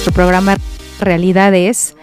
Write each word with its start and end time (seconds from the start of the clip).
nuestro 0.00 0.14
programa 0.14 0.56
Realidades. 0.98 1.94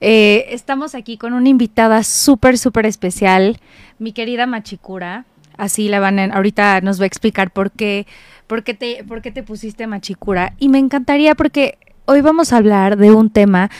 Eh, 0.00 0.46
estamos 0.48 0.94
aquí 0.94 1.18
con 1.18 1.34
una 1.34 1.50
invitada 1.50 2.02
súper, 2.02 2.56
súper 2.56 2.86
especial, 2.86 3.60
mi 3.98 4.12
querida 4.12 4.46
Machicura. 4.46 5.26
Así 5.58 5.90
la 5.90 6.00
van 6.00 6.18
a, 6.18 6.24
ahorita 6.24 6.80
nos 6.80 6.98
va 6.98 7.04
a 7.04 7.06
explicar 7.06 7.50
por 7.50 7.70
qué, 7.70 8.06
por 8.46 8.64
qué 8.64 8.72
te, 8.72 9.04
por 9.04 9.20
qué 9.20 9.30
te 9.30 9.42
pusiste 9.42 9.86
Machicura. 9.86 10.54
Y 10.58 10.70
me 10.70 10.78
encantaría 10.78 11.34
porque 11.34 11.76
hoy 12.06 12.22
vamos 12.22 12.54
a 12.54 12.56
hablar 12.56 12.96
de 12.96 13.12
un 13.12 13.28
tema, 13.28 13.70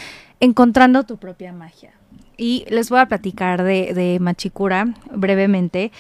encontrando 0.41 1.05
tu 1.05 1.17
propia 1.17 1.51
magia 1.51 1.98
y 2.39 2.65
les 2.71 2.89
voy 2.89 3.01
a 3.01 3.07
platicar 3.07 3.65
de, 3.65 3.93
de 3.93 4.19
Machicura 4.21 4.95
brevemente. 5.13 5.93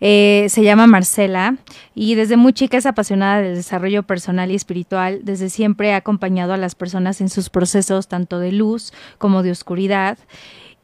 Eh, 0.00 0.46
se 0.50 0.62
llama 0.62 0.86
Marcela 0.86 1.56
y 1.94 2.14
desde 2.16 2.36
muy 2.36 2.52
chica 2.52 2.76
es 2.76 2.84
apasionada 2.84 3.40
del 3.40 3.54
desarrollo 3.54 4.02
personal 4.02 4.52
y 4.52 4.54
espiritual. 4.54 5.20
Desde 5.24 5.48
siempre 5.48 5.94
ha 5.94 5.96
acompañado 5.96 6.52
a 6.52 6.58
las 6.58 6.74
personas 6.74 7.20
en 7.22 7.30
sus 7.30 7.48
procesos 7.48 8.06
tanto 8.06 8.38
de 8.38 8.52
luz 8.52 8.92
como 9.18 9.42
de 9.42 9.50
oscuridad. 9.50 10.18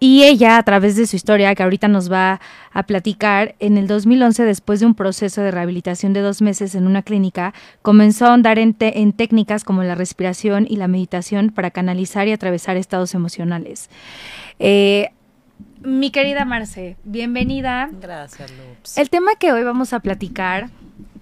Y 0.00 0.24
ella, 0.24 0.56
a 0.56 0.62
través 0.64 0.96
de 0.96 1.06
su 1.06 1.14
historia, 1.14 1.54
que 1.54 1.62
ahorita 1.62 1.86
nos 1.86 2.10
va 2.10 2.40
a 2.72 2.82
platicar, 2.82 3.54
en 3.60 3.78
el 3.78 3.86
2011, 3.86 4.44
después 4.44 4.80
de 4.80 4.86
un 4.86 4.96
proceso 4.96 5.42
de 5.42 5.52
rehabilitación 5.52 6.12
de 6.12 6.22
dos 6.22 6.42
meses 6.42 6.74
en 6.74 6.88
una 6.88 7.02
clínica, 7.02 7.54
comenzó 7.82 8.26
a 8.26 8.30
ahondar 8.30 8.58
en, 8.58 8.74
en 8.80 9.12
técnicas 9.12 9.62
como 9.62 9.84
la 9.84 9.94
respiración 9.94 10.66
y 10.68 10.74
la 10.74 10.88
meditación 10.88 11.50
para 11.50 11.70
canalizar 11.70 12.26
y 12.26 12.32
atravesar 12.32 12.76
estados 12.76 13.14
emocionales. 13.14 13.90
Eh, 14.64 15.10
mi 15.80 16.12
querida 16.12 16.44
Marce, 16.44 16.96
bienvenida. 17.02 17.90
Gracias, 18.00 18.52
Luz. 18.52 18.96
El 18.96 19.10
tema 19.10 19.32
que 19.34 19.50
hoy 19.50 19.64
vamos 19.64 19.92
a 19.92 19.98
platicar, 19.98 20.70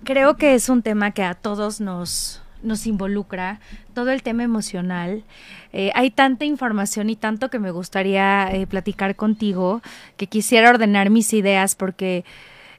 creo 0.04 0.36
que 0.36 0.54
es 0.54 0.68
un 0.68 0.82
tema 0.82 1.12
que 1.12 1.22
a 1.22 1.32
todos 1.32 1.80
nos, 1.80 2.42
nos 2.62 2.86
involucra, 2.86 3.58
todo 3.94 4.10
el 4.10 4.22
tema 4.22 4.42
emocional. 4.42 5.24
Eh, 5.72 5.90
hay 5.94 6.10
tanta 6.10 6.44
información 6.44 7.08
y 7.08 7.16
tanto 7.16 7.48
que 7.48 7.58
me 7.58 7.70
gustaría 7.70 8.54
eh, 8.54 8.66
platicar 8.66 9.16
contigo, 9.16 9.80
que 10.18 10.26
quisiera 10.26 10.68
ordenar 10.68 11.08
mis 11.08 11.32
ideas 11.32 11.76
porque 11.76 12.26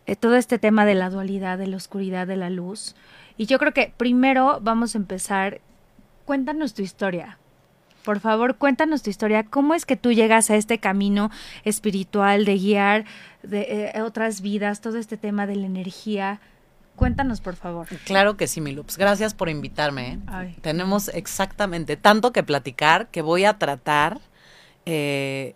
eh, 0.05 0.15
todo 0.15 0.35
este 0.35 0.59
tema 0.59 0.85
de 0.85 0.93
la 0.93 1.09
dualidad, 1.09 1.57
de 1.57 1.65
la 1.65 1.77
oscuridad, 1.77 2.27
de 2.27 2.35
la 2.35 2.51
luz. 2.51 2.95
Y 3.35 3.47
yo 3.47 3.57
creo 3.57 3.73
que 3.73 3.91
primero 3.97 4.59
vamos 4.61 4.93
a 4.93 4.99
empezar, 4.99 5.59
cuéntanos 6.25 6.75
tu 6.75 6.83
historia. 6.83 7.39
Por 8.03 8.19
favor, 8.19 8.55
cuéntanos 8.55 9.03
tu 9.03 9.09
historia. 9.09 9.43
¿Cómo 9.43 9.73
es 9.73 9.85
que 9.85 9.95
tú 9.95 10.11
llegas 10.11 10.49
a 10.49 10.55
este 10.55 10.79
camino 10.79 11.31
espiritual 11.63 12.45
de 12.45 12.57
guiar 12.57 13.05
de 13.43 13.91
eh, 13.95 14.01
otras 14.01 14.41
vidas, 14.41 14.81
todo 14.81 14.97
este 14.97 15.17
tema 15.17 15.47
de 15.47 15.55
la 15.55 15.65
energía? 15.65 16.39
Cuéntanos, 16.95 17.41
por 17.41 17.55
favor. 17.55 17.87
Claro 18.05 18.37
que 18.37 18.47
sí, 18.47 18.61
mi 18.61 18.73
Lups. 18.73 18.97
Gracias 18.97 19.33
por 19.33 19.49
invitarme. 19.49 20.19
¿eh? 20.31 20.55
Tenemos 20.61 21.07
exactamente 21.09 21.97
tanto 21.97 22.31
que 22.31 22.43
platicar 22.43 23.07
que 23.07 23.21
voy 23.21 23.45
a 23.45 23.57
tratar 23.57 24.19
eh, 24.85 25.55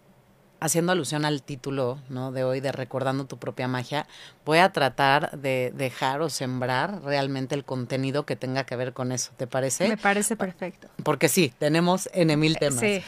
haciendo 0.65 0.91
alusión 0.91 1.25
al 1.25 1.43
título 1.43 1.99
¿no? 2.09 2.31
de 2.31 2.43
hoy 2.43 2.59
de 2.59 2.71
Recordando 2.71 3.25
tu 3.25 3.37
propia 3.37 3.67
magia, 3.67 4.07
voy 4.45 4.57
a 4.57 4.71
tratar 4.71 5.37
de 5.39 5.71
dejar 5.75 6.21
o 6.21 6.29
sembrar 6.29 7.01
realmente 7.03 7.55
el 7.55 7.63
contenido 7.63 8.25
que 8.25 8.35
tenga 8.35 8.65
que 8.65 8.75
ver 8.75 8.93
con 8.93 9.11
eso. 9.11 9.31
¿Te 9.37 9.47
parece? 9.47 9.87
Me 9.87 9.97
parece 9.97 10.35
perfecto. 10.35 10.87
Porque 11.03 11.29
sí, 11.29 11.53
tenemos 11.59 12.09
en 12.13 12.37
mil 12.39 12.57
temas. 12.57 12.79
Sí, 12.79 13.03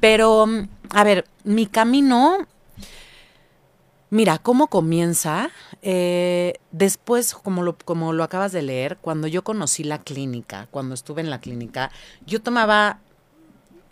Pero, 0.00 0.46
a 0.90 1.04
ver, 1.04 1.26
mi 1.44 1.66
camino... 1.66 2.46
Mira, 4.10 4.38
¿cómo 4.38 4.68
comienza? 4.68 5.50
Eh, 5.82 6.54
después, 6.72 7.34
como 7.34 7.62
lo, 7.62 7.76
como 7.76 8.14
lo 8.14 8.24
acabas 8.24 8.52
de 8.52 8.62
leer, 8.62 8.96
cuando 9.02 9.26
yo 9.26 9.44
conocí 9.44 9.84
la 9.84 9.98
clínica, 9.98 10.66
cuando 10.70 10.94
estuve 10.94 11.20
en 11.20 11.28
la 11.28 11.42
clínica, 11.42 11.90
yo 12.24 12.40
tomaba 12.40 13.00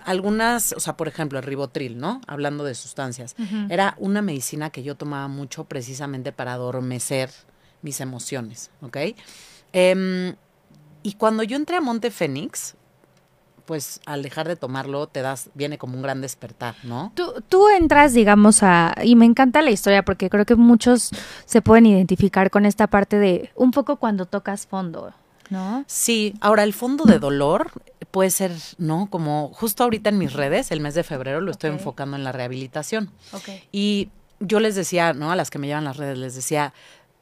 algunas, 0.07 0.73
o 0.73 0.81
sea, 0.81 0.97
por 0.97 1.09
ejemplo, 1.09 1.39
el 1.39 1.45
ribotril, 1.45 1.99
¿no? 1.99 2.21
Hablando 2.29 2.65
de 2.65 2.75
sustancias. 2.75 3.35
Era 3.69 3.97
una 3.99 4.23
medicina 4.23 4.71
que 4.71 4.85
yo 4.85 4.95
tomaba 4.95 5.27
mucho 5.27 5.65
precisamente 5.65 6.33
para 6.33 6.53
adormecer 6.53 7.31
mis 7.83 8.01
emociones, 8.01 8.71
¿ok? 8.83 8.97
Em, 9.73 10.37
y 11.03 11.15
cuando 11.15 11.43
yo 11.43 11.57
entré 11.57 11.77
a 11.77 11.81
Monte 11.81 12.13
Fénix, 12.13 12.77
pues 13.67 14.01
al 14.07 14.23
dejar 14.23 14.47
de 14.47 14.55
tomarlo 14.55 15.09
te 15.09 15.23
das, 15.23 15.51
viene 15.55 15.77
como 15.77 15.97
un 15.97 16.03
gran 16.03 16.21
despertar, 16.21 16.77
¿no? 16.85 17.11
Tú, 17.17 17.43
tú 17.49 17.69
entras, 17.69 18.15
digamos, 18.15 18.63
a, 18.63 18.95
y 19.03 19.17
me 19.17 19.25
encanta 19.25 19.61
la 19.61 19.73
historia 19.73 20.05
porque 20.05 20.31
creo 20.31 20.47
que 20.47 20.55
muchos 20.55 21.11
se 21.47 21.63
pueden 21.63 21.87
identificar 21.87 22.51
con 22.51 22.65
esta 22.65 22.87
parte 22.87 23.19
de 23.19 23.51
un 23.57 23.73
poco 23.73 23.97
cuando 23.97 24.27
tocas 24.27 24.69
fondo, 24.69 25.13
¿no? 25.51 25.85
Sí, 25.87 26.35
ahora 26.41 26.63
el 26.65 26.73
fondo 26.73 27.05
de 27.05 27.19
dolor 27.19 27.71
puede 28.11 28.31
ser, 28.31 28.53
¿no? 28.79 29.09
Como 29.11 29.51
justo 29.53 29.85
ahorita 29.85 30.11
en 30.11 30.19
mis 30.19 30.33
redes, 30.33 30.71
el 30.71 30.81
mes 30.81 30.95
de 30.95 31.03
febrero 31.03 31.41
lo 31.41 31.51
estoy 31.51 31.71
enfocando 31.71 32.17
en 32.17 32.25
la 32.25 32.33
rehabilitación. 32.33 33.11
Y 33.73 34.09
yo 34.41 34.61
les 34.61 34.75
decía, 34.75 35.13
¿no? 35.13 35.31
A 35.31 35.37
las 35.37 35.51
que 35.51 35.59
me 35.59 35.67
llevan 35.67 35.85
las 35.85 35.97
redes, 35.97 36.19
les 36.19 36.35
decía, 36.35 36.73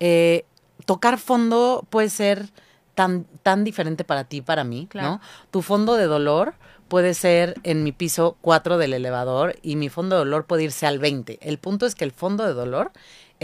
eh, 0.00 0.44
tocar 0.84 1.18
fondo 1.18 1.86
puede 1.90 2.10
ser 2.10 2.48
tan, 2.94 3.24
tan 3.42 3.64
diferente 3.64 4.04
para 4.04 4.24
ti, 4.24 4.40
para 4.40 4.64
mí, 4.64 4.88
¿no? 4.94 5.20
Tu 5.50 5.62
fondo 5.62 5.94
de 5.94 6.06
dolor 6.06 6.54
puede 6.88 7.14
ser 7.14 7.54
en 7.62 7.82
mi 7.82 7.92
piso 7.92 8.36
4 8.40 8.78
del 8.78 8.92
elevador 8.92 9.56
y 9.62 9.76
mi 9.76 9.88
fondo 9.88 10.16
de 10.16 10.20
dolor 10.20 10.46
puede 10.46 10.64
irse 10.64 10.86
al 10.86 10.98
20. 10.98 11.38
El 11.42 11.58
punto 11.58 11.86
es 11.86 11.94
que 11.94 12.04
el 12.04 12.12
fondo 12.12 12.44
de 12.46 12.52
dolor 12.52 12.92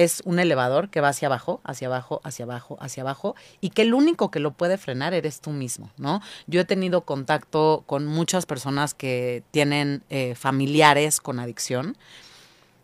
es 0.04 0.22
un 0.24 0.38
elevador 0.38 0.88
que 0.88 1.02
va 1.02 1.08
hacia 1.08 1.28
abajo, 1.28 1.60
hacia 1.62 1.88
abajo, 1.88 2.22
hacia 2.24 2.44
abajo, 2.46 2.78
hacia 2.80 3.02
abajo, 3.02 3.34
y 3.60 3.70
que 3.70 3.82
el 3.82 3.92
único 3.92 4.30
que 4.30 4.40
lo 4.40 4.52
puede 4.52 4.78
frenar 4.78 5.12
eres 5.12 5.42
tú 5.42 5.50
mismo, 5.50 5.90
¿no? 5.98 6.22
Yo 6.46 6.62
he 6.62 6.64
tenido 6.64 7.02
contacto 7.02 7.84
con 7.86 8.06
muchas 8.06 8.46
personas 8.46 8.94
que 8.94 9.42
tienen 9.50 10.02
eh, 10.08 10.34
familiares 10.34 11.20
con 11.20 11.38
adicción. 11.38 11.98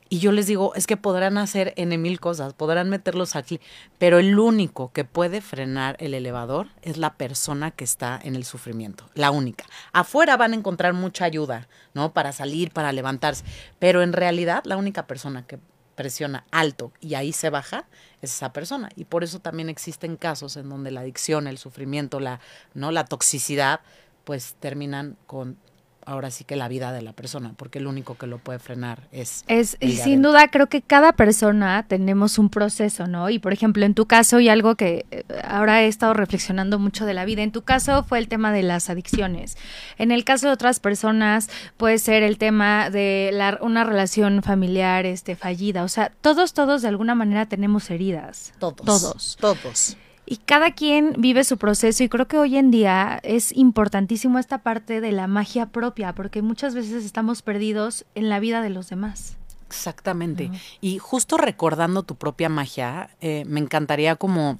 Y 0.08 0.18
yo 0.18 0.30
les 0.30 0.46
digo, 0.46 0.72
es 0.74 0.86
que 0.86 0.96
podrán 0.96 1.36
hacer 1.36 1.72
N 1.76 1.96
mil 1.98 2.20
cosas, 2.20 2.52
podrán 2.52 2.90
meterlos 2.90 3.34
aquí, 3.34 3.60
pero 3.98 4.18
el 4.18 4.38
único 4.38 4.92
que 4.92 5.04
puede 5.04 5.40
frenar 5.40 5.96
el 5.98 6.14
elevador 6.14 6.68
es 6.82 6.96
la 6.96 7.14
persona 7.14 7.70
que 7.70 7.82
está 7.82 8.20
en 8.22 8.36
el 8.36 8.44
sufrimiento, 8.44 9.08
la 9.14 9.30
única. 9.30 9.64
Afuera 9.92 10.36
van 10.36 10.52
a 10.52 10.56
encontrar 10.56 10.92
mucha 10.92 11.24
ayuda, 11.24 11.66
¿no? 11.92 12.12
Para 12.12 12.30
salir, 12.32 12.70
para 12.70 12.92
levantarse, 12.92 13.42
pero 13.78 14.02
en 14.02 14.12
realidad 14.12 14.62
la 14.64 14.76
única 14.76 15.06
persona 15.06 15.44
que 15.44 15.58
presiona 15.96 16.44
alto 16.52 16.92
y 17.00 17.14
ahí 17.14 17.32
se 17.32 17.50
baja, 17.50 17.86
es 18.22 18.32
esa 18.32 18.52
persona. 18.52 18.90
Y 18.94 19.06
por 19.06 19.24
eso 19.24 19.40
también 19.40 19.68
existen 19.68 20.16
casos 20.16 20.56
en 20.56 20.68
donde 20.68 20.92
la 20.92 21.00
adicción, 21.00 21.48
el 21.48 21.58
sufrimiento, 21.58 22.20
la, 22.20 22.40
¿no? 22.74 22.92
la 22.92 23.04
toxicidad, 23.04 23.80
pues 24.24 24.54
terminan 24.60 25.16
con 25.26 25.58
ahora 26.06 26.30
sí 26.30 26.44
que 26.44 26.56
la 26.56 26.68
vida 26.68 26.92
de 26.92 27.02
la 27.02 27.12
persona, 27.12 27.52
porque 27.56 27.78
el 27.78 27.86
único 27.86 28.16
que 28.16 28.26
lo 28.26 28.38
puede 28.38 28.58
frenar 28.58 29.08
es... 29.12 29.44
Es, 29.48 29.76
y 29.80 29.96
sin 29.96 30.22
duda, 30.22 30.48
creo 30.48 30.68
que 30.68 30.80
cada 30.80 31.12
persona 31.12 31.84
tenemos 31.86 32.38
un 32.38 32.48
proceso, 32.48 33.06
¿no? 33.08 33.28
Y 33.28 33.38
por 33.38 33.52
ejemplo, 33.52 33.84
en 33.84 33.94
tu 33.94 34.06
caso, 34.06 34.40
y 34.40 34.48
algo 34.48 34.76
que 34.76 35.04
eh, 35.10 35.24
ahora 35.44 35.82
he 35.82 35.88
estado 35.88 36.14
reflexionando 36.14 36.78
mucho 36.78 37.04
de 37.06 37.14
la 37.14 37.24
vida, 37.24 37.42
en 37.42 37.52
tu 37.52 37.62
caso 37.62 38.04
fue 38.04 38.18
el 38.18 38.28
tema 38.28 38.52
de 38.52 38.62
las 38.62 38.88
adicciones. 38.88 39.58
En 39.98 40.12
el 40.12 40.24
caso 40.24 40.46
de 40.46 40.52
otras 40.52 40.78
personas 40.78 41.50
puede 41.76 41.98
ser 41.98 42.22
el 42.22 42.38
tema 42.38 42.88
de 42.90 43.30
la, 43.32 43.58
una 43.60 43.84
relación 43.84 44.42
familiar 44.42 45.06
este, 45.06 45.34
fallida. 45.34 45.82
O 45.82 45.88
sea, 45.88 46.12
todos, 46.20 46.54
todos 46.54 46.82
de 46.82 46.88
alguna 46.88 47.16
manera 47.16 47.46
tenemos 47.46 47.90
heridas. 47.90 48.52
Todos. 48.60 48.86
Todos. 48.86 49.36
Todos. 49.40 49.96
Y 50.26 50.38
cada 50.38 50.72
quien 50.72 51.14
vive 51.18 51.44
su 51.44 51.56
proceso 51.56 52.02
y 52.02 52.08
creo 52.08 52.26
que 52.26 52.38
hoy 52.38 52.56
en 52.56 52.72
día 52.72 53.20
es 53.22 53.56
importantísimo 53.56 54.40
esta 54.40 54.58
parte 54.58 55.00
de 55.00 55.12
la 55.12 55.28
magia 55.28 55.66
propia, 55.66 56.14
porque 56.14 56.42
muchas 56.42 56.74
veces 56.74 57.04
estamos 57.04 57.42
perdidos 57.42 58.04
en 58.16 58.28
la 58.28 58.40
vida 58.40 58.60
de 58.60 58.70
los 58.70 58.90
demás. 58.90 59.36
Exactamente. 59.68 60.50
Y 60.80 60.98
justo 60.98 61.36
recordando 61.36 62.02
tu 62.02 62.16
propia 62.16 62.48
magia, 62.48 63.10
eh, 63.20 63.44
me 63.46 63.60
encantaría 63.60 64.16
como 64.16 64.58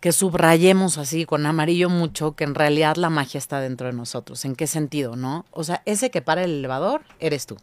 que 0.00 0.12
subrayemos 0.12 0.96
así 0.96 1.26
con 1.26 1.44
amarillo 1.44 1.90
mucho 1.90 2.32
que 2.32 2.44
en 2.44 2.54
realidad 2.54 2.96
la 2.96 3.10
magia 3.10 3.38
está 3.38 3.60
dentro 3.60 3.86
de 3.86 3.92
nosotros. 3.92 4.44
¿En 4.46 4.56
qué 4.56 4.66
sentido, 4.66 5.16
no? 5.16 5.44
O 5.50 5.64
sea, 5.64 5.82
ese 5.84 6.10
que 6.10 6.22
para 6.22 6.44
el 6.44 6.58
elevador 6.58 7.02
eres 7.18 7.46
tú. 7.46 7.58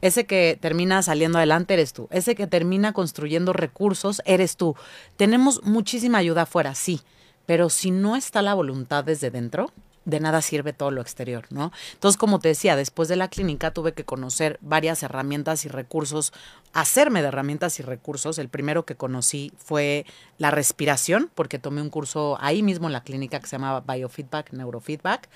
Ese 0.00 0.26
que 0.26 0.58
termina 0.60 1.02
saliendo 1.02 1.38
adelante 1.38 1.74
eres 1.74 1.92
tú. 1.92 2.08
Ese 2.10 2.34
que 2.34 2.46
termina 2.46 2.92
construyendo 2.92 3.52
recursos 3.52 4.22
eres 4.24 4.56
tú. 4.56 4.76
Tenemos 5.16 5.62
muchísima 5.64 6.18
ayuda 6.18 6.42
afuera, 6.42 6.74
sí, 6.74 7.00
pero 7.46 7.68
si 7.68 7.90
no 7.90 8.16
está 8.16 8.42
la 8.42 8.54
voluntad 8.54 9.04
desde 9.04 9.30
dentro, 9.30 9.72
de 10.04 10.20
nada 10.20 10.42
sirve 10.42 10.72
todo 10.72 10.90
lo 10.90 11.00
exterior, 11.00 11.46
¿no? 11.50 11.72
Entonces, 11.92 12.18
como 12.18 12.38
te 12.38 12.48
decía, 12.48 12.76
después 12.76 13.08
de 13.08 13.16
la 13.16 13.28
clínica 13.28 13.72
tuve 13.72 13.92
que 13.92 14.04
conocer 14.04 14.58
varias 14.62 15.02
herramientas 15.02 15.64
y 15.64 15.68
recursos, 15.68 16.32
hacerme 16.72 17.22
de 17.22 17.28
herramientas 17.28 17.78
y 17.80 17.82
recursos. 17.82 18.38
El 18.38 18.48
primero 18.48 18.84
que 18.84 18.96
conocí 18.96 19.52
fue 19.58 20.06
la 20.38 20.50
respiración, 20.50 21.30
porque 21.34 21.58
tomé 21.58 21.82
un 21.82 21.90
curso 21.90 22.38
ahí 22.40 22.62
mismo 22.62 22.86
en 22.86 22.92
la 22.92 23.02
clínica 23.02 23.40
que 23.40 23.46
se 23.46 23.56
llamaba 23.56 23.84
Biofeedback, 23.86 24.52
Neurofeedback 24.52 25.28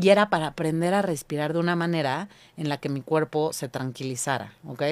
y 0.00 0.08
era 0.08 0.28
para 0.28 0.48
aprender 0.48 0.94
a 0.94 1.02
respirar 1.02 1.52
de 1.52 1.60
una 1.60 1.76
manera 1.76 2.28
en 2.56 2.68
la 2.68 2.78
que 2.78 2.88
mi 2.88 3.00
cuerpo 3.00 3.52
se 3.52 3.68
tranquilizara, 3.68 4.52
¿ok? 4.66 4.82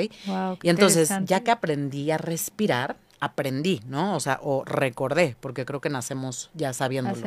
y 0.63 0.69
entonces, 0.69 1.13
ya 1.25 1.41
que 1.41 1.51
aprendí 1.51 2.11
a 2.11 2.19
respirar, 2.19 2.97
aprendí, 3.23 3.81
¿no? 3.87 4.17
O 4.17 4.21
sea, 4.21 4.41
o 4.43 4.65
recordé, 4.65 5.37
porque 5.39 5.65
creo 5.65 5.81
que 5.81 5.89
nacemos 5.89 6.51
ya 6.55 6.73
sabiéndolo. 6.73 7.25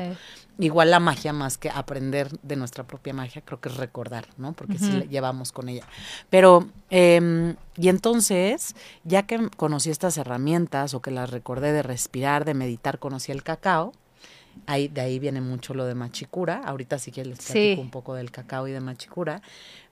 Igual 0.60 0.92
la 0.92 1.00
magia, 1.00 1.32
más 1.32 1.58
que 1.58 1.70
aprender 1.70 2.38
de 2.42 2.58
nuestra 2.58 2.86
propia 2.86 3.14
magia, 3.14 3.42
creo 3.44 3.62
que 3.62 3.70
es 3.70 3.78
recordar, 3.78 4.26
¿no? 4.38 4.52
Porque 4.52 4.78
sí 4.78 4.92
la 4.92 5.06
llevamos 5.06 5.54
con 5.54 5.70
ella. 5.70 5.84
Pero, 6.30 6.68
eh, 6.90 7.56
y 7.78 7.88
entonces, 7.88 8.76
ya 9.06 9.24
que 9.24 9.50
conocí 9.56 9.90
estas 9.90 10.18
herramientas 10.18 10.94
o 10.94 11.02
que 11.02 11.12
las 11.12 11.30
recordé 11.30 11.72
de 11.72 11.82
respirar, 11.82 12.44
de 12.44 12.56
meditar, 12.56 13.00
conocí 13.00 13.32
el 13.32 13.44
cacao, 13.44 13.94
ahí, 14.66 14.88
de 14.88 15.02
ahí 15.02 15.20
viene 15.20 15.42
mucho 15.42 15.74
lo 15.74 15.86
de 15.86 15.96
machicura. 15.96 16.62
Ahorita 16.66 17.00
sí 17.00 17.12
que 17.12 17.26
les 17.26 17.40
platico 17.40 17.82
un 17.82 17.92
poco 17.92 18.16
del 18.16 18.32
cacao 18.32 18.68
y 18.68 18.72
de 18.72 18.82
machicura. 18.82 19.42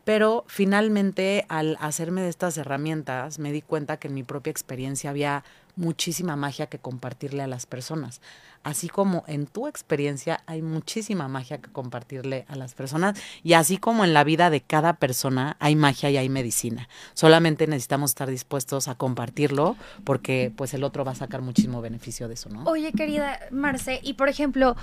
Pero 0.04 0.44
finalmente, 0.48 1.46
al 1.48 1.78
hacerme 1.80 2.22
de 2.22 2.30
estas 2.30 2.58
herramientas, 2.58 3.40
me 3.40 3.52
di 3.52 3.62
cuenta 3.62 3.98
que 3.98 4.10
en 4.10 4.14
mi 4.14 4.24
propia 4.24 4.52
experiencia 4.52 5.10
había 5.10 5.44
muchísima 5.76 6.36
magia 6.36 6.68
que 6.68 6.80
compartirle 6.80 7.42
a 7.42 7.48
las 7.48 7.66
personas. 7.66 8.22
Así 8.64 8.88
como 8.88 9.24
en 9.28 9.46
tu 9.46 9.68
experiencia 9.68 10.42
hay 10.46 10.62
muchísima 10.62 11.28
magia 11.28 11.60
que 11.60 11.72
compartirle 11.72 12.46
a 12.48 12.56
las 12.56 12.74
personas 12.74 13.20
y 13.44 13.54
así 13.54 13.78
como 13.78 14.06
en 14.06 14.14
la 14.14 14.24
vida 14.24 14.50
de 14.50 14.62
cada 14.62 14.94
persona 14.94 15.58
hay 15.60 15.76
magia 15.76 16.10
y 16.10 16.18
hay 16.18 16.30
medicina. 16.30 16.88
Solamente 17.14 17.68
necesitamos 17.68 18.12
estar 18.12 18.30
dispuestos 18.30 18.88
a 18.88 18.96
compartirlo 18.96 19.76
porque 20.04 20.52
pues 20.56 20.74
el 20.74 20.84
otro 20.84 21.04
va 21.04 21.12
a 21.12 21.16
sacar 21.16 21.42
muchísimo 21.42 21.82
beneficio 21.82 22.28
de 22.28 22.36
eso, 22.36 22.50
¿no? 22.50 22.64
Oye, 22.64 22.92
querida 22.94 23.40
Marce, 23.52 24.00
y 24.02 24.14
por 24.14 24.30
ejemplo, 24.30 24.76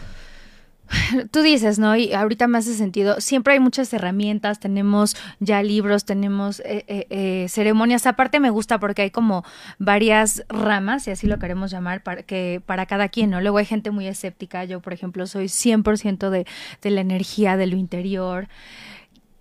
Tú 1.31 1.43
dices, 1.43 1.79
¿no? 1.79 1.97
Y 1.97 2.13
ahorita 2.13 2.47
me 2.47 2.59
hace 2.59 2.75
sentido. 2.75 3.21
Siempre 3.21 3.55
hay 3.55 3.61
muchas 3.61 3.93
herramientas, 3.93 4.61
tenemos 4.61 5.17
ya 5.39 5.63
libros, 5.63 6.05
tenemos 6.05 6.61
eh, 6.61 6.85
eh, 6.89 7.07
eh, 7.11 7.47
ceremonias. 7.49 8.07
Aparte 8.07 8.41
me 8.41 8.51
gusta 8.51 8.79
porque 8.79 9.03
hay 9.03 9.11
como 9.11 9.45
varias 9.79 10.45
ramas, 10.49 11.05
si 11.05 11.11
así 11.11 11.27
lo 11.27 11.39
queremos 11.39 11.71
llamar, 11.71 12.03
para, 12.03 12.23
que, 12.23 12.63
para 12.65 12.87
cada 12.87 13.09
quien, 13.09 13.31
¿no? 13.31 13.41
Luego 13.41 13.59
hay 13.59 13.67
gente 13.67 13.91
muy 13.91 14.07
escéptica. 14.07 14.65
Yo, 14.65 14.81
por 14.81 14.93
ejemplo, 14.93 15.27
soy 15.27 15.47
100% 15.47 16.31
de, 16.31 16.47
de 16.83 16.91
la 16.91 17.01
energía, 17.01 17.57
de 17.57 17.67
lo 17.67 17.77
interior. 17.77 18.49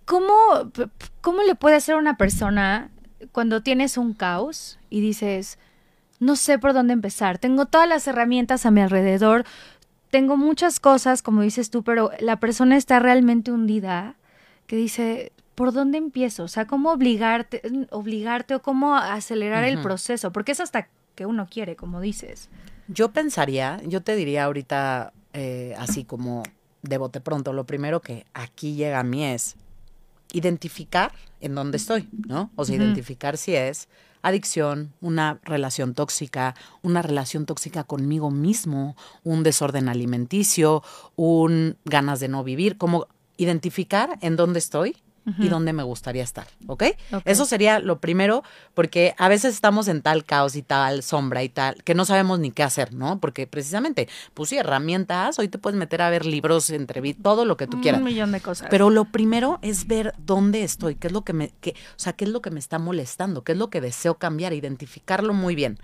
¿Cómo, 0.04 0.32
¿Cómo 1.20 1.42
le 1.42 1.54
puede 1.54 1.76
hacer 1.76 1.96
una 1.96 2.16
persona 2.16 2.90
cuando 3.32 3.62
tienes 3.62 3.96
un 3.96 4.14
caos 4.14 4.78
y 4.88 5.00
dices, 5.00 5.58
no 6.18 6.36
sé 6.36 6.58
por 6.58 6.72
dónde 6.72 6.92
empezar, 6.92 7.38
tengo 7.38 7.66
todas 7.66 7.88
las 7.88 8.06
herramientas 8.06 8.66
a 8.66 8.70
mi 8.70 8.80
alrededor, 8.80 9.44
tengo 10.10 10.36
muchas 10.36 10.80
cosas, 10.80 11.22
como 11.22 11.42
dices 11.42 11.70
tú, 11.70 11.82
pero 11.82 12.10
la 12.20 12.40
persona 12.40 12.76
está 12.76 12.98
realmente 12.98 13.52
hundida, 13.52 14.16
que 14.66 14.76
dice, 14.76 15.32
¿por 15.54 15.72
dónde 15.72 15.98
empiezo? 15.98 16.44
O 16.44 16.48
sea, 16.48 16.66
¿cómo 16.66 16.92
obligarte, 16.92 17.62
obligarte 17.90 18.54
o 18.54 18.62
cómo 18.62 18.96
acelerar 18.96 19.64
el 19.64 19.80
proceso? 19.80 20.32
Porque 20.32 20.52
es 20.52 20.60
hasta 20.60 20.88
que 21.14 21.26
uno 21.26 21.46
quiere, 21.50 21.76
como 21.76 22.00
dices. 22.00 22.48
Yo 22.88 23.12
pensaría, 23.12 23.80
yo 23.84 24.02
te 24.02 24.16
diría 24.16 24.44
ahorita, 24.44 25.12
eh, 25.32 25.74
así 25.78 26.04
como 26.04 26.42
de 26.82 26.98
bote 26.98 27.20
pronto, 27.20 27.52
lo 27.52 27.64
primero 27.64 28.00
que 28.00 28.26
aquí 28.34 28.74
llega 28.74 29.00
a 29.00 29.04
mí 29.04 29.24
es 29.24 29.56
identificar 30.32 31.12
en 31.40 31.54
dónde 31.54 31.76
estoy, 31.76 32.08
¿no? 32.26 32.50
O 32.56 32.64
sea, 32.64 32.76
identificar 32.76 33.36
si 33.36 33.54
es 33.54 33.88
adicción, 34.22 34.92
una 35.00 35.40
relación 35.42 35.94
tóxica, 35.94 36.54
una 36.82 37.02
relación 37.02 37.46
tóxica 37.46 37.84
conmigo 37.84 38.30
mismo, 38.30 38.96
un 39.24 39.42
desorden 39.42 39.88
alimenticio, 39.88 40.82
un 41.16 41.76
ganas 41.84 42.20
de 42.20 42.28
no 42.28 42.44
vivir, 42.44 42.78
como 42.78 43.06
identificar 43.36 44.18
en 44.20 44.36
dónde 44.36 44.58
estoy 44.58 44.96
y 45.38 45.48
dónde 45.48 45.72
me 45.72 45.82
gustaría 45.82 46.22
estar, 46.22 46.46
¿ok? 46.66 46.84
Eso 47.24 47.44
sería 47.44 47.78
lo 47.78 48.00
primero, 48.00 48.42
porque 48.74 49.14
a 49.18 49.28
veces 49.28 49.54
estamos 49.54 49.86
en 49.88 50.02
tal 50.02 50.24
caos 50.24 50.56
y 50.56 50.62
tal 50.62 51.02
sombra 51.02 51.42
y 51.42 51.48
tal, 51.48 51.82
que 51.84 51.94
no 51.94 52.04
sabemos 52.04 52.38
ni 52.38 52.50
qué 52.50 52.62
hacer, 52.62 52.92
¿no? 52.92 53.20
Porque 53.20 53.46
precisamente, 53.46 54.08
pues 54.34 54.50
sí, 54.50 54.58
herramientas, 54.58 55.38
hoy 55.38 55.48
te 55.48 55.58
puedes 55.58 55.78
meter 55.78 56.02
a 56.02 56.10
ver 56.10 56.26
libros, 56.26 56.70
entrevistas, 56.70 57.22
todo 57.22 57.44
lo 57.44 57.56
que 57.56 57.66
tú 57.66 57.80
quieras. 57.80 58.00
Un 58.00 58.06
millón 58.06 58.32
de 58.32 58.40
cosas. 58.40 58.68
Pero 58.70 58.90
lo 58.90 59.04
primero 59.04 59.58
es 59.62 59.86
ver 59.86 60.14
dónde 60.18 60.64
estoy, 60.64 60.96
qué 60.96 61.08
es 61.08 61.12
lo 61.12 61.22
que 61.22 61.32
me, 61.32 61.46
o 61.46 61.72
sea, 61.96 62.12
qué 62.12 62.24
es 62.24 62.30
lo 62.30 62.40
que 62.40 62.50
me 62.50 62.58
está 62.58 62.78
molestando, 62.78 63.44
qué 63.44 63.52
es 63.52 63.58
lo 63.58 63.70
que 63.70 63.80
deseo 63.80 64.14
cambiar, 64.14 64.52
identificarlo 64.52 65.34
muy 65.34 65.54
bien. 65.54 65.78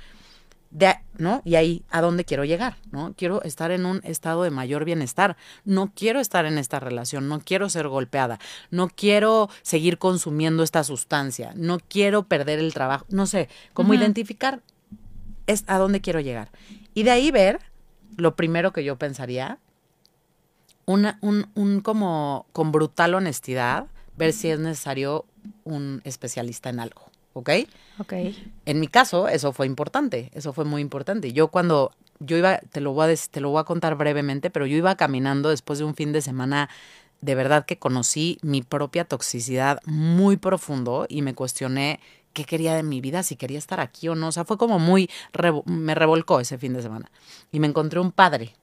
¿No? 1.18 1.42
Y 1.44 1.54
ahí, 1.54 1.84
¿a 1.90 2.00
dónde 2.00 2.24
quiero 2.24 2.44
llegar? 2.44 2.76
¿No? 2.90 3.14
Quiero 3.16 3.42
estar 3.42 3.70
en 3.70 3.86
un 3.86 4.00
estado 4.04 4.42
de 4.42 4.50
mayor 4.50 4.84
bienestar. 4.84 5.36
No 5.64 5.92
quiero 5.94 6.20
estar 6.20 6.44
en 6.44 6.58
esta 6.58 6.80
relación, 6.80 7.28
no 7.28 7.40
quiero 7.40 7.68
ser 7.68 7.88
golpeada, 7.88 8.38
no 8.70 8.88
quiero 8.88 9.48
seguir 9.62 9.98
consumiendo 9.98 10.62
esta 10.62 10.84
sustancia, 10.84 11.52
no 11.56 11.78
quiero 11.78 12.24
perder 12.24 12.58
el 12.58 12.74
trabajo, 12.74 13.06
no 13.08 13.26
sé, 13.26 13.48
cómo 13.72 13.94
identificar 13.94 14.60
es 15.46 15.64
a 15.66 15.78
dónde 15.78 16.00
quiero 16.00 16.20
llegar. 16.20 16.50
Y 16.92 17.04
de 17.04 17.10
ahí 17.10 17.30
ver, 17.30 17.60
lo 18.16 18.36
primero 18.36 18.72
que 18.72 18.84
yo 18.84 18.96
pensaría, 18.96 19.58
una, 20.84 21.18
un, 21.20 21.48
un 21.54 21.80
como 21.80 22.46
con 22.52 22.72
brutal 22.72 23.14
honestidad, 23.14 23.86
ver 24.16 24.32
si 24.32 24.50
es 24.50 24.58
necesario 24.58 25.24
un 25.64 26.00
especialista 26.04 26.68
en 26.68 26.80
algo. 26.80 27.10
¿Ok? 27.36 27.50
Ok. 27.98 28.12
En 28.64 28.80
mi 28.80 28.88
caso, 28.88 29.28
eso 29.28 29.52
fue 29.52 29.66
importante, 29.66 30.30
eso 30.34 30.52
fue 30.52 30.64
muy 30.64 30.80
importante. 30.80 31.32
Yo 31.32 31.48
cuando, 31.48 31.92
yo 32.18 32.36
iba, 32.36 32.58
te 32.58 32.80
lo 32.80 32.92
voy 32.92 33.12
a, 33.12 33.16
te 33.16 33.40
lo 33.40 33.50
voy 33.50 33.60
a 33.60 33.64
contar 33.64 33.94
brevemente, 33.96 34.50
pero 34.50 34.66
yo 34.66 34.76
iba 34.76 34.96
caminando 34.96 35.50
después 35.50 35.78
de 35.78 35.84
un 35.84 35.94
fin 35.94 36.12
de 36.12 36.22
semana 36.22 36.70
de 37.20 37.34
verdad 37.34 37.64
que 37.64 37.78
conocí 37.78 38.38
mi 38.42 38.62
propia 38.62 39.04
toxicidad 39.04 39.80
muy 39.84 40.36
profundo 40.36 41.06
y 41.08 41.22
me 41.22 41.34
cuestioné 41.34 42.00
qué 42.32 42.44
quería 42.44 42.74
de 42.74 42.82
mi 42.82 43.00
vida, 43.00 43.22
si 43.22 43.36
quería 43.36 43.58
estar 43.58 43.80
aquí 43.80 44.08
o 44.08 44.14
no. 44.14 44.28
O 44.28 44.32
sea, 44.32 44.44
fue 44.44 44.58
como 44.58 44.78
muy, 44.78 45.10
me 45.64 45.94
revolcó 45.94 46.40
ese 46.40 46.58
fin 46.58 46.74
de 46.74 46.82
semana. 46.82 47.10
Y 47.52 47.60
me 47.60 47.66
encontré 47.66 48.00
un 48.00 48.12
padre. 48.12 48.54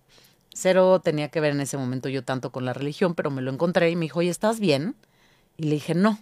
Cero 0.54 1.02
tenía 1.04 1.30
que 1.30 1.40
ver 1.40 1.54
en 1.54 1.62
ese 1.62 1.78
momento 1.78 2.10
yo 2.10 2.24
tanto 2.24 2.52
con 2.52 2.66
la 2.66 2.74
religión, 2.74 3.16
pero 3.16 3.32
me 3.32 3.42
lo 3.42 3.52
encontré 3.52 3.90
y 3.90 3.96
me 3.96 4.06
dijo, 4.06 4.20
oye, 4.20 4.30
¿estás 4.30 4.60
bien? 4.60 4.96
Y 5.58 5.64
le 5.64 5.76
dije, 5.76 5.96
no. 5.96 6.20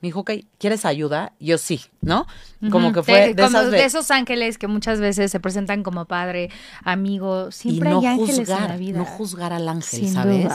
Me 0.00 0.08
dijo, 0.08 0.20
ok, 0.20 0.30
¿quieres 0.58 0.84
ayuda? 0.84 1.32
Yo 1.40 1.58
sí, 1.58 1.82
¿no? 2.00 2.26
Como 2.70 2.92
que 2.92 3.02
fue 3.02 3.34
de, 3.34 3.84
esos 3.84 4.10
ángeles 4.10 4.56
que 4.56 4.66
muchas 4.66 5.00
veces 5.00 5.30
se 5.30 5.40
presentan 5.40 5.82
como 5.82 6.06
padre, 6.06 6.50
amigo. 6.82 7.50
Siempre 7.52 7.90
hay 7.90 8.06
ángeles 8.06 8.48
en 8.48 8.68
la 8.68 8.76
vida. 8.76 8.98
No 8.98 9.04
juzgar 9.04 9.52
al 9.52 9.68
ángel, 9.68 10.08
¿sabes? 10.08 10.50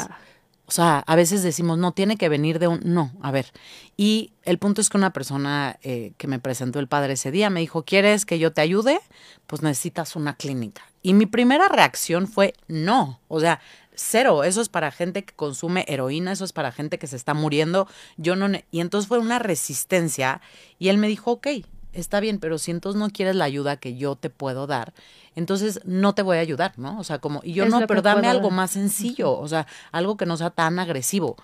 O 0.68 0.72
sea, 0.72 1.04
a 1.06 1.16
veces 1.16 1.44
decimos, 1.44 1.78
no, 1.78 1.92
tiene 1.92 2.18
que 2.18 2.28
venir 2.28 2.58
de 2.58 2.68
un... 2.68 2.80
No, 2.84 3.12
a 3.22 3.32
ver. 3.32 3.52
Y 3.98 4.32
el 4.44 4.58
punto 4.58 4.82
es 4.82 4.90
que 4.90 4.98
una 4.98 5.14
persona 5.14 5.78
eh, 5.84 6.14
que 6.18 6.28
me 6.28 6.40
presentó 6.40 6.80
el 6.80 6.88
padre 6.88 7.14
ese 7.14 7.30
día 7.30 7.52
me 7.52 7.60
dijo, 7.60 7.84
¿quieres 7.84 8.26
que 8.26 8.40
yo 8.40 8.52
te 8.52 8.62
ayude? 8.62 9.00
Pues 9.46 9.62
necesitas 9.62 10.16
una 10.16 10.36
clínica. 10.36 10.82
Y 11.04 11.14
mi 11.14 11.28
primera 11.28 11.68
reacción 11.68 12.28
fue, 12.28 12.56
no. 12.68 13.20
O 13.28 13.40
sea, 13.40 13.60
cero. 13.98 14.44
Eso 14.44 14.62
es 14.62 14.70
para 14.70 14.92
gente 14.92 15.24
que 15.24 15.34
consume 15.34 15.86
heroína, 15.88 16.32
eso 16.32 16.46
es 16.46 16.54
para 16.54 16.72
gente 16.72 16.98
que 17.00 17.08
se 17.08 17.16
está 17.16 17.34
muriendo. 17.34 17.88
Yo 18.18 18.36
no. 18.36 18.48
Y 18.72 18.80
entonces 18.80 19.08
fue 19.08 19.20
una 19.20 19.40
resistencia. 19.40 20.42
Y 20.80 20.90
él 20.90 20.98
me 20.98 21.08
dijo, 21.08 21.32
ok, 21.32 21.48
está 21.96 22.20
bien, 22.20 22.40
pero 22.40 22.58
si 22.58 22.72
entonces 22.72 23.00
no 23.00 23.10
quieres 23.10 23.36
la 23.36 23.46
ayuda 23.46 23.78
que 23.78 23.96
yo 23.98 24.16
te 24.16 24.30
puedo 24.30 24.68
dar, 24.68 24.94
entonces 25.36 25.80
no 25.86 26.14
te 26.14 26.22
voy 26.22 26.38
a 26.38 26.42
ayudar, 26.42 26.74
¿no? 26.78 27.00
O 27.00 27.04
sea, 27.04 27.20
como, 27.20 27.42
y 27.44 27.54
yo 27.54 27.66
no, 27.68 27.86
pero 27.88 28.02
dame 28.02 28.28
algo 28.28 28.52
más 28.52 28.72
sencillo, 28.72 29.38
o 29.38 29.48
sea, 29.48 29.68
algo 29.92 30.18
que 30.18 30.26
no 30.26 30.38
sea 30.38 30.50
tan 30.50 30.80
agresivo. 30.80 31.36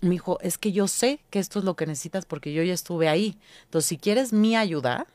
Me 0.00 0.10
dijo, 0.10 0.38
es 0.40 0.58
que 0.58 0.72
yo 0.72 0.86
sé 0.88 1.20
que 1.30 1.38
esto 1.38 1.58
es 1.58 1.64
lo 1.64 1.76
que 1.76 1.86
necesitas 1.86 2.26
porque 2.26 2.52
yo 2.52 2.62
ya 2.62 2.74
estuve 2.74 3.08
ahí. 3.08 3.38
Entonces, 3.64 3.88
si 3.88 3.96
quieres 3.96 4.32
mi 4.32 4.56
ayuda, 4.56 5.06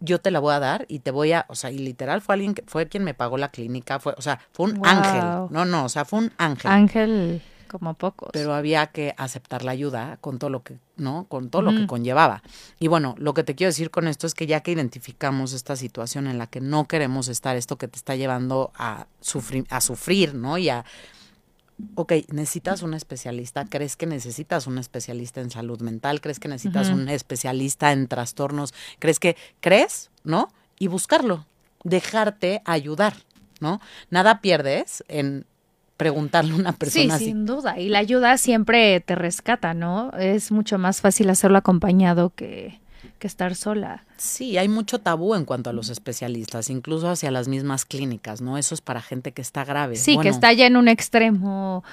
yo 0.00 0.20
te 0.20 0.30
la 0.30 0.40
voy 0.40 0.54
a 0.54 0.60
dar 0.60 0.86
y 0.88 1.00
te 1.00 1.10
voy 1.10 1.32
a, 1.32 1.46
o 1.48 1.54
sea, 1.54 1.70
y 1.70 1.78
literal 1.78 2.20
fue 2.20 2.34
alguien 2.34 2.54
que 2.54 2.62
fue 2.66 2.88
quien 2.88 3.04
me 3.04 3.14
pagó 3.14 3.38
la 3.38 3.50
clínica, 3.50 4.00
fue, 4.00 4.14
o 4.16 4.22
sea, 4.22 4.40
fue 4.52 4.70
un 4.70 4.86
ángel. 4.86 5.48
No, 5.50 5.64
no, 5.64 5.84
o 5.84 5.88
sea, 5.88 6.04
fue 6.04 6.20
un 6.20 6.32
ángel. 6.38 6.70
Ángel 6.70 7.42
como 7.70 7.94
pocos. 7.94 8.30
Pero 8.32 8.52
había 8.52 8.88
que 8.88 9.14
aceptar 9.16 9.64
la 9.64 9.70
ayuda 9.70 10.18
con 10.20 10.38
todo 10.38 10.50
lo 10.50 10.64
que, 10.64 10.78
¿no? 10.96 11.26
Con 11.28 11.50
todo 11.50 11.62
lo 11.62 11.70
que 11.70 11.86
conllevaba. 11.86 12.42
Y 12.80 12.88
bueno, 12.88 13.14
lo 13.16 13.32
que 13.32 13.44
te 13.44 13.54
quiero 13.54 13.68
decir 13.68 13.90
con 13.92 14.08
esto 14.08 14.26
es 14.26 14.34
que 14.34 14.48
ya 14.48 14.60
que 14.60 14.72
identificamos 14.72 15.52
esta 15.52 15.76
situación 15.76 16.26
en 16.26 16.36
la 16.36 16.48
que 16.48 16.60
no 16.60 16.88
queremos 16.88 17.28
estar, 17.28 17.56
esto 17.56 17.78
que 17.78 17.86
te 17.86 17.96
está 17.96 18.16
llevando 18.16 18.72
a 18.74 19.06
sufrir, 19.20 19.66
a 19.70 19.80
sufrir, 19.80 20.34
¿no? 20.34 20.58
Y 20.58 20.68
a 20.68 20.84
ok, 21.94 22.12
necesitas 22.32 22.82
un 22.82 22.94
especialista, 22.94 23.64
¿crees 23.64 23.96
que 23.96 24.06
necesitas 24.06 24.66
un 24.66 24.78
especialista 24.78 25.40
en 25.40 25.50
salud 25.50 25.80
mental? 25.80 26.20
¿Crees 26.20 26.40
que 26.40 26.48
necesitas 26.48 26.88
un 26.88 27.08
especialista 27.08 27.92
en 27.92 28.08
trastornos? 28.08 28.74
¿Crees 28.98 29.18
que 29.18 29.36
crees, 29.60 30.10
no? 30.24 30.52
Y 30.78 30.86
buscarlo, 30.88 31.46
dejarte 31.84 32.62
ayudar, 32.64 33.14
¿no? 33.60 33.80
Nada 34.10 34.40
pierdes 34.40 35.04
en 35.08 35.44
preguntarle 35.96 36.52
a 36.52 36.56
una 36.56 36.72
persona 36.72 37.18
sí, 37.18 37.26
sin 37.26 37.44
duda. 37.44 37.78
Y 37.78 37.90
la 37.90 37.98
ayuda 37.98 38.38
siempre 38.38 39.00
te 39.00 39.14
rescata, 39.14 39.74
¿no? 39.74 40.12
Es 40.12 40.50
mucho 40.50 40.78
más 40.78 41.02
fácil 41.02 41.28
hacerlo 41.28 41.58
acompañado 41.58 42.30
que, 42.30 42.80
que 43.18 43.26
estar 43.26 43.54
sola. 43.54 44.04
Sí, 44.16 44.58
hay 44.58 44.68
mucho 44.68 44.98
tabú 44.98 45.34
en 45.34 45.44
cuanto 45.44 45.70
a 45.70 45.72
los 45.72 45.88
especialistas, 45.88 46.70
incluso 46.70 47.08
hacia 47.08 47.30
las 47.30 47.48
mismas 47.48 47.84
clínicas, 47.84 48.40
¿no? 48.40 48.58
Eso 48.58 48.74
es 48.74 48.80
para 48.80 49.00
gente 49.00 49.32
que 49.32 49.42
está 49.42 49.64
grave. 49.64 49.96
Sí, 49.96 50.18
que 50.18 50.28
está 50.28 50.52
ya 50.52 50.66
en 50.66 50.76
un 50.76 50.88
extremo 50.88 51.84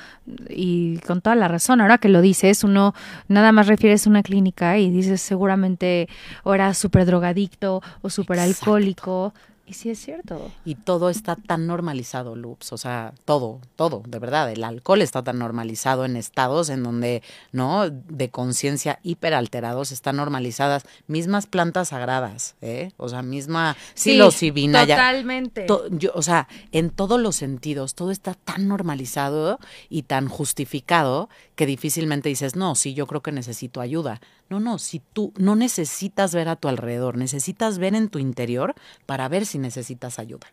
y 0.49 0.97
con 0.99 1.21
toda 1.21 1.35
la 1.35 1.47
razón. 1.47 1.81
Ahora 1.81 1.97
que 1.97 2.09
lo 2.09 2.21
dices, 2.21 2.63
uno 2.63 2.93
nada 3.27 3.51
más 3.51 3.67
refieres 3.67 4.07
a 4.07 4.09
una 4.09 4.23
clínica 4.23 4.77
y 4.77 4.89
dices 4.89 5.21
seguramente 5.21 6.09
o 6.43 6.53
era 6.53 6.73
súper 6.73 7.05
drogadicto 7.05 7.81
o 8.01 8.09
súper 8.09 8.39
alcohólico 8.39 9.33
Y 9.69 9.73
sí 9.73 9.89
es 9.89 9.99
cierto. 9.99 10.49
Y 10.63 10.75
todo 10.75 11.09
está 11.09 11.35
tan 11.35 11.67
normalizado, 11.67 12.37
Loops. 12.37 12.71
O 12.71 12.77
sea, 12.77 13.13
todo, 13.25 13.59
todo, 13.75 14.01
de 14.07 14.17
verdad. 14.17 14.49
El 14.49 14.63
alcohol 14.63 15.01
está 15.01 15.23
tan 15.23 15.39
normalizado 15.39 16.05
en 16.05 16.15
estados 16.15 16.69
en 16.69 16.83
donde, 16.83 17.21
¿no? 17.51 17.89
De 17.89 18.29
conciencia 18.29 18.99
hiperalterados 19.03 19.91
están 19.91 20.15
normalizadas. 20.15 20.85
Mismas 21.07 21.47
plantas 21.47 21.89
sagradas, 21.89 22.55
¿eh? 22.61 22.91
O 22.95 23.09
sea, 23.09 23.23
misma 23.23 23.75
psilocibina. 23.93 24.85
Sí, 24.85 24.91
totalmente. 24.91 25.67
yo, 25.91 26.11
o 26.13 26.21
sea, 26.21 26.47
en 26.71 26.89
todos 26.89 27.19
los 27.19 27.35
sentidos, 27.35 27.93
todo 27.93 28.11
está 28.11 28.35
tan 28.35 28.69
normalizado 28.69 29.59
y 29.89 30.03
tan 30.03 30.29
justificado 30.29 31.27
que 31.57 31.65
difícilmente 31.65 32.29
dices, 32.29 32.55
no, 32.55 32.75
sí, 32.75 32.93
yo 32.93 33.07
creo 33.07 33.21
que 33.21 33.31
necesito 33.31 33.81
ayuda. 33.81 34.21
No, 34.47 34.59
no, 34.59 34.77
si 34.77 34.99
tú 34.99 35.33
no 35.37 35.55
necesitas 35.55 36.33
ver 36.35 36.49
a 36.49 36.55
tu 36.55 36.67
alrededor, 36.67 37.17
necesitas 37.17 37.79
ver 37.79 37.95
en 37.95 38.09
tu 38.09 38.19
interior 38.19 38.75
para 39.07 39.27
ver 39.27 39.47
si 39.47 39.57
necesitas 39.57 40.19
ayuda. 40.19 40.47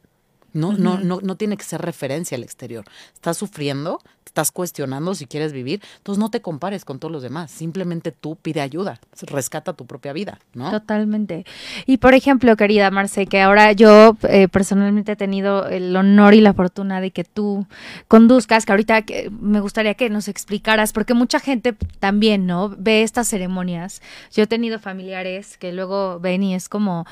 No, 0.54 0.72
no, 0.72 0.98
no, 0.98 1.20
no 1.20 1.36
tiene 1.36 1.58
que 1.58 1.64
ser 1.64 1.82
referencia 1.82 2.36
al 2.36 2.42
exterior. 2.42 2.86
Estás 3.12 3.36
sufriendo, 3.36 4.00
estás 4.34 4.50
cuestionando 4.50 5.14
si 5.14 5.26
quieres 5.26 5.52
vivir, 5.52 5.80
entonces 5.98 6.18
no 6.18 6.28
te 6.28 6.40
compares 6.40 6.84
con 6.84 6.98
todos 6.98 7.12
los 7.12 7.22
demás. 7.22 7.52
Simplemente 7.52 8.10
tú 8.10 8.34
pide 8.34 8.62
ayuda, 8.62 8.98
rescata 9.28 9.74
tu 9.74 9.86
propia 9.86 10.12
vida, 10.12 10.40
¿no? 10.54 10.72
Totalmente. 10.72 11.46
Y 11.86 11.98
por 11.98 12.14
ejemplo, 12.14 12.56
querida 12.56 12.90
Marce, 12.90 13.26
que 13.26 13.40
ahora 13.40 13.70
yo 13.70 14.16
eh, 14.28 14.48
personalmente 14.48 15.12
he 15.12 15.16
tenido 15.16 15.68
el 15.68 15.94
honor 15.94 16.34
y 16.34 16.40
la 16.40 16.52
fortuna 16.52 17.00
de 17.00 17.12
que 17.12 17.22
tú 17.22 17.64
conduzcas, 18.08 18.66
que 18.66 18.72
ahorita 18.72 19.04
me 19.30 19.60
gustaría 19.60 19.94
que 19.94 20.10
nos 20.10 20.26
explicaras, 20.26 20.92
porque 20.92 21.14
mucha 21.14 21.38
gente 21.38 21.72
también, 22.00 22.44
¿no? 22.44 22.74
Ve 22.76 23.04
estas 23.04 23.28
ceremonias. 23.28 24.02
Yo 24.32 24.42
he 24.42 24.46
tenido 24.48 24.80
familiares 24.80 25.58
que 25.58 25.72
luego 25.72 26.18
ven 26.18 26.42
y 26.42 26.56
es 26.56 26.68
como 26.68 27.06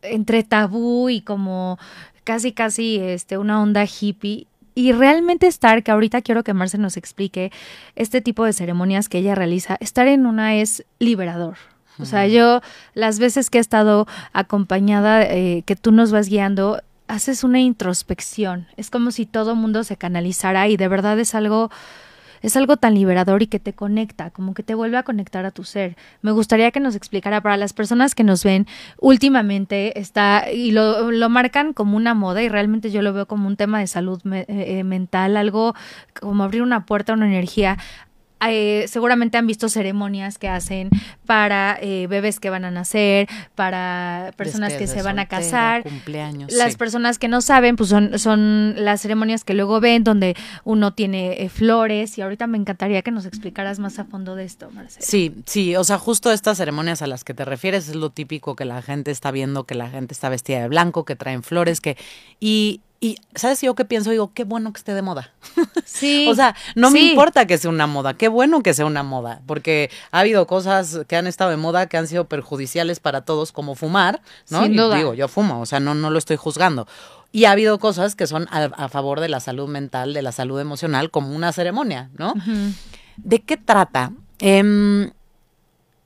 entre 0.00 0.42
tabú 0.42 1.10
y 1.10 1.20
como 1.20 1.78
casi 2.24 2.52
casi 2.52 2.96
este 2.96 3.36
una 3.36 3.60
onda 3.60 3.84
hippie 3.84 4.46
y 4.74 4.92
realmente 4.92 5.46
estar, 5.46 5.82
que 5.82 5.90
ahorita 5.90 6.22
quiero 6.22 6.44
que 6.44 6.54
Marce 6.54 6.78
nos 6.78 6.96
explique 6.96 7.52
este 7.96 8.20
tipo 8.20 8.44
de 8.44 8.52
ceremonias 8.52 9.08
que 9.08 9.18
ella 9.18 9.34
realiza, 9.34 9.76
estar 9.80 10.08
en 10.08 10.26
una 10.26 10.56
es 10.56 10.84
liberador. 10.98 11.56
O 11.98 12.06
sea, 12.06 12.26
yo 12.26 12.62
las 12.94 13.18
veces 13.18 13.50
que 13.50 13.58
he 13.58 13.60
estado 13.60 14.06
acompañada, 14.32 15.22
eh, 15.24 15.62
que 15.66 15.76
tú 15.76 15.92
nos 15.92 16.10
vas 16.10 16.28
guiando, 16.28 16.80
haces 17.06 17.44
una 17.44 17.60
introspección. 17.60 18.66
Es 18.76 18.88
como 18.88 19.10
si 19.10 19.26
todo 19.26 19.54
mundo 19.54 19.84
se 19.84 19.96
canalizara 19.96 20.68
y 20.68 20.76
de 20.76 20.88
verdad 20.88 21.18
es 21.18 21.34
algo 21.34 21.70
es 22.42 22.56
algo 22.56 22.76
tan 22.76 22.94
liberador 22.94 23.42
y 23.42 23.46
que 23.46 23.58
te 23.58 23.72
conecta, 23.72 24.30
como 24.30 24.54
que 24.54 24.62
te 24.62 24.74
vuelve 24.74 24.96
a 24.96 25.02
conectar 25.02 25.44
a 25.46 25.50
tu 25.50 25.64
ser. 25.64 25.96
Me 26.20 26.32
gustaría 26.32 26.70
que 26.70 26.80
nos 26.80 26.94
explicara 26.94 27.40
para 27.40 27.56
las 27.56 27.72
personas 27.72 28.14
que 28.14 28.24
nos 28.24 28.44
ven 28.44 28.66
últimamente 28.98 29.98
está 29.98 30.50
y 30.52 30.72
lo, 30.72 31.10
lo 31.10 31.28
marcan 31.28 31.72
como 31.72 31.96
una 31.96 32.14
moda 32.14 32.42
y 32.42 32.48
realmente 32.48 32.90
yo 32.90 33.02
lo 33.02 33.12
veo 33.12 33.26
como 33.26 33.46
un 33.46 33.56
tema 33.56 33.80
de 33.80 33.86
salud 33.86 34.20
eh, 34.32 34.44
eh, 34.48 34.84
mental, 34.84 35.36
algo 35.36 35.74
como 36.18 36.44
abrir 36.44 36.62
una 36.62 36.84
puerta 36.86 37.12
una 37.12 37.26
energía. 37.26 37.78
Eh, 38.48 38.86
seguramente 38.88 39.38
han 39.38 39.46
visto 39.46 39.68
ceremonias 39.68 40.38
que 40.38 40.48
hacen 40.48 40.90
para 41.26 41.78
eh, 41.80 42.06
bebés 42.08 42.40
que 42.40 42.50
van 42.50 42.64
a 42.64 42.70
nacer, 42.70 43.28
para 43.54 44.32
personas 44.36 44.72
que 44.74 44.86
se 44.86 45.02
van 45.02 45.18
a 45.18 45.26
casar. 45.26 45.82
Cumpleaños. 45.82 46.52
Las 46.52 46.76
personas 46.76 47.18
que 47.18 47.28
no 47.28 47.40
saben, 47.40 47.76
pues 47.76 47.90
son, 47.90 48.18
son 48.18 48.74
las 48.76 49.00
ceremonias 49.00 49.44
que 49.44 49.54
luego 49.54 49.80
ven 49.80 50.04
donde 50.04 50.34
uno 50.64 50.92
tiene 50.94 51.42
eh, 51.42 51.48
flores 51.48 52.18
y 52.18 52.22
ahorita 52.22 52.46
me 52.46 52.58
encantaría 52.58 53.02
que 53.02 53.10
nos 53.10 53.26
explicaras 53.26 53.78
más 53.78 53.98
a 53.98 54.04
fondo 54.04 54.34
de 54.34 54.44
esto, 54.44 54.70
Marcela. 54.70 55.06
Sí, 55.06 55.34
sí, 55.46 55.76
o 55.76 55.84
sea, 55.84 55.98
justo 55.98 56.32
estas 56.32 56.58
ceremonias 56.58 57.02
a 57.02 57.06
las 57.06 57.24
que 57.24 57.34
te 57.34 57.44
refieres 57.44 57.88
es 57.88 57.94
lo 57.94 58.10
típico 58.10 58.56
que 58.56 58.64
la 58.64 58.82
gente 58.82 59.10
está 59.10 59.30
viendo, 59.30 59.64
que 59.64 59.74
la 59.74 59.88
gente 59.88 60.14
está 60.14 60.28
vestida 60.28 60.60
de 60.60 60.68
blanco, 60.68 61.04
que 61.04 61.16
traen 61.16 61.42
flores, 61.42 61.80
que... 61.80 61.96
Y 62.40 62.80
y, 63.04 63.16
¿sabes 63.34 63.60
yo 63.60 63.74
qué 63.74 63.84
pienso? 63.84 64.10
Digo, 64.10 64.30
qué 64.32 64.44
bueno 64.44 64.72
que 64.72 64.78
esté 64.78 64.94
de 64.94 65.02
moda. 65.02 65.32
Sí. 65.84 66.26
o 66.28 66.34
sea, 66.34 66.54
no 66.74 66.90
me 66.90 67.00
importa 67.00 67.46
que 67.46 67.58
sea 67.58 67.68
una 67.68 67.86
moda, 67.86 68.14
qué 68.14 68.28
bueno 68.28 68.62
que 68.62 68.72
sea 68.72 68.86
una 68.86 69.02
moda, 69.02 69.42
porque 69.46 69.90
ha 70.10 70.20
habido 70.20 70.46
cosas 70.46 71.00
que 71.06 71.16
han 71.16 71.26
estado 71.26 71.50
de 71.50 71.56
moda 71.56 71.86
que 71.86 71.96
han 71.96 72.06
sido 72.06 72.28
perjudiciales 72.28 72.98
para 72.98 73.22
todos, 73.22 73.52
como 73.52 73.74
fumar, 73.74 74.22
¿no? 74.48 74.62
Sin 74.62 74.76
duda. 74.76 74.96
digo, 74.96 75.12
yo 75.12 75.28
fumo, 75.28 75.60
o 75.60 75.66
sea, 75.66 75.80
no, 75.80 75.94
no 75.94 76.10
lo 76.10 76.18
estoy 76.18 76.36
juzgando. 76.36 76.86
Y 77.30 77.44
ha 77.44 77.50
habido 77.50 77.78
cosas 77.78 78.14
que 78.14 78.26
son 78.26 78.46
a, 78.50 78.88
favor 78.88 79.20
de 79.20 79.28
la 79.28 79.40
salud 79.40 79.68
mental, 79.68 80.14
de 80.14 80.22
la 80.22 80.32
salud 80.32 80.58
emocional, 80.60 81.10
como 81.10 81.34
una 81.34 81.52
ceremonia, 81.52 82.10
¿no? 82.16 82.34
¿De 83.16 83.42
qué 83.42 83.56
trata? 83.56 84.12
Em, 84.38 85.10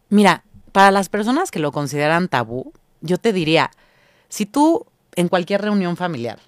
mira, 0.09 0.43
para 0.73 0.91
las 0.91 1.09
personas 1.09 1.51
que 1.51 1.59
lo 1.59 1.71
consideran 1.71 2.29
tabú, 2.29 2.73
yo 3.03 3.19
te 3.19 3.33
diría, 3.33 3.71
si 4.29 4.47
tú 4.47 4.87
en 5.15 5.29
cualquier 5.29 5.63
reunión 5.63 5.97
familiar, 5.97 6.39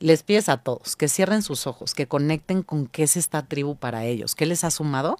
les 0.00 0.22
pides 0.22 0.48
a 0.48 0.56
todos 0.56 0.96
que 0.96 1.08
cierren 1.08 1.42
sus 1.42 1.66
ojos, 1.66 1.94
que 1.94 2.08
conecten 2.08 2.62
con 2.62 2.86
qué 2.86 3.04
es 3.04 3.16
esta 3.16 3.46
tribu 3.46 3.76
para 3.76 4.04
ellos, 4.04 4.34
qué 4.34 4.46
les 4.46 4.64
ha 4.64 4.70
sumado, 4.70 5.18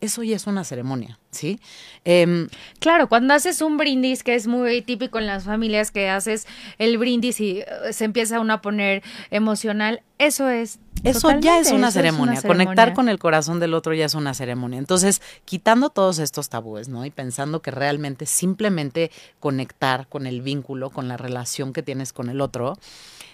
eso 0.00 0.22
ya 0.22 0.36
es 0.36 0.46
una 0.46 0.62
ceremonia, 0.62 1.18
¿sí? 1.32 1.58
Em, 2.04 2.48
claro, 2.78 3.08
cuando 3.08 3.34
haces 3.34 3.60
un 3.60 3.76
brindis, 3.76 4.22
que 4.22 4.36
es 4.36 4.46
muy 4.46 4.80
típico 4.80 5.18
en 5.18 5.26
las 5.26 5.44
familias, 5.44 5.90
que 5.90 6.08
haces 6.08 6.46
el 6.78 6.98
brindis 6.98 7.40
y 7.40 7.62
uh, 7.62 7.92
se 7.92 8.04
empieza 8.04 8.38
uno 8.38 8.52
a 8.52 8.60
poner 8.60 9.02
emocional, 9.30 10.02
eso 10.18 10.48
es... 10.48 10.78
Eso 11.04 11.30
ya 11.40 11.58
es 11.58 11.70
una, 11.70 11.92
ceremonia. 11.92 12.42
Conectar 12.42 12.92
con 12.92 13.08
el 13.08 13.20
corazón 13.20 13.60
del 13.60 13.72
otro 13.72 13.94
ya 13.94 14.06
es 14.06 14.14
una 14.14 14.34
ceremonia. 14.34 14.80
Entonces, 14.80 15.22
quitando 15.44 15.90
todos 15.90 16.18
estos 16.18 16.48
tabúes, 16.48 16.88
¿no? 16.88 17.04
Y 17.04 17.10
pensando 17.10 17.62
que 17.62 17.70
realmente 17.70 18.26
simplemente 18.26 19.12
conectar 19.38 20.08
con 20.08 20.26
el 20.26 20.42
vínculo, 20.42 20.90
con 20.90 21.06
la 21.06 21.16
relación 21.16 21.72
que 21.72 21.84
tienes 21.84 22.12
con 22.12 22.28
el 22.30 22.40
otro, 22.40 22.76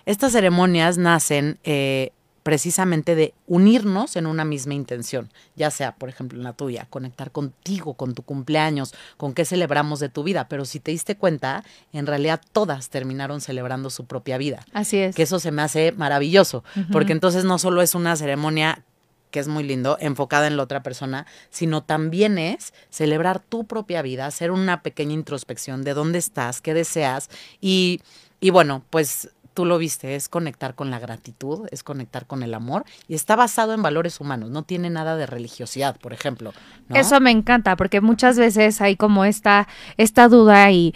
estas 0.07 0.33
ceremonias 0.33 0.99
nacen 0.99 1.59
eh, 1.65 2.13
precisamente 2.45 3.15
de 3.15 3.33
unirnos 3.47 4.17
en 4.17 4.27
una 4.27 4.45
misma 4.45 4.75
intención, 4.75 5.31
ya 5.57 5.71
sea, 5.71 5.95
por 5.97 6.11
ejemplo, 6.11 6.39
en 6.39 6.45
la 6.45 6.53
tuya, 6.53 6.87
conectar 6.91 7.33
contigo, 7.33 7.95
con 7.95 8.15
tu 8.15 8.23
cumpleaños, 8.23 8.95
con 9.17 9.33
qué 9.33 9.47
celebramos 9.47 9.99
de 9.99 10.11
tu 10.11 10.23
vida, 10.23 10.47
pero 10.47 10.67
si 10.67 10.79
te 10.79 10.91
diste 10.91 11.17
cuenta, 11.17 11.65
en 11.95 12.07
realidad 12.07 12.43
todas 12.53 12.91
terminaron 12.91 13.41
celebrando 13.41 13.89
su 13.89 14.05
propia 14.05 14.37
vida. 14.37 14.67
Así 14.75 14.99
es. 14.99 15.17
Que 15.17 15.23
eso 15.23 15.41
se 15.41 15.53
me 15.53 15.63
hace 15.63 15.93
maravilloso, 15.93 16.65
porque 16.93 17.13
entonces 17.13 17.45
no 17.45 17.59
solo 17.59 17.81
es 17.81 17.95
una 17.95 18.15
ceremonia 18.15 18.85
que 19.31 19.41
es 19.41 19.49
muy 19.49 19.65
lindo, 19.65 19.97
enfocada 19.99 20.47
en 20.47 20.57
la 20.57 20.63
otra 20.63 20.85
persona, 20.85 21.27
sino 21.51 21.83
también 21.83 22.39
es 22.39 22.73
celebrar 22.91 23.41
tu 23.41 23.65
propia 23.65 24.01
vida, 24.01 24.27
hacer 24.27 24.53
una 24.53 24.83
pequeña 24.83 25.15
introspección 25.15 25.83
de 25.83 25.95
dónde 25.95 26.19
estás, 26.21 26.61
qué 26.61 26.73
deseas 26.73 27.31
y, 27.61 28.01
y 28.39 28.51
bueno, 28.51 28.85
pues 28.91 29.31
tú 29.55 29.65
lo 29.65 29.79
viste, 29.79 30.17
es 30.17 30.29
conectar 30.29 30.75
con 30.75 30.91
la 30.91 30.99
gratitud, 30.99 31.67
es 31.71 31.83
conectar 31.83 32.27
con 32.27 32.43
el 32.43 32.53
amor 32.53 32.85
y 33.09 33.15
está 33.15 33.37
basado 33.37 33.73
en 33.73 33.83
valores 33.83 34.21
humanos, 34.21 34.51
no 34.51 34.65
tiene 34.65 34.91
nada 34.91 35.17
de 35.17 35.27
religiosidad, 35.27 35.97
por 35.99 36.13
ejemplo. 36.13 36.53
Eso 36.91 37.21
me 37.21 37.31
encanta 37.31 37.77
porque 37.77 38.01
muchas 38.01 38.37
veces 38.37 38.81
hay 38.81 38.97
como 38.97 39.25
esta, 39.25 39.69
esta 39.97 40.29
duda 40.29 40.71
y 40.71 40.95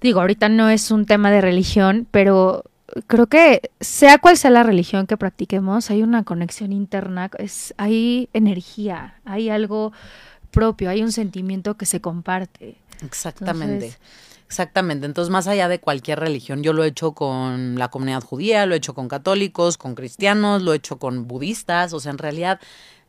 digo, 0.00 0.20
ahorita 0.20 0.48
no 0.48 0.68
es 0.68 0.90
un 0.90 1.06
tema 1.06 1.30
de 1.30 1.40
religión, 1.40 2.06
pero 2.10 2.64
creo 3.06 3.26
que 3.26 3.70
sea 3.80 4.18
cual 4.18 4.36
sea 4.36 4.50
la 4.50 4.64
religión 4.64 5.06
que 5.06 5.16
practiquemos, 5.16 5.90
hay 5.90 6.02
una 6.02 6.24
conexión 6.24 6.72
interna, 6.72 7.30
es, 7.38 7.72
hay 7.78 8.28
energía, 8.32 9.20
hay 9.24 9.48
algo 9.48 9.92
propio, 10.50 10.90
hay 10.90 11.02
un 11.02 11.12
sentimiento 11.12 11.76
que 11.76 11.86
se 11.86 12.00
comparte. 12.00 12.76
Exactamente. 13.02 13.96
Exactamente, 14.52 15.06
entonces 15.06 15.30
más 15.30 15.46
allá 15.46 15.66
de 15.66 15.80
cualquier 15.80 16.20
religión, 16.20 16.62
yo 16.62 16.74
lo 16.74 16.84
he 16.84 16.88
hecho 16.88 17.12
con 17.12 17.78
la 17.78 17.88
comunidad 17.88 18.22
judía, 18.22 18.66
lo 18.66 18.74
he 18.74 18.76
hecho 18.76 18.92
con 18.92 19.08
católicos, 19.08 19.78
con 19.78 19.94
cristianos, 19.94 20.60
lo 20.60 20.74
he 20.74 20.76
hecho 20.76 20.98
con 20.98 21.26
budistas, 21.26 21.94
o 21.94 22.00
sea, 22.00 22.12
en 22.12 22.18
realidad, 22.18 22.60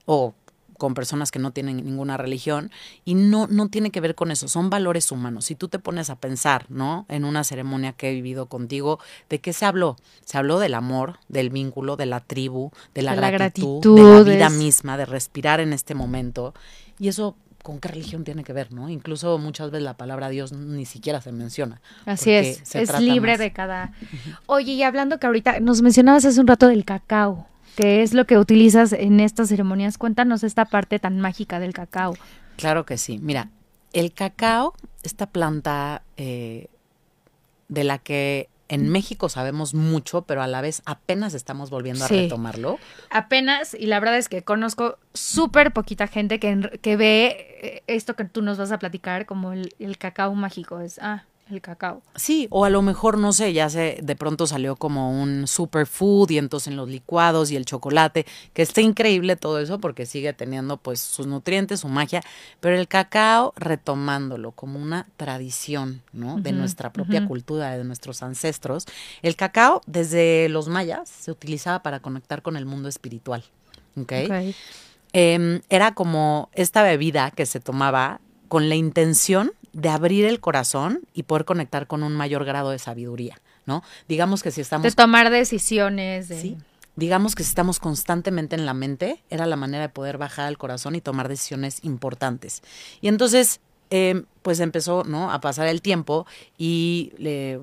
o 0.06 0.36
con 0.78 0.94
personas 0.94 1.32
que 1.32 1.40
no 1.40 1.52
tienen 1.52 1.84
ninguna 1.84 2.16
religión 2.16 2.72
y 3.04 3.16
no 3.16 3.48
no 3.48 3.68
tiene 3.68 3.92
que 3.92 4.00
ver 4.00 4.16
con 4.16 4.32
eso, 4.32 4.48
son 4.48 4.70
valores 4.70 5.12
humanos. 5.12 5.44
Si 5.44 5.56
tú 5.56 5.68
te 5.68 5.80
pones 5.80 6.10
a 6.10 6.16
pensar, 6.16 6.66
¿no? 6.70 7.06
En 7.10 7.26
una 7.26 7.44
ceremonia 7.44 7.92
que 7.92 8.10
he 8.10 8.14
vivido 8.14 8.46
contigo, 8.46 9.00
¿de 9.30 9.40
qué 9.40 9.52
se 9.52 9.66
habló? 9.66 9.98
Se 10.24 10.38
habló 10.38 10.60
del 10.60 10.76
amor, 10.76 11.20
del 11.28 11.50
vínculo, 11.50 11.98
de 11.98 12.06
la 12.06 12.22
tribu, 12.22 12.72
de 12.94 13.02
la, 13.02 13.16
gratitud, 13.16 13.82
de 13.82 14.02
la 14.02 14.24
vida 14.24 14.50
misma, 14.50 14.96
de 14.96 15.06
respirar 15.06 15.60
en 15.60 15.74
este 15.74 15.94
momento. 15.94 16.54
Y 17.00 17.10
eso 17.10 17.36
con 17.64 17.80
qué 17.80 17.88
religión 17.88 18.24
tiene 18.24 18.44
que 18.44 18.54
ver, 18.54 18.72
¿no? 18.72 18.90
Incluso 18.90 19.40
muchas 19.40 19.72
veces 19.72 19.84
la 19.84 19.96
palabra 19.96 20.30
Dios 20.30 20.52
ni 20.52 20.86
siquiera 20.86 21.22
se 21.22 21.32
menciona. 21.32 21.82
Así 22.06 22.32
es, 22.32 22.76
es 22.76 23.00
libre 23.00 23.38
de 23.38 23.52
cada... 23.52 23.94
Oye, 24.46 24.74
y 24.74 24.84
hablando 24.84 25.18
que 25.18 25.26
ahorita 25.26 25.62
nos 25.62 25.82
mencionabas 25.82 26.26
hace 26.26 26.40
un 26.40 26.48
rato 26.48 26.68
del 26.68 26.86
cacao, 26.86 27.48
que 27.76 28.04
es 28.04 28.14
lo 28.14 28.26
que 28.26 28.38
utilizas 28.38 28.92
en 28.94 29.20
estas 29.22 29.50
ceremonias, 29.50 29.98
cuéntanos 29.98 30.44
esta 30.44 30.66
parte 30.66 31.00
tan 31.00 31.20
mágica 31.20 31.60
del 31.60 31.74
cacao. 31.74 32.16
Claro 32.58 32.86
que 32.86 32.98
sí, 32.98 33.18
mira, 33.18 33.50
el 33.94 34.14
cacao, 34.14 34.74
esta 35.02 35.26
planta 35.28 36.04
eh, 36.18 36.68
de 37.70 37.84
la 37.86 37.98
que 37.98 38.50
en 38.70 38.90
México 38.90 39.30
sabemos 39.30 39.74
mucho, 39.74 40.24
pero 40.24 40.42
a 40.42 40.48
la 40.48 40.62
vez 40.62 40.82
apenas 40.86 41.34
estamos 41.34 41.70
volviendo 41.70 42.06
a 42.06 42.08
retomarlo. 42.08 42.80
Apenas, 43.10 43.74
y 43.74 43.86
la 43.88 44.00
verdad 44.00 44.18
es 44.18 44.30
que 44.30 44.44
conozco 44.44 44.98
súper 45.14 45.74
poquita 45.74 46.08
gente 46.08 46.40
que, 46.40 46.72
que 46.82 46.96
ve 46.96 47.60
eh, 47.62 47.84
esto 47.88 48.16
que 48.16 48.26
tú 48.26 48.42
nos 48.42 48.58
vas 48.58 48.72
a 48.72 48.80
platicar 48.80 49.26
como 49.26 49.54
el, 49.54 49.98
cacao 49.98 50.34
mágico. 50.34 50.80
Es, 50.80 51.00
ah, 51.00 51.26
el 51.54 51.62
cacao. 51.62 52.02
Sí, 52.16 52.48
o 52.50 52.66
a 52.66 52.70
lo 52.70 52.82
mejor, 52.82 53.18
no 53.18 53.34
sé, 53.34 53.54
ya 53.54 53.70
se, 53.70 54.00
de 54.02 54.16
pronto 54.16 54.48
salió 54.48 54.76
como 54.76 55.22
un 55.22 55.48
superfood 55.48 56.32
y 56.32 56.38
entonces 56.38 56.68
en 56.68 56.76
los 56.76 56.90
licuados 56.90 57.52
y 57.52 57.56
el 57.56 57.66
chocolate, 57.66 58.26
que 58.54 58.62
está 58.62 58.82
increíble 58.82 59.36
todo 59.36 59.60
eso 59.60 59.80
porque 59.80 60.06
sigue 60.06 60.34
teniendo 60.34 60.78
pues 60.78 61.00
sus 61.00 61.28
nutrientes, 61.28 61.82
su 61.82 61.88
magia, 61.88 62.22
pero 62.60 62.78
el 62.78 62.88
cacao 62.88 63.54
retomándolo 63.56 64.52
como 64.52 64.80
una 64.80 65.08
tradición, 65.18 66.02
¿no? 66.12 66.40
De 66.40 66.52
nuestra 66.52 66.92
propia 66.92 67.26
cultura, 67.26 67.78
de 67.78 67.84
nuestros 67.84 68.24
ancestros. 68.24 68.86
El 69.22 69.36
cacao 69.36 69.82
desde 69.86 70.50
los 70.50 70.68
mayas 70.68 71.10
se 71.10 71.32
utilizaba 71.32 71.84
para 71.84 72.00
conectar 72.00 72.42
con 72.42 72.58
el 72.58 72.66
mundo 72.66 72.90
espiritual, 72.90 73.44
¿ok? 73.96 74.14
Em, 75.14 75.62
era 75.70 75.94
como 75.94 76.50
esta 76.54 76.82
bebida 76.82 77.30
que 77.32 77.46
se 77.46 77.60
tomaba 77.60 78.20
con 78.48 78.68
la 78.68 78.76
intención 78.76 79.52
de 79.74 79.90
abrir 79.90 80.26
el 80.26 80.40
corazón 80.40 81.02
y 81.14 81.24
poder 81.24 81.46
conectar 81.46 81.88
con 81.88 82.04
un 82.04 82.14
mayor 82.16 82.46
grado 82.46 82.70
de 82.70 82.80
sabiduría, 82.80 83.42
¿no? 83.66 83.84
Digamos 84.08 84.44
que 84.44 84.52
si 84.52 84.62
estamos... 84.62 84.84
De 84.84 84.92
tomar 84.92 85.30
decisiones. 85.32 86.30
De... 86.30 86.40
Sí. 86.40 86.58
Digamos 86.96 87.34
que 87.34 87.44
si 87.44 87.50
estamos 87.50 87.80
constantemente 87.80 88.56
en 88.56 88.68
la 88.68 88.76
mente, 88.76 89.24
era 89.32 89.48
la 89.48 89.56
manera 89.56 89.82
de 89.82 89.90
poder 89.90 90.20
bajar 90.20 90.46
al 90.46 90.60
corazón 90.60 90.94
y 90.96 91.02
tomar 91.02 91.28
decisiones 91.28 91.80
importantes. 91.84 92.62
Y 93.02 93.08
entonces, 93.08 93.62
em, 93.90 94.26
pues 94.44 94.60
empezó, 94.60 95.04
¿no? 95.04 95.32
A 95.32 95.42
pasar 95.42 95.68
el 95.68 95.82
tiempo 95.82 96.28
y, 96.56 97.12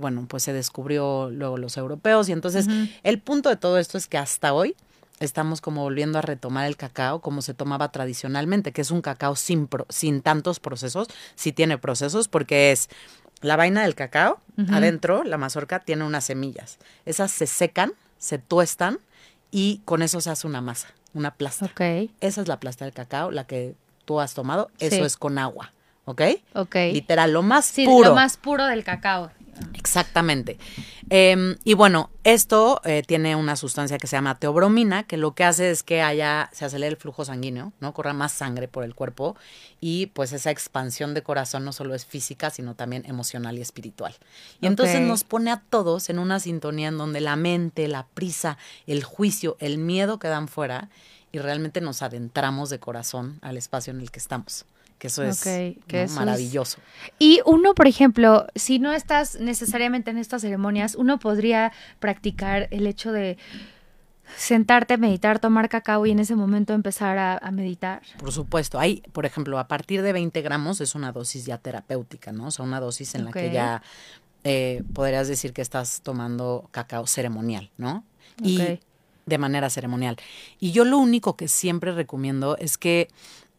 bueno, 0.01 0.27
pues 0.29 0.43
se 0.43 0.53
descubrió 0.53 1.31
luego 1.31 1.59
los 1.59 1.77
europeos. 1.77 2.29
Y 2.29 2.33
entonces, 2.33 2.67
el 3.05 3.21
punto 3.21 3.51
de 3.51 3.57
todo 3.57 3.79
esto 3.79 3.99
es 3.99 4.09
que 4.09 4.19
hasta 4.19 4.53
hoy 4.53 4.75
estamos 5.21 5.61
como 5.61 5.83
volviendo 5.83 6.19
a 6.19 6.23
retomar 6.23 6.67
el 6.67 6.77
cacao 6.77 7.21
como 7.21 7.43
se 7.43 7.55
tomaba 7.55 7.93
tradicionalmente, 7.93 8.73
que 8.73 8.81
es 8.81 8.91
un 8.91 9.03
cacao 9.03 9.37
sin, 9.37 9.69
sin 9.89 10.23
tantos 10.23 10.59
procesos, 10.59 11.09
sí 11.35 11.53
tiene 11.53 11.79
procesos 11.79 12.29
porque 12.29 12.73
es 12.73 12.89
la 13.43 13.57
vaina 13.57 13.83
del 13.83 13.95
cacao, 13.95 14.41
adentro 14.71 15.23
la 15.25 15.39
mazorca 15.39 15.81
tiene 15.81 16.05
unas 16.05 16.25
semillas, 16.25 16.79
esas 17.07 17.31
se 17.31 17.47
secan, 17.47 17.93
se 18.19 18.39
tuestan 18.39 18.99
y 19.51 19.83
con 19.85 20.03
eso 20.03 20.21
se 20.21 20.31
hace 20.31 20.47
una 20.47 20.61
masa, 20.61 20.89
una 21.15 21.35
plasta. 21.35 21.67
Okay. 21.67 22.11
Esa 22.21 22.41
es 22.41 22.49
la 22.49 22.61
plasta 22.61 22.85
del 22.85 22.93
cacao, 22.93 23.31
la 23.31 23.45
que 23.45 23.75
tú 24.05 24.21
has 24.21 24.35
tomado, 24.35 24.71
eso 24.79 25.05
es 25.05 25.17
con 25.17 25.39
agua. 25.39 25.73
¿ok? 26.11 26.23
Ok. 26.55 26.75
Literal, 26.93 27.33
lo 27.33 27.43
más 27.43 27.67
sí, 27.67 27.85
puro. 27.85 28.11
Lo 28.11 28.15
más 28.15 28.37
puro 28.37 28.67
del 28.67 28.85
cacao. 28.85 29.31
Exactamente. 29.75 30.59
Em, 31.09 31.57
y 31.65 31.75
bueno, 31.75 32.11
esto 32.25 32.81
eh, 32.85 33.03
tiene 33.07 33.35
una 33.37 33.57
sustancia 33.57 33.99
que 33.99 34.07
se 34.07 34.17
llama 34.17 34.39
teobromina, 34.39 35.05
que 35.05 35.17
lo 35.17 35.35
que 35.35 35.45
hace 35.45 35.71
es 35.71 35.83
que 35.83 36.03
haya, 36.03 36.51
se 36.53 36.65
acelere 36.65 36.93
el 36.93 36.97
flujo 36.97 37.25
sanguíneo, 37.25 37.73
¿no? 37.81 37.93
Corra 37.95 38.13
más 38.13 38.33
sangre 38.33 38.69
por 38.69 38.85
el 38.85 38.95
cuerpo 38.95 39.37
y 39.81 40.07
pues 40.07 40.33
esa 40.33 40.51
expansión 40.51 41.15
de 41.15 41.23
corazón 41.23 41.65
no 41.65 41.73
solo 41.73 41.95
es 41.95 42.07
física, 42.07 42.51
sino 42.51 42.75
también 42.75 43.05
emocional 43.07 43.59
y 43.59 43.61
espiritual. 43.61 44.15
Y 44.61 44.67
entonces 44.67 45.01
nos 45.01 45.25
pone 45.25 45.51
a 45.51 45.63
todos 45.69 46.11
en 46.11 46.19
una 46.19 46.39
sintonía 46.41 46.89
en 46.89 46.99
donde 46.99 47.21
la 47.21 47.37
mente, 47.37 47.89
la 47.89 48.07
prisa, 48.15 48.59
el 48.87 49.03
juicio, 49.03 49.57
el 49.61 49.79
miedo 49.79 50.19
quedan 50.19 50.49
fuera 50.49 50.89
y 51.33 51.39
realmente 51.39 51.81
nos 51.81 52.03
adentramos 52.03 52.71
de 52.71 52.79
corazón 52.79 53.39
al 53.43 53.57
espacio 53.57 53.93
en 53.93 54.01
el 54.01 54.11
que 54.11 54.19
estamos 54.19 54.65
que 55.01 55.09
eso 55.09 55.25
es 55.25 56.13
maravilloso. 56.13 56.79
Y 57.19 57.41
uno, 57.47 57.75
por 57.75 57.89
ejemplo, 57.89 58.47
si 58.55 58.79
no 58.79 58.93
estás 58.93 59.41
necesariamente 59.41 60.11
en 60.11 60.19
estas 60.19 60.43
ceremonias, 60.43 60.95
uno 60.95 61.19
podría 61.19 61.73
practicar 61.99 62.69
el 62.71 62.87
hecho 62.87 63.11
de 63.11 63.39
sentarte, 64.37 64.99
meditar, 64.99 65.39
tomar 65.41 65.69
cacao 65.69 66.05
y 66.07 66.11
en 66.11 66.21
ese 66.21 66.37
momento 66.37 66.75
empezar 66.75 67.19
a, 67.19 67.51
meditar. 67.51 68.03
Por 68.19 68.31
supuesto, 68.31 68.79
hay, 68.79 69.03
por 69.13 69.27
ejemplo, 69.27 69.59
a 69.59 69.67
partir 69.67 70.03
de 70.03 70.13
20 70.13 70.41
gramos 70.43 70.81
es 70.81 70.95
una 70.95 71.13
dosis 71.13 71.47
ya 71.47 71.59
terapéutica, 71.59 72.31
¿no? 72.31 72.49
O 72.49 72.51
sea, 72.51 72.65
una 72.65 72.79
dosis 72.79 73.15
en 73.15 73.25
la 73.25 73.33
que 73.33 73.51
ya 73.51 73.83
eh, 74.45 74.85
podrías 74.93 75.29
decir 75.29 75.53
que 75.53 75.63
estás 75.63 76.03
tomando 76.03 76.69
cacao 76.71 77.07
ceremonial, 77.07 77.71
¿no? 77.79 78.05
Y 78.43 78.79
de 79.27 79.39
manera 79.39 79.71
ceremonial. 79.71 80.17
Y 80.59 80.73
yo 80.73 80.85
lo 80.85 80.99
único 80.99 81.37
que 81.37 81.49
siempre 81.49 81.93
recomiendo 81.93 82.57
es 82.59 82.77
que 82.77 83.09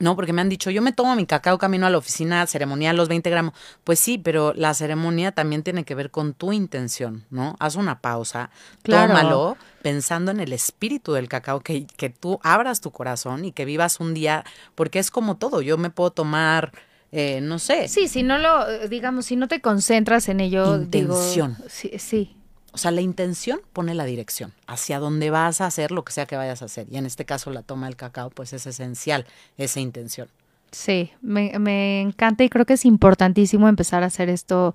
no, 0.02 0.16
porque 0.16 0.34
me 0.34 0.42
han 0.42 0.50
dicho, 0.50 0.70
yo 0.72 0.82
me 0.82 0.92
tomo 0.92 1.16
mi 1.16 1.26
cacao 1.26 1.58
camino 1.58 1.86
a 1.86 1.90
la 1.90 1.98
oficina 1.98 2.46
ceremonial, 2.48 2.98
los 2.98 3.08
20 3.08 3.30
gramos. 3.30 3.54
Pues 3.84 4.00
sí, 4.00 4.18
pero 4.18 4.54
la 4.56 4.74
ceremonia 4.74 5.32
también 5.32 5.64
tiene 5.64 5.84
que 5.86 5.96
ver 5.96 6.12
con 6.12 6.34
tu 6.34 6.52
intención, 6.54 7.26
¿no? 7.30 7.56
Haz 7.60 7.76
una 7.76 8.02
pausa, 8.02 8.50
tómalo 8.84 9.58
pensando 9.82 10.32
en 10.32 10.40
el 10.40 10.54
espíritu 10.54 11.14
del 11.14 11.28
cacao, 11.28 11.62
que, 11.62 11.86
que 11.86 12.10
tú 12.10 12.40
abras 12.44 12.82
tu 12.82 12.92
corazón 12.92 13.46
y 13.46 13.52
que 13.52 13.66
vivas 13.66 14.00
un 14.00 14.14
día, 14.14 14.44
porque 14.76 15.00
es 15.00 15.10
como 15.12 15.38
todo, 15.38 15.62
yo 15.62 15.78
me 15.78 15.90
puedo 15.90 16.12
tomar... 16.12 16.72
Eh, 17.14 17.42
no 17.42 17.60
sé. 17.60 17.90
Sí, 17.90 18.08
si 18.08 18.24
no 18.24 18.38
lo, 18.38 18.88
digamos, 18.88 19.26
si 19.26 19.36
no 19.36 19.50
te 19.50 19.60
concentras 19.60 20.30
en 20.30 20.40
ello, 20.40 20.78
Intención. 20.78 21.58
sí, 21.68 21.92
sí, 21.98 22.38
o 22.74 22.78
sea, 22.78 22.92
la 22.92 23.02
intención 23.02 23.60
pone 23.74 23.94
la 23.94 24.06
dirección, 24.06 24.54
hacia 24.66 25.00
dónde 25.00 25.30
vas 25.30 25.62
a 25.62 25.66
hacer 25.66 25.92
lo 25.92 26.04
que 26.04 26.14
sea 26.14 26.26
que 26.26 26.38
vayas 26.38 26.62
a 26.62 26.66
hacer. 26.66 26.88
Y 26.90 26.98
en 26.98 27.06
este 27.06 27.26
caso 27.26 27.52
la 27.52 27.64
toma 27.64 27.88
del 27.88 27.96
cacao, 27.96 28.30
pues 28.30 28.54
es 28.54 28.66
esencial 28.66 29.26
esa 29.58 29.80
intención. 29.80 30.30
Sí, 30.72 31.12
me, 31.22 32.00
encanta 32.00 32.46
y 32.46 32.50
creo 32.50 32.66
que 32.66 32.74
es 32.74 32.86
importantísimo 32.86 33.68
empezar 33.68 34.04
a 34.04 34.06
hacer 34.06 34.30
esto, 34.30 34.74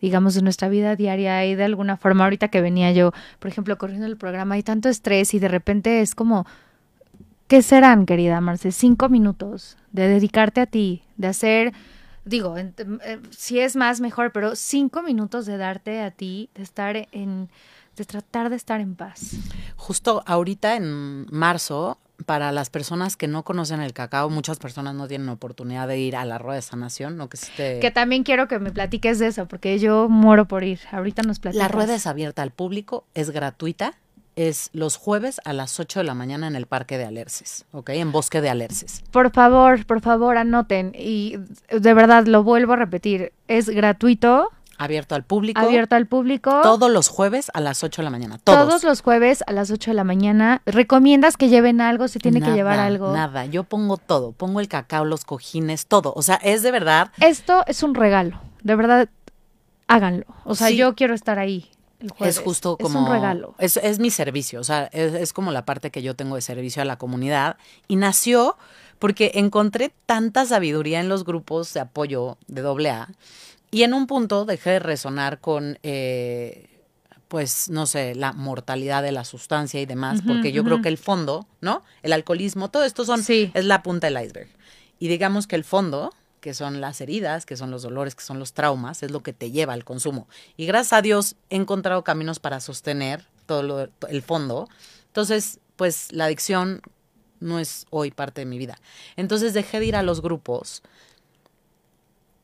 digamos, 0.00 0.36
en 0.36 0.44
nuestra 0.44 0.68
vida 0.68 0.94
diaria 0.94 1.44
y 1.44 1.56
de 1.56 1.64
alguna 1.64 1.96
forma, 1.96 2.24
ahorita 2.24 2.46
que 2.46 2.60
venía 2.60 2.92
yo, 2.92 3.10
por 3.40 3.50
ejemplo, 3.50 3.76
corriendo 3.76 4.06
el 4.06 4.16
programa, 4.16 4.54
hay 4.54 4.62
tanto 4.62 4.88
estrés 4.88 5.34
y 5.34 5.40
de 5.40 5.48
repente 5.48 6.00
es 6.00 6.14
como, 6.14 6.46
¿qué 7.48 7.60
serán, 7.60 8.06
querida 8.06 8.40
Marce? 8.40 8.70
Cinco 8.70 9.08
minutos 9.08 9.76
de 9.90 10.06
dedicarte 10.06 10.60
a 10.60 10.66
ti, 10.66 11.02
de 11.16 11.26
hacer 11.26 11.72
digo, 12.24 12.56
eh, 12.58 12.72
si 13.30 13.60
es 13.60 13.76
más 13.76 14.00
mejor, 14.00 14.32
pero 14.32 14.56
cinco 14.56 15.02
minutos 15.02 15.46
de 15.46 15.56
darte 15.56 16.00
a 16.00 16.10
ti, 16.10 16.50
de 16.54 16.62
estar 16.62 16.96
en, 17.12 17.48
de 17.96 18.04
tratar 18.04 18.50
de 18.50 18.56
estar 18.56 18.80
en 18.80 18.94
paz. 18.94 19.36
Justo 19.76 20.22
ahorita 20.26 20.76
en 20.76 21.26
marzo, 21.30 21.98
para 22.26 22.52
las 22.52 22.70
personas 22.70 23.16
que 23.16 23.26
no 23.26 23.42
conocen 23.42 23.80
el 23.80 23.92
cacao, 23.92 24.30
muchas 24.30 24.58
personas 24.58 24.94
no 24.94 25.08
tienen 25.08 25.28
oportunidad 25.28 25.88
de 25.88 25.98
ir 25.98 26.16
a 26.16 26.24
la 26.24 26.38
rueda 26.38 26.56
de 26.56 26.62
sanación, 26.62 27.16
¿no? 27.16 27.28
Que, 27.28 27.38
que 27.80 27.90
también 27.90 28.22
quiero 28.22 28.48
que 28.48 28.58
me 28.58 28.70
platiques 28.70 29.18
de 29.18 29.26
eso, 29.26 29.46
porque 29.46 29.78
yo 29.78 30.08
muero 30.08 30.46
por 30.46 30.62
ir. 30.64 30.80
Ahorita 30.90 31.22
nos 31.22 31.40
platicas. 31.40 31.66
La 31.66 31.68
rueda 31.68 31.94
es 31.94 32.06
abierta 32.06 32.42
al 32.42 32.52
público, 32.52 33.04
es 33.14 33.30
gratuita 33.30 33.94
es 34.36 34.70
los 34.72 34.96
jueves 34.96 35.40
a 35.44 35.52
las 35.52 35.78
8 35.78 36.00
de 36.00 36.04
la 36.04 36.14
mañana 36.14 36.46
en 36.46 36.56
el 36.56 36.66
Parque 36.66 36.98
de 36.98 37.04
Alerces, 37.04 37.64
¿ok? 37.72 37.90
En 37.90 38.12
Bosque 38.12 38.40
de 38.40 38.50
Alerces. 38.50 39.02
Por 39.10 39.30
favor, 39.30 39.84
por 39.86 40.00
favor, 40.00 40.36
anoten. 40.36 40.92
Y 40.98 41.36
de 41.70 41.94
verdad, 41.94 42.26
lo 42.26 42.42
vuelvo 42.42 42.74
a 42.74 42.76
repetir, 42.76 43.32
es 43.48 43.68
gratuito. 43.68 44.50
Abierto 44.78 45.14
al 45.14 45.22
público. 45.22 45.60
Abierto 45.60 45.94
al 45.94 46.06
público. 46.06 46.60
Todos 46.62 46.90
los 46.90 47.08
jueves 47.08 47.50
a 47.54 47.60
las 47.60 47.84
8 47.84 48.02
de 48.02 48.04
la 48.04 48.10
mañana. 48.10 48.38
Todos. 48.38 48.66
Todos 48.66 48.84
los 48.84 49.00
jueves 49.00 49.44
a 49.46 49.52
las 49.52 49.70
8 49.70 49.92
de 49.92 49.94
la 49.94 50.02
mañana. 50.02 50.62
¿Recomiendas 50.66 51.36
que 51.36 51.48
lleven 51.48 51.80
algo? 51.80 52.08
¿Se 52.08 52.18
tiene 52.18 52.40
que 52.40 52.50
llevar 52.50 52.80
algo? 52.80 53.12
Nada, 53.12 53.44
yo 53.46 53.62
pongo 53.62 53.96
todo. 53.96 54.32
Pongo 54.32 54.58
el 54.60 54.66
cacao, 54.66 55.04
los 55.04 55.24
cojines, 55.24 55.86
todo. 55.86 56.12
O 56.16 56.22
sea, 56.22 56.36
es 56.36 56.62
de 56.62 56.72
verdad. 56.72 57.12
Esto 57.20 57.62
es 57.68 57.84
un 57.84 57.94
regalo. 57.94 58.40
De 58.64 58.74
verdad, 58.74 59.08
háganlo. 59.86 60.26
O 60.44 60.56
sea, 60.56 60.70
yo 60.70 60.96
quiero 60.96 61.14
estar 61.14 61.38
ahí. 61.38 61.70
Es 62.20 62.38
justo 62.38 62.76
como... 62.76 63.00
Es 63.00 63.06
un 63.06 63.12
regalo. 63.12 63.54
Es, 63.58 63.98
mi 63.98 64.10
servicio, 64.10 64.60
o 64.60 64.64
sea, 64.64 64.84
es, 64.92 65.32
como 65.32 65.52
la 65.52 65.64
parte 65.64 65.90
que 65.90 66.02
yo 66.02 66.16
tengo 66.16 66.36
de 66.36 66.42
servicio 66.42 66.82
a 66.82 66.84
la 66.84 66.96
comunidad. 66.96 67.56
Y 67.88 67.96
nació 67.96 68.56
porque 68.98 69.32
encontré 69.34 69.92
tanta 70.06 70.46
sabiduría 70.46 71.00
en 71.00 71.08
los 71.08 71.24
grupos 71.24 71.72
de 71.74 71.80
apoyo 71.80 72.38
de 72.46 72.62
AA 72.62 73.08
y 73.70 73.82
en 73.82 73.94
un 73.94 74.06
punto 74.06 74.44
dejé 74.44 74.70
de 74.70 74.78
resonar 74.78 75.40
con... 75.40 75.78
Eh, 75.82 76.68
pues, 77.28 77.70
no 77.70 77.86
sé, 77.86 78.14
la 78.14 78.34
mortalidad 78.34 79.02
de 79.02 79.10
la 79.10 79.24
sustancia 79.24 79.80
y 79.80 79.86
demás, 79.86 80.20
porque 80.26 80.52
yo 80.52 80.64
creo 80.64 80.82
que 80.82 80.90
el 80.90 80.98
fondo, 80.98 81.46
¿no? 81.62 81.82
El 82.02 82.12
alcoholismo, 82.12 82.68
todo 82.68 82.84
esto 82.84 83.06
son, 83.06 83.24
es 83.26 83.64
la 83.64 83.82
punta 83.82 84.08
del 84.08 84.22
iceberg. 84.22 84.50
Y 84.98 85.08
digamos 85.08 85.46
que 85.46 85.56
el 85.56 85.64
fondo 85.64 86.12
que 86.42 86.54
son 86.54 86.80
las 86.80 87.00
heridas, 87.00 87.46
que 87.46 87.56
son 87.56 87.70
los 87.70 87.82
dolores, 87.82 88.16
que 88.16 88.24
son 88.24 88.40
los 88.40 88.52
traumas, 88.52 89.04
es 89.04 89.12
lo 89.12 89.22
que 89.22 89.32
te 89.32 89.52
lleva 89.52 89.74
al 89.74 89.84
consumo. 89.84 90.26
Y 90.56 90.66
gracias 90.66 90.92
a 90.92 91.00
Dios 91.00 91.36
he 91.50 91.56
encontrado 91.56 92.02
caminos 92.02 92.40
para 92.40 92.58
sostener 92.58 93.24
todo 93.46 93.62
lo, 93.62 93.88
el 94.08 94.22
fondo. 94.22 94.68
Entonces, 95.06 95.60
pues 95.76 96.10
la 96.10 96.24
adicción 96.24 96.82
no 97.38 97.60
es 97.60 97.86
hoy 97.90 98.10
parte 98.10 98.40
de 98.40 98.46
mi 98.46 98.58
vida. 98.58 98.80
Entonces 99.16 99.54
dejé 99.54 99.78
de 99.78 99.86
ir 99.86 99.96
a 99.96 100.02
los 100.02 100.20
grupos 100.20 100.82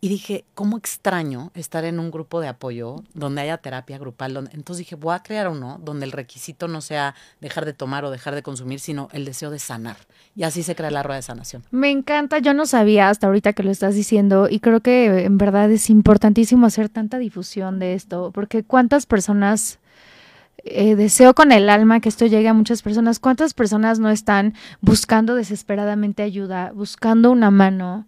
y 0.01 0.09
dije, 0.09 0.45
¿cómo 0.55 0.77
extraño 0.79 1.51
estar 1.55 1.85
en 1.85 1.99
un 1.99 2.13
grupo 2.13 2.41
de 2.41 2.47
apoyo 2.47 3.03
donde 3.15 3.41
haya 3.41 3.59
terapia 3.59 3.99
grupal? 3.99 4.33
Donde... 4.33 4.53
Entonces 4.55 4.87
dije, 4.87 4.95
voy 4.95 5.15
a 5.15 5.25
crear 5.25 5.49
uno 5.49 5.81
donde 5.83 6.07
el 6.07 6.13
requisito 6.13 6.69
no 6.69 6.81
sea 6.81 7.17
dejar 7.41 7.65
de 7.65 7.73
tomar 7.73 8.05
o 8.05 8.11
dejar 8.11 8.37
de 8.37 8.45
consumir, 8.45 8.79
sino 8.79 9.09
el 9.13 9.25
deseo 9.25 9.51
de 9.51 9.59
sanar. 9.59 9.97
Y 10.37 10.45
así 10.45 10.63
se 10.63 10.77
crea 10.77 10.93
la 10.93 11.03
rueda 11.03 11.17
de 11.17 11.23
sanación. 11.23 11.65
Me 11.73 11.91
encanta, 11.91 12.39
yo 12.39 12.55
no 12.55 12.65
sabía 12.65 13.09
hasta 13.09 13.27
ahorita 13.27 13.55
que 13.55 13.65
lo 13.65 13.73
estás 13.73 13.97
diciendo 13.97 14.49
y 14.49 14.61
creo 14.61 14.81
que 14.81 15.25
en 15.25 15.37
verdad 15.37 15.69
es 15.69 15.91
importantísimo 15.91 16.67
hacer 16.67 16.89
tanta 16.89 17.19
difusión 17.19 17.81
de 17.81 17.95
esto, 17.95 18.31
porque 18.33 18.63
cuántas 18.63 19.07
personas... 19.07 19.79
Eh, 20.65 20.97
deseo 20.97 21.35
con 21.35 21.53
el 21.53 21.71
alma 21.71 22.01
que 22.01 22.09
esto 22.09 22.27
llegue 22.27 22.49
a 22.49 22.53
muchas 22.53 22.83
personas. 22.83 23.21
¿Cuántas 23.21 23.55
personas 23.55 24.01
no 24.01 24.11
están 24.11 24.55
buscando 24.81 25.37
desesperadamente 25.37 26.25
ayuda, 26.25 26.73
buscando 26.75 27.31
una 27.31 27.51
mano? 27.51 28.07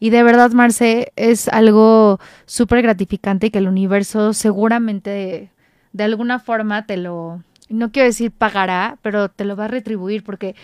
Y 0.00 0.10
de 0.10 0.22
verdad, 0.22 0.52
Marce, 0.52 1.12
es 1.16 1.48
algo 1.48 2.20
súper 2.46 2.82
gratificante 2.82 3.50
que 3.50 3.58
el 3.58 3.68
universo 3.68 4.32
seguramente 4.32 5.50
de 5.92 6.04
alguna 6.04 6.38
forma 6.38 6.86
te 6.86 6.96
lo, 6.96 7.42
no 7.68 7.90
quiero 7.90 8.06
decir 8.06 8.30
pagará, 8.30 8.98
pero 9.02 9.28
te 9.28 9.44
lo 9.44 9.56
va 9.56 9.64
a 9.64 9.68
retribuir 9.68 10.22
porque 10.22 10.54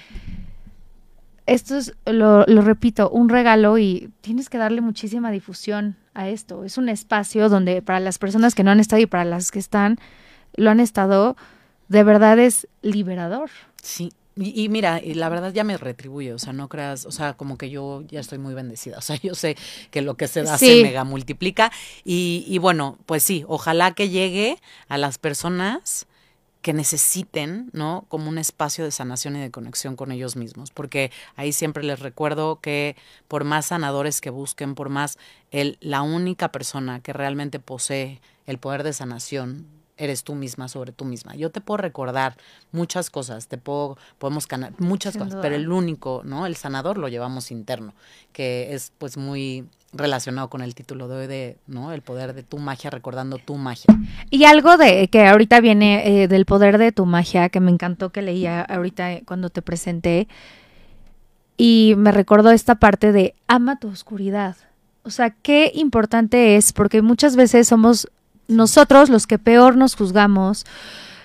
esto 1.46 1.76
es, 1.76 1.94
lo, 2.06 2.44
lo, 2.46 2.62
repito, 2.62 3.10
un 3.10 3.28
regalo 3.28 3.76
y 3.78 4.10
tienes 4.20 4.48
que 4.48 4.58
darle 4.58 4.80
muchísima 4.80 5.30
difusión 5.30 5.96
a 6.14 6.28
esto. 6.28 6.64
Es 6.64 6.78
un 6.78 6.88
espacio 6.88 7.48
donde 7.48 7.82
para 7.82 8.00
las 8.00 8.18
personas 8.18 8.54
que 8.54 8.64
no 8.64 8.70
han 8.70 8.80
estado 8.80 9.02
y 9.02 9.06
para 9.06 9.24
las 9.24 9.50
que 9.50 9.58
están, 9.58 9.98
lo 10.56 10.70
han 10.70 10.80
estado, 10.80 11.36
de 11.88 12.02
verdad 12.02 12.38
es 12.38 12.66
liberador. 12.80 13.50
Sí. 13.82 14.12
Y, 14.36 14.68
mira, 14.68 15.00
y 15.00 15.14
la 15.14 15.28
verdad 15.28 15.52
ya 15.52 15.62
me 15.62 15.76
retribuye, 15.76 16.32
o 16.32 16.40
sea, 16.40 16.52
no 16.52 16.68
creas, 16.68 17.06
o 17.06 17.12
sea, 17.12 17.34
como 17.34 17.56
que 17.56 17.70
yo 17.70 18.02
ya 18.08 18.18
estoy 18.18 18.38
muy 18.38 18.52
bendecida, 18.52 18.98
o 18.98 19.00
sea, 19.00 19.16
yo 19.22 19.36
sé 19.36 19.56
que 19.92 20.02
lo 20.02 20.16
que 20.16 20.26
se 20.26 20.42
da 20.42 20.58
se 20.58 20.82
mega 20.82 21.04
multiplica 21.04 21.70
y, 22.04 22.44
y 22.48 22.58
bueno, 22.58 22.98
pues 23.06 23.22
sí, 23.22 23.44
ojalá 23.46 23.92
que 23.92 24.08
llegue 24.08 24.58
a 24.88 24.98
las 24.98 25.18
personas 25.18 26.08
que 26.62 26.72
necesiten, 26.72 27.68
¿no? 27.74 28.06
Como 28.08 28.30
un 28.30 28.38
espacio 28.38 28.84
de 28.84 28.90
sanación 28.90 29.36
y 29.36 29.40
de 29.40 29.50
conexión 29.50 29.96
con 29.96 30.10
ellos 30.10 30.34
mismos, 30.34 30.70
porque 30.70 31.12
ahí 31.36 31.52
siempre 31.52 31.84
les 31.84 32.00
recuerdo 32.00 32.58
que 32.60 32.96
por 33.28 33.44
más 33.44 33.66
sanadores 33.66 34.22
que 34.22 34.30
busquen, 34.30 34.74
por 34.74 34.88
más 34.88 35.18
el, 35.50 35.76
la 35.80 36.00
única 36.00 36.50
persona 36.50 37.00
que 37.00 37.12
realmente 37.12 37.60
posee 37.60 38.22
el 38.46 38.56
poder 38.56 38.82
de 38.82 38.94
sanación 38.94 39.66
eres 39.96 40.24
tú 40.24 40.34
misma 40.34 40.68
sobre 40.68 40.92
tú 40.92 41.04
misma. 41.04 41.34
Yo 41.36 41.50
te 41.50 41.60
puedo 41.60 41.78
recordar 41.78 42.36
muchas 42.72 43.10
cosas, 43.10 43.46
te 43.46 43.58
puedo, 43.58 43.96
podemos 44.18 44.48
ganar 44.48 44.72
muchas 44.78 45.16
cosas, 45.16 45.38
pero 45.40 45.54
el 45.54 45.70
único, 45.70 46.22
¿no? 46.24 46.46
El 46.46 46.56
sanador 46.56 46.98
lo 46.98 47.08
llevamos 47.08 47.50
interno, 47.50 47.94
que 48.32 48.74
es 48.74 48.92
pues 48.98 49.16
muy 49.16 49.66
relacionado 49.92 50.50
con 50.50 50.60
el 50.62 50.74
título 50.74 51.06
de 51.06 51.16
hoy 51.16 51.26
de, 51.26 51.56
¿no? 51.66 51.92
El 51.92 52.02
poder 52.02 52.34
de 52.34 52.42
tu 52.42 52.58
magia, 52.58 52.90
recordando 52.90 53.38
tu 53.38 53.54
magia. 53.56 53.86
Y 54.30 54.44
algo 54.44 54.76
de 54.76 55.08
que 55.08 55.26
ahorita 55.26 55.60
viene 55.60 56.22
eh, 56.22 56.28
del 56.28 56.44
poder 56.44 56.78
de 56.78 56.90
tu 56.90 57.06
magia, 57.06 57.48
que 57.48 57.60
me 57.60 57.70
encantó 57.70 58.10
que 58.10 58.22
leía 58.22 58.62
ahorita 58.62 59.20
cuando 59.24 59.50
te 59.50 59.62
presenté, 59.62 60.28
y 61.56 61.94
me 61.96 62.10
recordó 62.10 62.50
esta 62.50 62.74
parte 62.74 63.12
de 63.12 63.34
ama 63.46 63.78
tu 63.78 63.88
oscuridad. 63.88 64.56
O 65.04 65.10
sea, 65.10 65.30
qué 65.30 65.70
importante 65.74 66.56
es, 66.56 66.72
porque 66.72 67.00
muchas 67.00 67.36
veces 67.36 67.68
somos 67.68 68.08
nosotros 68.48 69.08
los 69.08 69.26
que 69.26 69.38
peor 69.38 69.76
nos 69.76 69.96
juzgamos, 69.96 70.64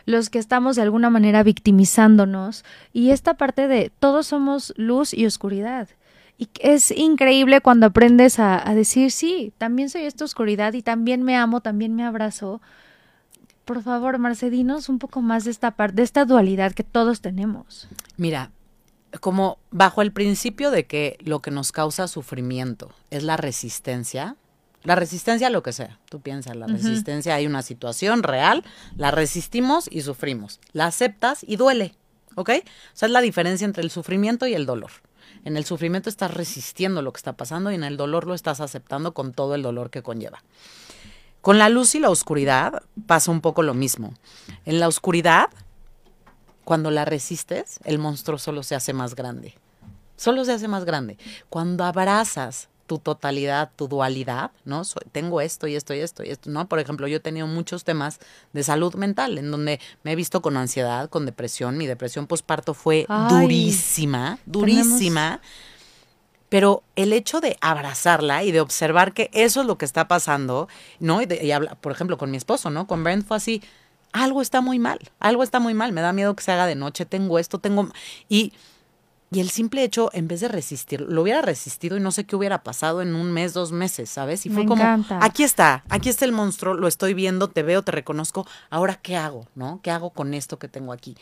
los 0.05 0.29
que 0.29 0.39
estamos 0.39 0.75
de 0.75 0.82
alguna 0.82 1.10
manera 1.10 1.43
victimizándonos, 1.43 2.65
y 2.93 3.12
esta 3.12 3.36
parte 3.36 3.67
de 3.67 3.91
todos 3.99 4.27
somos 4.27 4.73
luz 4.77 5.13
y 5.13 5.25
oscuridad. 5.25 5.89
Y 6.38 6.47
es 6.62 6.91
increíble 6.91 7.60
cuando 7.60 7.88
aprendes 7.88 8.39
a, 8.39 8.63
decir, 8.73 9.12
sí, 9.12 9.51
también 9.58 9.89
soy 9.89 10.03
esta 10.03 10.23
oscuridad 10.23 10.71
y 10.73 10.82
también 10.82 11.21
me 11.23 11.36
amo, 11.36 11.60
también 11.60 11.95
me 11.95 12.05
abrazo. 12.05 12.62
Por 13.65 13.84
favor, 13.84 14.17
Marcedinos, 14.19 14.88
un 14.88 14.99
poco 14.99 15.21
más 15.21 15.43
de 15.43 15.51
esta 15.51 15.71
parte, 15.71 15.97
de 15.97 16.03
esta 16.03 16.23
dualidad 16.23 16.71
que 16.71 16.86
todos 16.86 17.19
tenemos. 17.19 17.89
Mira, 18.15 18.51
como 19.19 19.58
bajo 19.69 20.01
el 20.01 20.13
principio 20.13 20.71
de 20.71 20.86
que 20.86 21.17
lo 21.19 21.41
que 21.41 21.51
nos 21.51 21.73
causa 21.73 22.08
sufrimiento 22.08 22.91
es 23.12 23.23
la 23.23 23.36
resistencia, 23.36 24.38
la 24.84 24.96
resistencia 24.96 25.50
lo 25.50 25.62
que 25.62 25.74
sea, 25.74 26.00
tú 26.10 26.22
piensas, 26.22 26.56
la 26.56 26.68
resistencia 26.68 27.36
hay 27.36 27.46
una 27.46 27.62
situación 27.62 28.24
real, 28.24 28.63
la 28.96 29.12
resistimos 29.12 29.89
y 29.92 30.02
sufrimos, 30.02 30.60
la 30.72 30.86
aceptas 30.86 31.44
y 31.46 31.58
duele, 31.58 31.96
¿ok? 32.36 32.50
O 32.50 32.96
sea, 32.96 33.08
es 33.08 33.12
la 33.12 33.22
diferencia 33.22 33.65
entre 33.65 33.84
el 33.84 33.92
sufrimiento 33.92 34.48
y 34.48 34.54
el 34.54 34.65
dolor. 34.65 34.92
En 35.44 35.58
el 35.58 35.65
sufrimiento 35.65 36.10
estás 36.10 36.34
resistiendo 36.34 37.02
lo 37.02 37.12
que 37.12 37.18
está 37.18 37.34
pasando 37.34 37.72
y 37.72 37.76
en 37.76 37.84
el 37.84 37.98
dolor 37.98 38.26
lo 38.26 38.34
estás 38.34 38.62
aceptando 38.62 39.13
con 39.13 39.34
todo 39.34 39.56
el 39.56 39.62
dolor 39.62 39.89
que 39.89 40.02
conlleva. 40.02 40.44
Con 41.42 41.58
la 41.58 41.70
luz 41.70 41.96
y 41.96 42.00
la 42.00 42.10
oscuridad 42.10 42.84
pasa 43.06 43.32
un 43.32 43.42
poco 43.42 43.63
lo 43.63 43.74
mismo. 43.74 44.13
En 44.65 44.80
la 44.80 44.88
oscuridad, 44.88 45.50
cuando 46.63 46.92
la 46.92 47.06
resistes, 47.06 47.80
el 47.84 48.00
monstruo 48.00 48.38
solo 48.38 48.63
se 48.63 48.76
hace 48.76 48.94
más 48.94 49.15
grande. 49.15 49.56
Solo 50.18 50.44
se 50.44 50.52
hace 50.52 50.68
más 50.68 50.84
grande. 50.84 51.18
Cuando 51.50 51.86
abrazas 51.86 52.68
tu 52.89 52.97
totalidad, 52.97 53.69
tu 53.75 53.88
dualidad, 53.88 54.49
¿no? 54.65 54.82
tengo 55.12 55.41
esto 55.41 55.67
y 55.67 55.75
esto 55.75 55.93
y 55.93 55.99
esto 55.99 56.23
y 56.23 56.32
esto, 56.32 56.49
¿no? 56.49 56.67
Por 56.67 56.80
ejemplo, 56.80 57.08
yo 57.08 57.17
he 57.17 57.19
tenido 57.19 57.45
muchos 57.45 57.84
temas 57.84 58.19
de 58.52 58.63
salud 58.63 58.95
mental 58.95 59.38
en 59.38 59.52
donde 59.52 59.80
me 60.02 60.13
he 60.13 60.15
visto 60.15 60.41
con 60.41 60.58
ansiedad, 60.58 61.08
con 61.08 61.28
depresión. 61.28 61.78
Mi 61.78 61.86
depresión 61.86 62.25
postparto 62.25 62.73
fue 62.73 63.06
durísima, 63.30 64.39
durísima. 64.47 65.39
Pero 66.49 66.82
el 66.95 67.13
hecho 67.13 67.41
de 67.41 67.58
abrazarla 67.62 68.43
y 68.43 68.52
de 68.52 68.60
observar 68.60 69.13
que 69.13 69.30
eso 69.34 69.62
es 69.62 69.67
lo 69.67 69.78
que 69.78 69.86
está 69.86 70.08
pasando, 70.08 70.67
¿no? 70.99 71.21
Y, 71.21 71.28
y 71.43 71.52
habla, 71.52 71.75
por 71.75 71.91
ejemplo, 71.91 72.17
con 72.17 72.32
mi 72.32 72.38
esposo, 72.38 72.71
¿no? 72.71 72.88
Con 72.88 73.04
Brent 73.04 73.23
fue 73.23 73.38
así, 73.38 73.62
algo 74.13 74.41
está 74.41 74.62
muy 74.62 74.80
mal, 74.80 74.97
algo 75.19 75.43
está 75.43 75.60
muy 75.60 75.75
mal, 75.75 75.91
me 75.93 76.02
da 76.02 76.12
miedo 76.12 76.36
que 76.36 76.43
se 76.43 76.52
haga 76.52 76.65
de 76.65 76.73
noche, 76.73 77.06
tengo 77.06 77.38
esto, 77.38 77.60
tengo... 77.60 77.89
Y 78.30 78.52
y 79.32 79.42
el 79.42 79.50
simple 79.52 79.84
hecho, 79.84 80.10
en 80.13 80.28
vez 80.28 80.42
de 80.42 80.48
resistir, 80.48 81.02
lo 81.02 81.22
hubiera 81.22 81.44
resistido 81.44 81.96
y 81.98 82.00
no 82.00 82.12
sé 82.12 82.24
qué 82.24 82.36
hubiera 82.36 82.63
pasado 82.63 83.04
en 83.04 83.13
un 83.13 83.32
mes, 83.32 83.54
dos 83.54 83.72
meses, 83.72 84.10
¿sabes? 84.10 84.48
Y 84.48 84.50
fue 84.50 84.65
como, 84.65 84.84
aquí 85.22 85.44
está, 85.44 85.84
aquí 85.89 86.10
está 86.10 86.26
el 86.26 86.32
monstruo, 86.32 86.74
lo 86.74 86.88
estoy 86.88 87.13
viendo, 87.13 87.48
te 87.48 87.62
veo, 87.62 87.84
te 87.84 87.92
reconozco, 87.92 88.48
ahora 88.72 88.96
qué 88.96 89.18
hago, 89.18 89.48
¿no? 89.54 89.82
¿Qué 89.84 89.92
hago 89.92 90.10
con 90.10 90.34
esto 90.34 90.58
que 90.58 90.68
tengo 90.68 90.92
aquí? 90.92 91.15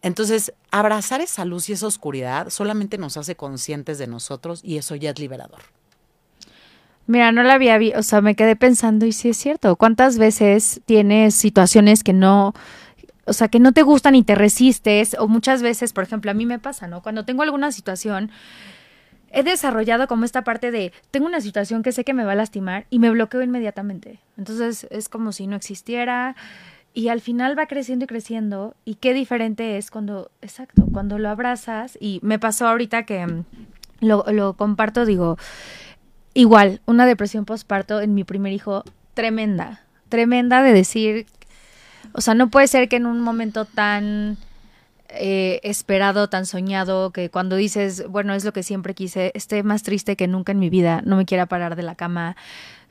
Entonces, 0.00 0.54
abrazar 0.70 1.20
esa 1.20 1.44
luz 1.44 1.68
y 1.68 1.74
esa 1.74 1.86
oscuridad 1.86 2.48
solamente 2.48 2.96
nos 2.96 3.18
hace 3.18 3.36
conscientes 3.36 3.98
de 3.98 4.06
nosotros 4.06 4.60
y 4.62 4.78
eso 4.78 4.94
ya 4.94 5.10
es 5.10 5.18
liberador. 5.18 5.60
Mira, 7.06 7.32
no 7.32 7.42
la 7.42 7.54
había 7.54 7.76
visto, 7.76 7.98
o 7.98 8.02
sea, 8.02 8.22
me 8.22 8.34
quedé 8.34 8.56
pensando 8.56 9.04
y 9.04 9.12
sí 9.12 9.28
es 9.28 9.36
cierto, 9.36 9.76
¿cuántas 9.76 10.16
veces 10.16 10.80
tienes 10.86 11.34
situaciones 11.34 12.02
que 12.02 12.14
no 12.14 12.54
o 13.26 13.32
sea, 13.32 13.48
que 13.48 13.60
no 13.60 13.72
te 13.72 13.82
gustan 13.82 14.14
y 14.14 14.22
te 14.22 14.34
resistes, 14.34 15.16
o 15.18 15.28
muchas 15.28 15.62
veces, 15.62 15.92
por 15.92 16.04
ejemplo, 16.04 16.30
a 16.30 16.34
mí 16.34 16.46
me 16.46 16.58
pasa, 16.58 16.86
¿no? 16.86 17.02
Cuando 17.02 17.24
tengo 17.24 17.42
alguna 17.42 17.72
situación, 17.72 18.30
he 19.34 19.42
desarrollado 19.42 20.06
como 20.06 20.24
esta 20.24 20.44
parte 20.44 20.70
de, 20.70 20.92
tengo 21.10 21.26
una 21.26 21.40
situación 21.40 21.82
que 21.82 21.92
sé 21.92 22.04
que 22.04 22.14
me 22.14 22.24
va 22.24 22.32
a 22.32 22.36
lastimar 22.36 22.86
y 22.88 23.00
me 23.00 23.10
bloqueo 23.10 23.42
inmediatamente. 23.42 24.20
Entonces 24.38 24.86
es 24.90 25.08
como 25.08 25.32
si 25.32 25.46
no 25.46 25.56
existiera 25.56 26.36
y 26.94 27.08
al 27.08 27.20
final 27.20 27.58
va 27.58 27.66
creciendo 27.66 28.04
y 28.04 28.08
creciendo 28.08 28.76
y 28.84 28.94
qué 28.94 29.12
diferente 29.12 29.76
es 29.76 29.90
cuando, 29.90 30.30
exacto, 30.40 30.86
cuando 30.92 31.18
lo 31.18 31.28
abrazas 31.28 31.98
y 32.00 32.20
me 32.22 32.38
pasó 32.38 32.68
ahorita 32.68 33.04
que 33.04 33.26
mm, 33.26 33.44
lo, 34.00 34.24
lo 34.30 34.54
comparto, 34.54 35.04
digo, 35.04 35.36
igual, 36.32 36.80
una 36.86 37.04
depresión 37.04 37.44
postparto 37.44 38.00
en 38.00 38.14
mi 38.14 38.22
primer 38.22 38.52
hijo, 38.52 38.84
tremenda, 39.14 39.80
tremenda 40.08 40.62
de 40.62 40.72
decir 40.72 41.26
o 42.14 42.20
sea, 42.20 42.34
no 42.34 42.48
puede 42.48 42.68
ser 42.68 42.88
que 42.88 42.96
en 42.96 43.06
un 43.06 43.20
momento 43.20 43.64
tan 43.64 44.38
eh, 45.08 45.60
esperado, 45.64 46.28
tan 46.28 46.46
soñado, 46.46 47.10
que 47.10 47.28
cuando 47.28 47.56
dices, 47.56 48.06
bueno, 48.08 48.34
es 48.34 48.44
lo 48.44 48.52
que 48.52 48.62
siempre 48.62 48.94
quise, 48.94 49.32
esté 49.34 49.62
más 49.62 49.82
triste 49.82 50.16
que 50.16 50.28
nunca 50.28 50.52
en 50.52 50.60
mi 50.60 50.70
vida, 50.70 51.02
no 51.04 51.16
me 51.16 51.24
quiera 51.24 51.46
parar 51.46 51.76
de 51.76 51.82
la 51.82 51.94
cama. 51.94 52.36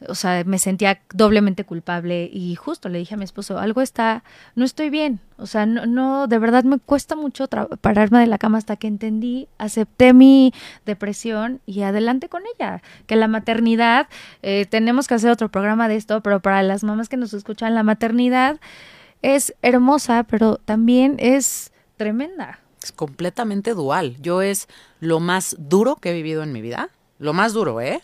O 0.09 0.15
sea, 0.15 0.43
me 0.45 0.59
sentía 0.59 0.99
doblemente 1.13 1.63
culpable 1.63 2.29
y 2.31 2.55
justo 2.55 2.89
le 2.89 2.99
dije 2.99 3.13
a 3.13 3.17
mi 3.17 3.23
esposo, 3.23 3.57
algo 3.59 3.81
está, 3.81 4.23
no 4.55 4.65
estoy 4.65 4.89
bien. 4.89 5.21
O 5.37 5.45
sea, 5.45 5.65
no, 5.65 5.85
no 5.85 6.27
de 6.27 6.39
verdad 6.39 6.65
me 6.65 6.79
cuesta 6.79 7.15
mucho 7.15 7.47
pararme 7.47 8.19
de 8.19 8.27
la 8.27 8.37
cama 8.37 8.57
hasta 8.57 8.75
que 8.75 8.87
entendí, 8.87 9.47
acepté 9.57 10.13
mi 10.13 10.53
depresión 10.85 11.61
y 11.65 11.83
adelante 11.83 12.27
con 12.27 12.43
ella. 12.55 12.81
Que 13.07 13.15
la 13.15 13.29
maternidad, 13.29 14.07
eh, 14.41 14.65
tenemos 14.69 15.07
que 15.07 15.13
hacer 15.13 15.31
otro 15.31 15.49
programa 15.49 15.87
de 15.87 15.95
esto, 15.95 16.21
pero 16.21 16.41
para 16.41 16.63
las 16.63 16.83
mamás 16.83 17.07
que 17.07 17.17
nos 17.17 17.33
escuchan, 17.33 17.73
la 17.73 17.83
maternidad 17.83 18.59
es 19.23 19.55
hermosa, 19.63 20.23
pero 20.23 20.57
también 20.57 21.15
es 21.17 21.71
tremenda. 21.97 22.59
Es 22.83 22.91
completamente 22.91 23.73
dual. 23.73 24.17
Yo 24.21 24.41
es 24.41 24.67
lo 24.99 25.19
más 25.19 25.55
duro 25.57 25.95
que 25.95 26.11
he 26.11 26.13
vivido 26.13 26.43
en 26.43 26.51
mi 26.51 26.61
vida. 26.61 26.89
Lo 27.17 27.33
más 27.33 27.53
duro, 27.53 27.81
¿eh? 27.81 28.01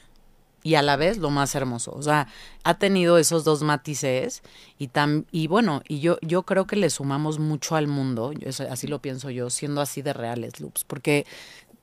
Y 0.64 0.76
a 0.76 0.82
la 0.82 0.96
vez 0.96 1.18
lo 1.18 1.30
más 1.30 1.54
hermoso. 1.56 1.92
O 1.92 2.02
sea, 2.02 2.28
ha 2.64 2.80
tenido 2.80 3.18
esos 3.18 3.44
dos 3.44 3.62
matices 3.62 4.42
y 4.78 4.88
tan, 4.88 5.26
y 5.32 5.48
bueno, 5.48 5.82
y 5.88 6.00
yo, 6.00 6.18
yo 6.22 6.44
creo 6.44 6.66
que 6.66 6.76
le 6.76 6.90
sumamos 6.90 7.40
mucho 7.40 7.76
al 7.76 7.88
mundo, 7.88 8.34
así 8.70 8.88
lo 8.88 9.00
pienso 9.00 9.30
yo, 9.30 9.50
siendo 9.50 9.80
así 9.82 10.02
de 10.02 10.14
reales, 10.14 10.60
Loops, 10.60 10.84
porque 10.84 11.26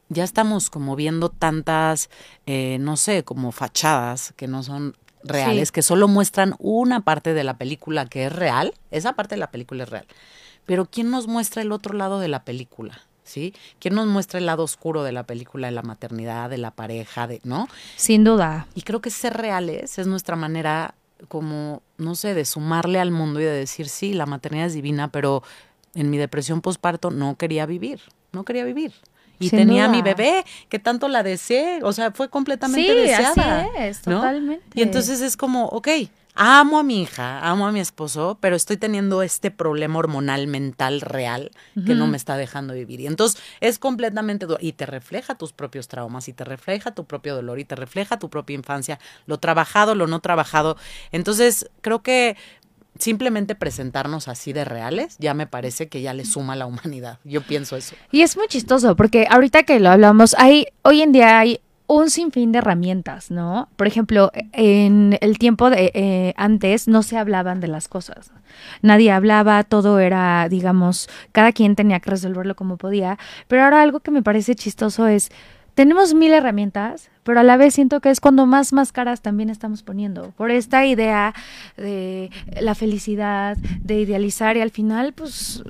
ya 0.09 0.25
estamos 0.25 0.68
como 0.68 0.94
viendo 0.94 1.31
tantas, 1.31 2.11
eh, 2.44 2.77
no 2.81 2.96
sé, 2.96 3.25
como 3.25 3.51
fachadas 3.51 4.35
que 4.37 4.46
no 4.46 4.62
son 4.62 4.94
reales 5.29 5.73
que 5.73 5.83
solo 5.83 6.09
muestran 6.09 6.55
una 6.59 7.01
parte 7.01 7.35
de 7.35 7.45
la 7.45 7.57
película 7.57 8.07
que 8.07 8.27
es 8.27 8.33
real, 8.33 8.75
esa 8.91 9.15
parte 9.15 9.35
de 9.35 9.41
la 9.41 9.51
película 9.51 9.85
es 9.85 9.91
real. 9.91 10.07
Pero 10.65 10.87
¿quién 10.87 11.11
nos 11.11 11.27
muestra 11.29 11.62
el 11.62 11.73
otro 11.73 11.95
lado 11.95 12.19
de 12.19 12.29
la 12.29 12.45
película? 12.45 13.01
¿Sí? 13.25 13.55
¿Quién 13.81 13.95
nos 13.95 14.07
muestra 14.07 14.39
el 14.39 14.47
lado 14.47 14.62
oscuro 14.62 15.03
de 15.03 15.11
la 15.11 15.25
película, 15.25 15.67
de 15.67 15.73
la 15.73 15.83
maternidad, 15.83 16.49
de 16.49 16.59
la 16.59 16.71
pareja, 16.71 17.27
de, 17.27 17.41
¿no? 17.43 17.69
Sin 17.97 18.23
duda. 18.23 18.69
Y 18.77 18.83
creo 18.83 19.01
que 19.01 19.11
ser 19.11 19.37
reales 19.37 19.99
es 19.99 20.07
nuestra 20.07 20.37
manera 20.37 20.95
como, 21.29 21.83
no 21.99 22.15
sé, 22.15 22.35
de 22.35 22.45
sumarle 22.45 23.01
al 23.01 23.11
mundo 23.11 23.41
y 23.41 23.45
de 23.45 23.51
decir, 23.51 23.89
sí, 23.89 24.12
la 24.12 24.27
maternidad 24.27 24.67
es 24.67 24.75
divina, 24.75 25.11
pero 25.11 25.43
en 25.95 26.11
mi 26.11 26.19
depresión 26.19 26.61
postparto 26.61 27.11
no 27.11 27.37
quería 27.37 27.67
vivir, 27.67 28.01
no 28.33 28.45
quería 28.45 28.65
vivir. 28.65 28.93
Y 29.38 29.51
tenía 29.51 29.87
a 29.87 29.88
mi 29.88 30.03
bebé 30.03 30.44
que 30.68 30.79
tanto 30.79 31.09
la 31.09 31.22
deseé, 31.22 31.81
o 31.83 31.92
sea, 31.92 32.12
fue 32.12 32.29
completamente 32.29 32.92
sí, 32.92 32.99
deseada. 32.99 33.61
Así 33.61 33.70
es, 33.79 34.03
totalmente. 34.03 34.66
Y 34.75 34.83
entonces 34.83 35.20
es 35.20 35.37
como, 35.37 35.66
ok, 35.66 35.88
amo 36.37 36.79
a 36.79 36.83
mi 36.83 37.03
hija, 37.03 37.40
amo 37.40 37.66
a 37.66 37.72
mi 37.72 37.81
esposo, 37.81 38.38
pero 38.40 38.55
estoy 38.55 38.77
teniendo 38.77 39.22
este 39.22 39.51
problema 39.51 39.99
hormonal 39.99 40.46
mental 40.46 41.01
real 41.01 41.51
que 41.87 41.94
no 41.94 42.07
me 42.07 42.18
está 42.18 42.37
dejando 42.37 42.75
vivir. 42.75 43.01
Y 43.01 43.07
entonces 43.07 43.42
es 43.61 43.79
completamente 43.79 44.46
y 44.61 44.72
te 44.72 44.87
refleja 44.87 45.37
tus 45.37 45.53
propios 45.53 45.88
traumas 45.88 46.29
y 46.29 46.35
te 46.35 46.44
refleja 46.44 46.94
tu 46.94 47.05
propio 47.07 47.35
dolor 47.35 47.59
y 47.59 47.64
te 47.64 47.75
refleja 47.75 48.18
tu 48.18 48.29
propia 48.29 48.55
infancia, 48.55 49.01
lo 49.25 49.38
trabajado, 49.38 49.94
lo 49.94 50.07
no 50.07 50.20
trabajado. 50.20 50.77
Entonces, 51.11 51.70
creo 51.81 52.03
que 52.03 52.37
simplemente 52.99 53.55
presentarnos 53.55 54.29
así 54.29 54.53
de 54.53 54.65
reales, 54.65 55.17
ya 55.19 55.35
me 55.35 55.47
parece 55.47 55.89
que 55.89 56.03
ya 56.03 56.15
le 56.15 56.25
suma 56.25 56.55
a 56.55 56.57
la 56.57 56.67
humanidad. 56.67 57.19
Yo 57.25 57.43
pienso 57.43 57.77
eso. 57.77 57.95
Y 58.13 58.23
es 58.23 58.37
muy 58.37 58.47
chistoso 58.49 58.97
porque 58.97 59.27
ahorita 59.31 59.63
que 59.65 59.81
lo 59.81 59.91
hablamos, 59.91 60.35
hay 60.39 60.67
hoy 60.83 61.03
en 61.03 61.13
día 61.13 61.39
hay 61.39 61.61
un 61.89 62.11
sinfín 62.11 62.53
de 62.53 62.59
herramientas, 62.59 63.31
¿no? 63.31 63.69
Por 63.77 63.87
ejemplo, 63.87 64.33
en 64.53 65.19
el 65.21 65.39
tiempo 65.39 65.71
de 65.71 65.93
eh, 65.95 66.35
antes 66.37 66.89
no 66.89 67.03
se 67.03 67.17
hablaban 67.17 67.61
de 67.61 67.69
las 67.69 67.89
cosas. 67.89 68.33
Nadie 68.83 69.13
hablaba, 69.13 69.63
todo 69.63 70.01
era, 70.01 70.49
digamos, 70.49 71.09
cada 71.33 71.53
quien 71.53 71.77
tenía 71.77 72.01
que 72.01 72.11
resolverlo 72.11 72.57
como 72.57 72.77
podía. 72.77 73.19
Pero 73.47 73.65
ahora 73.65 73.83
algo 73.83 74.01
que 74.01 74.11
me 74.11 74.23
parece 74.23 74.55
chistoso 74.55 75.07
es, 75.07 75.31
tenemos 75.77 76.15
mil 76.15 76.33
herramientas, 76.33 77.11
pero 77.23 77.41
a 77.41 77.43
la 77.43 77.59
vez 77.59 77.75
siento 77.75 78.01
que 78.01 78.09
es 78.09 78.19
cuando 78.19 78.47
más 78.47 78.73
máscaras 78.73 79.21
también 79.21 79.51
estamos 79.51 79.83
poniendo. 79.83 80.31
Por 80.31 80.51
esta 80.51 80.87
idea 80.87 81.35
de 81.77 82.31
la 82.61 82.75
felicidad, 82.75 83.59
de 83.83 84.01
idealizar 84.01 84.57
y 84.57 84.62
al 84.62 84.71
final, 84.71 85.12
pues, 85.12 85.62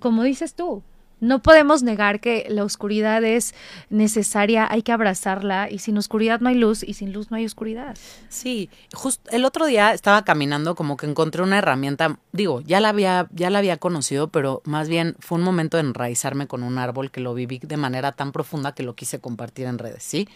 como 0.00 0.24
dices 0.24 0.54
tú, 0.54 0.82
no 1.20 1.42
podemos 1.42 1.82
negar 1.82 2.20
que 2.20 2.46
la 2.48 2.64
oscuridad 2.64 3.24
es 3.24 3.54
necesaria, 3.88 4.66
hay 4.70 4.82
que 4.82 4.92
abrazarla 4.92 5.70
y 5.70 5.78
sin 5.78 5.96
oscuridad 5.96 6.40
no 6.40 6.48
hay 6.48 6.56
luz 6.56 6.82
y 6.82 6.94
sin 6.94 7.12
luz 7.12 7.30
no 7.30 7.36
hay 7.36 7.46
oscuridad. 7.46 7.96
Sí, 8.28 8.68
justo 8.92 9.30
el 9.30 9.44
otro 9.44 9.66
día 9.66 9.92
estaba 9.92 10.24
caminando 10.24 10.74
como 10.74 10.96
que 10.96 11.06
encontré 11.06 11.42
una 11.42 11.58
herramienta, 11.58 12.18
digo, 12.32 12.60
ya 12.60 12.80
la 12.80 12.90
había 12.90 13.28
ya 13.32 13.50
la 13.50 13.58
había 13.58 13.76
conocido, 13.76 14.28
pero 14.28 14.60
más 14.64 14.88
bien 14.88 15.16
fue 15.18 15.38
un 15.38 15.44
momento 15.44 15.76
de 15.76 15.84
enraizarme 15.84 16.46
con 16.46 16.62
un 16.62 16.78
árbol 16.78 17.10
que 17.10 17.20
lo 17.20 17.34
viví 17.34 17.60
de 17.62 17.76
manera 17.76 18.12
tan 18.12 18.32
profunda 18.32 18.74
que 18.74 18.82
lo 18.82 18.94
quise 18.94 19.20
compartir 19.20 19.66
en 19.66 19.78
redes, 19.78 20.02
¿sí? 20.02 20.28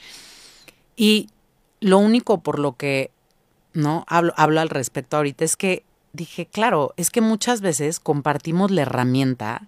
Y 0.97 1.29
lo 1.81 1.99
único 1.99 2.41
por 2.41 2.59
lo 2.59 2.77
que 2.77 3.11
no 3.73 4.05
hablo 4.09 4.33
hablo 4.37 4.61
al 4.61 4.71
respecto 4.71 5.17
ahorita 5.17 5.45
es 5.45 5.57
que 5.57 5.85
dije, 6.13 6.47
claro, 6.47 6.95
es 6.97 7.11
que 7.11 7.21
muchas 7.21 7.61
veces 7.61 8.01
compartimos 8.01 8.71
la 8.71 8.83
herramienta 8.83 9.67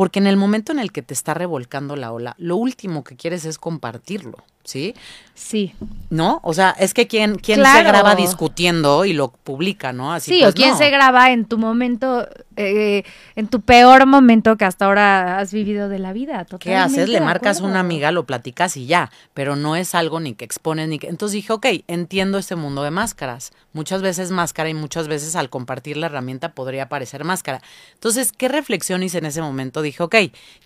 porque 0.00 0.18
en 0.18 0.26
el 0.26 0.38
momento 0.38 0.72
en 0.72 0.78
el 0.78 0.92
que 0.92 1.02
te 1.02 1.12
está 1.12 1.34
revolcando 1.34 1.94
la 1.94 2.10
ola, 2.10 2.34
lo 2.38 2.56
último 2.56 3.04
que 3.04 3.16
quieres 3.16 3.44
es 3.44 3.58
compartirlo, 3.58 4.38
¿sí? 4.70 4.94
Sí. 5.34 5.74
¿No? 6.10 6.40
O 6.44 6.52
sea, 6.52 6.70
es 6.78 6.94
que 6.94 7.06
quién, 7.08 7.36
quién 7.36 7.64
se 7.64 7.82
graba 7.82 8.14
discutiendo 8.14 9.04
y 9.04 9.14
lo 9.14 9.28
publica, 9.28 9.92
¿no? 9.92 10.12
Así 10.12 10.32
sí, 10.32 10.44
o 10.44 10.52
quién 10.52 10.76
se 10.76 10.90
graba 10.90 11.32
en 11.32 11.46
tu 11.46 11.56
momento, 11.56 12.28
eh, 12.56 13.04
en 13.36 13.48
tu 13.48 13.62
peor 13.62 14.06
momento 14.06 14.56
que 14.56 14.66
hasta 14.66 14.84
ahora 14.84 15.38
has 15.38 15.52
vivido 15.52 15.88
de 15.88 15.98
la 15.98 16.12
vida. 16.12 16.46
¿Qué 16.60 16.76
haces? 16.76 17.08
Le 17.08 17.20
marcas 17.20 17.60
a 17.60 17.64
una 17.64 17.80
amiga, 17.80 18.12
lo 18.12 18.26
platicas 18.26 18.76
y 18.76 18.86
ya, 18.86 19.10
pero 19.34 19.56
no 19.56 19.76
es 19.76 19.94
algo 19.94 20.20
ni 20.20 20.34
que 20.34 20.44
expones 20.44 20.88
ni 20.88 20.98
que... 20.98 21.08
Entonces 21.08 21.34
dije, 21.34 21.52
ok, 21.52 21.66
entiendo 21.88 22.38
este 22.38 22.54
mundo 22.54 22.82
de 22.82 22.90
máscaras. 22.90 23.52
Muchas 23.72 24.02
veces 24.02 24.30
máscara 24.30 24.68
y 24.68 24.74
muchas 24.74 25.08
veces 25.08 25.34
al 25.36 25.48
compartir 25.48 25.96
la 25.96 26.06
herramienta 26.06 26.52
podría 26.52 26.88
parecer 26.88 27.24
máscara. 27.24 27.62
Entonces, 27.94 28.32
¿qué 28.32 28.48
reflexión 28.48 29.02
hice 29.02 29.18
en 29.18 29.26
ese 29.26 29.40
momento? 29.40 29.82
Dije, 29.82 30.02
ok, 30.02 30.16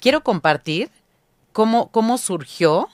quiero 0.00 0.22
compartir 0.22 0.90
cómo, 1.52 1.88
cómo 1.88 2.18
surgió 2.18 2.88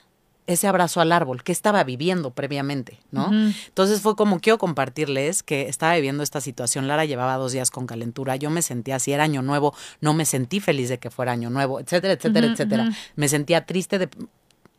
ese 0.53 0.67
abrazo 0.67 1.01
al 1.01 1.13
árbol 1.13 1.43
que 1.43 1.53
estaba 1.53 1.85
viviendo 1.85 2.31
previamente, 2.31 2.99
¿no? 3.11 3.31
Entonces 3.33 4.01
fue 4.01 4.17
como 4.17 4.41
quiero 4.41 4.59
compartirles 4.59 5.43
que 5.43 5.69
estaba 5.69 5.95
viviendo 5.95 6.23
esta 6.23 6.41
situación. 6.41 6.89
Lara 6.89 7.05
llevaba 7.05 7.37
dos 7.37 7.53
días 7.53 7.71
con 7.71 7.87
calentura, 7.87 8.37
yo 8.37 8.51
me 8.51 8.63
sentía 8.63 8.97
así, 8.97 9.13
era 9.13 9.25
año 9.25 9.43
nuevo, 9.43 9.75
no 10.01 10.15
me 10.15 10.25
sentí 10.25 10.61
feliz 10.61 10.89
de 10.89 10.99
que 10.99 11.11
fuera 11.11 11.33
año 11.33 11.51
nuevo, 11.51 11.81
etcétera, 11.81 12.15
etcétera, 12.15 12.47
etcétera. 12.47 12.91
Me 13.17 13.29
sentía 13.29 13.67
triste 13.67 13.99
de... 13.99 14.09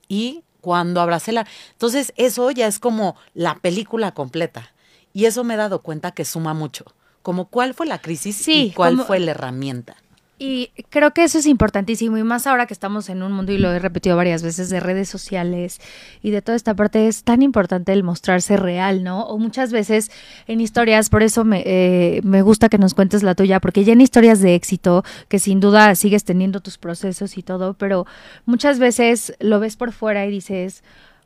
Y 0.07 0.43
cuando 0.59 1.01
abracé 1.01 1.31
la... 1.31 1.47
Entonces 1.71 2.13
eso 2.15 2.51
ya 2.51 2.67
es 2.67 2.79
como 2.79 3.15
la 3.33 3.55
película 3.55 4.13
completa. 4.13 4.73
Y 5.13 5.25
eso 5.25 5.43
me 5.43 5.55
he 5.55 5.57
dado 5.57 5.81
cuenta 5.81 6.11
que 6.11 6.25
suma 6.25 6.53
mucho. 6.53 6.85
Como 7.21 7.47
cuál 7.49 7.73
fue 7.73 7.85
la 7.85 7.99
crisis 7.99 8.47
y 8.47 8.71
cuál 8.71 8.99
fue 8.99 9.19
la 9.19 9.31
herramienta. 9.31 9.95
Y 10.43 10.71
creo 10.89 11.11
que 11.11 11.23
eso 11.23 11.37
es 11.37 11.45
importantísimo 11.45 12.17
y 12.17 12.23
más 12.23 12.47
ahora 12.47 12.65
que 12.65 12.73
estamos 12.73 13.09
en 13.09 13.21
un 13.21 13.31
mundo, 13.31 13.51
y 13.51 13.59
lo 13.59 13.71
he 13.71 13.77
repetido 13.77 14.17
varias 14.17 14.41
veces, 14.41 14.71
de 14.71 14.79
redes 14.79 15.07
sociales 15.07 15.79
y 16.23 16.31
de 16.31 16.41
toda 16.41 16.55
esta 16.55 16.73
parte, 16.73 17.07
es 17.07 17.23
tan 17.23 17.43
importante 17.43 17.93
el 17.93 18.01
mostrarse 18.01 18.57
real, 18.57 19.03
¿no? 19.03 19.21
O 19.25 19.37
muchas 19.37 19.71
veces 19.71 20.09
en 20.47 20.59
historias, 20.59 21.11
por 21.11 21.21
eso 21.21 21.45
me, 21.45 21.61
eh, 21.67 22.21
me 22.23 22.41
gusta 22.41 22.69
que 22.69 22.79
nos 22.79 22.95
cuentes 22.95 23.21
la 23.21 23.35
tuya, 23.35 23.59
porque 23.59 23.83
ya 23.83 23.93
en 23.93 24.01
historias 24.01 24.41
de 24.41 24.55
éxito, 24.55 25.03
que 25.27 25.37
sin 25.37 25.59
duda 25.59 25.93
sigues 25.93 26.23
teniendo 26.23 26.59
tus 26.59 26.79
procesos 26.79 27.37
y 27.37 27.43
todo, 27.43 27.75
pero 27.75 28.07
muchas 28.47 28.79
veces 28.79 29.35
lo 29.39 29.59
ves 29.59 29.75
por 29.75 29.91
fuera 29.91 30.25
y 30.25 30.31
dices, 30.31 30.81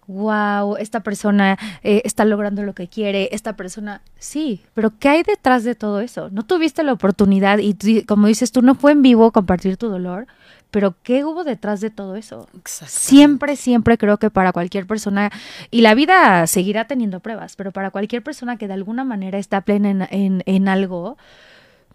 wow, 0.07 0.77
esta 0.77 1.01
persona 1.01 1.57
eh, 1.83 2.01
está 2.05 2.25
logrando 2.25 2.63
lo 2.63 2.73
que 2.73 2.87
quiere, 2.87 3.29
esta 3.31 3.55
persona, 3.55 4.01
sí, 4.17 4.61
pero 4.73 4.93
¿qué 4.99 5.09
hay 5.09 5.23
detrás 5.23 5.63
de 5.63 5.75
todo 5.75 5.99
eso? 5.99 6.29
No 6.29 6.43
tuviste 6.43 6.83
la 6.83 6.93
oportunidad 6.93 7.59
y 7.59 8.03
como 8.03 8.27
dices 8.27 8.51
tú, 8.51 8.61
no 8.61 8.75
fue 8.75 8.91
en 8.91 9.01
vivo 9.01 9.31
compartir 9.31 9.77
tu 9.77 9.89
dolor, 9.89 10.27
pero 10.71 10.95
¿qué 11.03 11.23
hubo 11.23 11.45
detrás 11.45 11.79
de 11.79 11.89
todo 11.89 12.17
eso? 12.17 12.49
Siempre, 12.65 13.55
siempre 13.55 13.97
creo 13.97 14.17
que 14.17 14.29
para 14.29 14.51
cualquier 14.51 14.85
persona, 14.85 15.31
y 15.71 15.79
la 15.81 15.95
vida 15.95 16.45
seguirá 16.47 16.85
teniendo 16.85 17.21
pruebas, 17.21 17.55
pero 17.55 17.71
para 17.71 17.91
cualquier 17.91 18.23
persona 18.23 18.57
que 18.57 18.67
de 18.67 18.73
alguna 18.73 19.05
manera 19.05 19.37
está 19.37 19.61
plena 19.61 19.89
en, 19.89 20.01
en, 20.11 20.43
en 20.45 20.67
algo, 20.67 21.17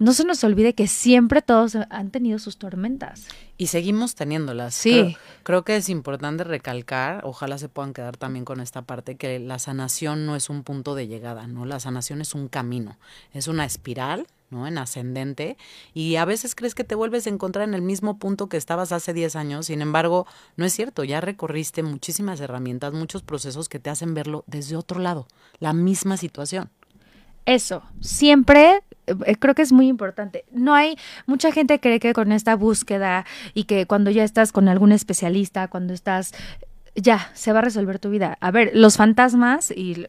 no 0.01 0.15
se 0.15 0.25
nos 0.25 0.43
olvide 0.45 0.75
que 0.75 0.89
siempre 0.89 1.43
todos 1.43 1.77
han 1.91 2.11
tenido 2.11 2.39
sus 2.39 2.57
tormentas. 2.57 3.29
Y 3.59 3.67
seguimos 3.67 4.15
teniéndolas. 4.15 4.75
Sí. 4.75 5.15
Creo, 5.43 5.63
que 5.63 5.77
es 5.77 5.91
importante 5.91 6.43
recalcar, 6.43 7.21
ojalá 7.25 7.59
se 7.59 7.69
puedan 7.69 7.93
quedar 7.93 8.17
también 8.17 8.47
con 8.47 8.61
esta 8.61 8.81
parte, 8.81 9.17
que 9.17 9.39
la 9.39 9.59
sanación 9.59 10.25
no 10.25 10.37
es 10.37 10.49
un 10.49 10.63
punto 10.63 10.95
de 10.95 11.07
llegada, 11.07 11.47
¿no? 11.47 11.67
La 11.67 11.81
sanación 11.81 12.23
es 12.23 12.35
un 12.35 12.49
camino, 12.49 12.99
es 13.35 13.47
una 13.47 13.67
espiral, 13.67 14.27
¿no? 14.49 14.67
En 14.67 14.79
ascendente. 14.79 15.59
Y 15.93 16.17
a 16.17 16.25
veces 16.25 16.55
crees 16.55 16.75
que 16.75 16.83
te 16.85 16.95
vuelves 16.95 17.27
a 17.27 17.31
encontrar 17.31 17.69
en 17.69 17.75
el 17.75 17.83
mismo 17.83 18.19
punto 18.19 18.49
que 18.49 18.57
estabas 18.57 18.93
hace 18.93 19.13
10 19.13 19.37
años. 19.37 19.67
Sin 19.67 19.83
embargo, 19.83 20.27
no 20.57 20.65
es 20.65 20.73
cierto. 20.73 21.05
Ya 21.05 21.21
recorriste 21.21 21.83
muchísimas 21.83 22.41
herramientas, 22.41 22.95
muchos 22.95 23.23
procesos 23.23 23.69
que 23.69 23.79
te 23.79 23.91
hacen 23.91 24.15
verlo 24.15 24.45
desde 24.47 24.77
otro 24.77 24.99
lado, 24.99 25.29
la 25.59 25.75
misma 25.75 26.17
situación. 26.17 26.71
Eso, 27.45 27.83
siempre 28.01 28.83
creo 29.39 29.55
que 29.55 29.63
es 29.63 29.73
muy 29.73 29.89
importante. 29.89 30.45
No 30.53 30.75
hay, 30.75 30.97
mucha 31.27 31.53
gente 31.53 31.81
cree 31.81 32.01
que 32.01 32.13
con 32.13 32.33
esta 32.33 32.57
búsqueda 32.57 33.27
y 33.55 33.65
que 33.65 33.87
cuando 33.87 34.11
ya 34.11 34.25
estás 34.25 34.53
con 34.53 34.69
algún 34.69 34.93
especialista, 34.93 35.69
cuando 35.69 35.93
estás, 35.93 36.33
ya, 36.95 37.31
se 37.35 37.53
va 37.53 37.61
a 37.61 37.63
resolver 37.63 37.99
tu 37.99 38.11
vida. 38.11 38.37
A 38.41 38.51
ver, 38.51 38.71
los 38.75 38.97
fantasmas 38.97 39.71
y 39.71 40.07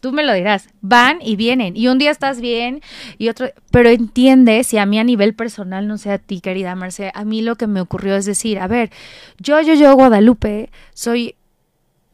tú 0.00 0.12
me 0.12 0.24
lo 0.24 0.32
dirás, 0.32 0.68
van 0.80 1.18
y 1.20 1.36
vienen. 1.36 1.76
Y 1.76 1.88
un 1.88 1.98
día 1.98 2.10
estás 2.10 2.40
bien 2.40 2.80
y 3.18 3.28
otro, 3.28 3.48
pero 3.70 3.88
entiende 3.90 4.64
si 4.64 4.78
a 4.78 4.86
mí 4.86 4.98
a 4.98 5.04
nivel 5.04 5.34
personal, 5.34 5.86
no 5.86 5.98
sé 5.98 6.10
a 6.12 6.18
ti, 6.18 6.40
querida 6.40 6.74
Marce, 6.74 7.10
a 7.14 7.24
mí 7.24 7.42
lo 7.42 7.56
que 7.56 7.66
me 7.66 7.80
ocurrió 7.80 8.16
es 8.16 8.26
decir, 8.26 8.58
a 8.58 8.66
ver, 8.66 8.90
yo, 9.38 9.60
yo, 9.60 9.74
yo, 9.74 9.94
Guadalupe, 9.94 10.70
soy 10.94 11.34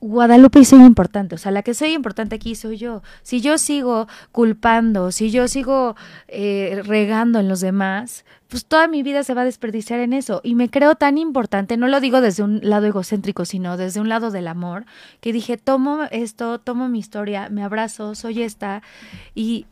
Guadalupe 0.07 0.62
soy 0.67 0.81
importante, 0.81 1.35
o 1.35 1.38
sea, 1.38 1.51
la 1.51 1.62
que 1.62 1.73
soy 1.73 1.95
importante 1.95 2.35
aquí 2.35 2.55
soy 2.55 2.77
yo. 2.77 3.03
Si 3.23 3.40
yo 3.40 3.57
sigo 3.57 4.07
culpando, 4.33 5.11
si 5.12 5.31
yo 5.31 5.49
sigo 5.49 5.97
eh, 6.29 6.83
regando 6.85 7.40
en 7.40 7.49
los 7.49 7.62
demás, 7.62 8.27
pues 8.49 8.67
toda 8.67 8.87
mi 8.87 9.03
vida 9.03 9.25
se 9.25 9.33
va 9.33 9.40
a 9.40 9.45
desperdiciar 9.47 10.01
en 10.01 10.12
eso. 10.12 10.43
Y 10.45 10.57
me 10.57 10.69
creo 10.69 10.95
tan 10.95 11.17
importante, 11.17 11.79
no 11.79 11.88
lo 11.88 12.01
digo 12.01 12.21
desde 12.21 12.43
un 12.43 12.61
lado 12.62 12.85
egocéntrico, 12.85 13.47
sino 13.47 13.79
desde 13.79 13.99
un 13.99 14.11
lado 14.11 14.31
del 14.31 14.47
amor, 14.47 14.85
que 15.23 15.33
dije, 15.33 15.57
tomo 15.57 16.03
esto, 16.11 16.61
tomo 16.61 16.90
mi 16.90 16.99
historia, 16.99 17.49
me 17.49 17.64
abrazo, 17.64 18.14
soy 18.14 18.43
esta, 18.43 18.83
y 19.35 19.64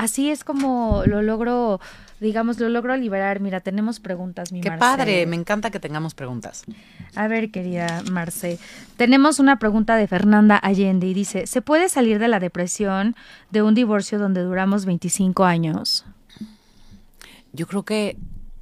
así 0.00 0.30
es 0.30 0.44
como 0.44 1.02
lo 1.06 1.22
logro 1.22 1.80
digamos, 2.20 2.60
lo 2.60 2.68
logro 2.68 2.96
liberar. 2.96 3.40
Mira, 3.40 3.60
tenemos 3.60 3.98
preguntas, 3.98 4.52
mi 4.52 4.60
Qué 4.60 4.70
padre, 4.72 5.26
me 5.26 5.36
encanta 5.36 5.70
que 5.70 5.80
tengamos 5.80 6.14
preguntas. 6.14 6.64
A 7.16 7.26
ver, 7.26 7.50
querida 7.50 8.02
Marce, 8.10 8.58
tenemos 8.96 9.38
una 9.38 9.58
pregunta 9.58 9.96
de 9.96 10.06
Fernanda 10.06 10.56
Allende 10.56 11.06
y 11.06 11.14
dice, 11.14 11.46
¿se 11.46 11.62
puede 11.62 11.88
salir 11.88 12.18
de 12.18 12.28
la 12.28 12.38
depresión 12.38 13.16
de 13.50 13.62
un 13.62 13.74
divorcio 13.74 14.18
donde 14.18 14.42
duramos 14.42 14.84
25 14.84 15.44
años? 15.44 16.04
Yo 17.52 17.66
creo 17.66 17.84
que 17.84 18.16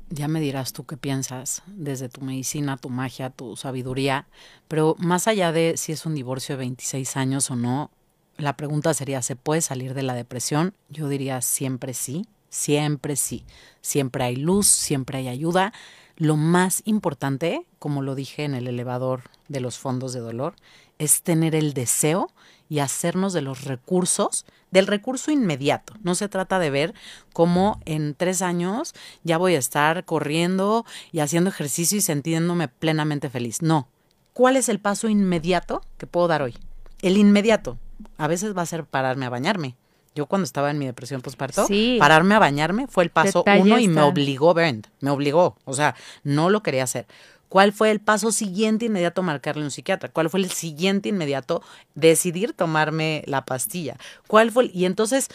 ya 0.09 0.29
me 0.29 0.41
dirás 0.41 0.73
tú 0.73 0.87
qué 0.87 0.97
piensas 0.97 1.63
desde 1.67 2.09
tu 2.09 2.23
medicina, 2.23 2.79
tu 2.79 2.89
magia, 2.89 3.29
tu 3.29 3.57
sabiduría, 3.57 4.27
pero 4.67 4.95
más 4.99 5.29
allá 5.29 5.53
de 5.53 5.75
si 5.77 5.93
es 5.93 6.07
un 6.07 6.15
divorcio 6.15 6.55
de 6.55 6.61
26 6.61 7.17
años 7.17 7.51
o 7.51 7.57
no, 7.57 7.91
la 8.39 8.57
pregunta 8.57 8.95
sería, 8.95 9.21
¿se 9.21 9.37
puede 9.37 9.61
salir 9.61 9.95
de 9.95 10.05
la 10.05 10.15
depresión? 10.15 10.75
Yo 10.89 11.09
diría 11.09 11.43
siempre 11.43 11.93
sí. 11.93 12.27
Siempre 12.49 13.17
sí. 13.17 13.45
Siempre 13.83 14.25
hay 14.25 14.37
luz, 14.37 14.67
siempre 14.67 15.19
hay 15.19 15.29
ayuda. 15.29 15.73
lo 16.17 16.37
más 16.37 16.83
importante, 16.85 17.65
como 17.79 18.03
lo 18.03 18.17
dije 18.17 18.43
en 18.43 18.55
el 18.55 18.67
elevador 18.67 19.23
de 19.47 19.61
los 19.61 19.79
fondos 19.79 20.13
de 20.13 20.19
dolor, 20.19 20.57
es 20.99 21.23
tener 21.23 21.55
el 21.55 21.75
deseo 21.75 22.33
y 22.69 22.81
hacernos 22.81 23.33
de 23.33 23.41
los 23.41 23.63
recursos, 23.63 24.45
del 24.73 24.89
recurso 24.89 25.31
inmediato. 25.31 25.95
No 26.03 26.17
se 26.17 26.29
trata 26.29 26.59
de 26.59 26.71
ver 26.71 26.95
cómo 27.33 27.81
en 27.85 28.17
tres 28.17 28.43
años 28.43 28.95
ya 29.23 29.39
voy 29.39 29.55
a 29.55 29.61
estar 29.61 30.05
corriendo 30.05 30.85
y 31.13 31.21
haciendo 31.21 31.51
ejercicio 31.51 31.99
y 31.99 32.03
sintiéndome 32.03 32.67
plenamente 32.67 33.31
feliz. 33.31 33.63
No. 33.63 33.89
¿Cuál 34.33 34.57
es 34.57 34.69
el 34.69 34.81
paso 34.81 35.09
inmediato 35.09 35.83
que 35.99 36.09
puedo 36.09 36.27
dar 36.27 36.43
hoy? 36.43 36.57
El 37.01 37.17
inmediato. 37.17 37.79
A 38.17 38.27
veces 38.27 38.57
va 38.57 38.63
a 38.63 38.67
ser 38.67 38.85
pararme 38.85 39.27
a 39.27 39.31
bañarme. 39.31 39.77
Yo 40.15 40.27
cuando 40.27 40.45
estaba 40.45 40.71
en 40.71 40.79
mi 40.79 40.87
depresión 40.87 41.21
postparto, 41.21 41.67
pararme 41.99 42.35
a 42.35 42.39
bañarme 42.39 42.87
fue 42.89 43.05
el 43.05 43.11
paso 43.11 43.45
uno 43.59 43.79
y 43.79 43.89
me 43.89 44.03
obligó, 44.03 44.53
Brent, 44.55 44.89
me 45.01 45.11
obligó. 45.11 45.57
O 45.65 45.75
sea, 45.75 45.95
no 46.25 46.51
lo 46.51 46.63
quería 46.63 46.85
hacer. 46.85 47.07
¿Cuál 47.49 47.73
fue 47.73 47.91
el 47.91 48.01
paso 48.01 48.31
siguiente 48.33 48.87
inmediato 48.87 49.23
marcarle 49.23 49.63
a 49.63 49.67
un 49.67 49.71
psiquiatra? 49.71 50.11
¿Cuál 50.11 50.29
fue 50.29 50.41
el 50.41 50.51
siguiente 50.51 51.09
inmediato 51.09 51.63
decidir 51.95 52.53
tomarme 52.53 53.23
la 53.27 53.45
pastilla? 53.45 53.97
¿Cuál 54.27 54.51
fue? 54.51 54.71
y 54.73 54.85
entonces, 54.85 55.29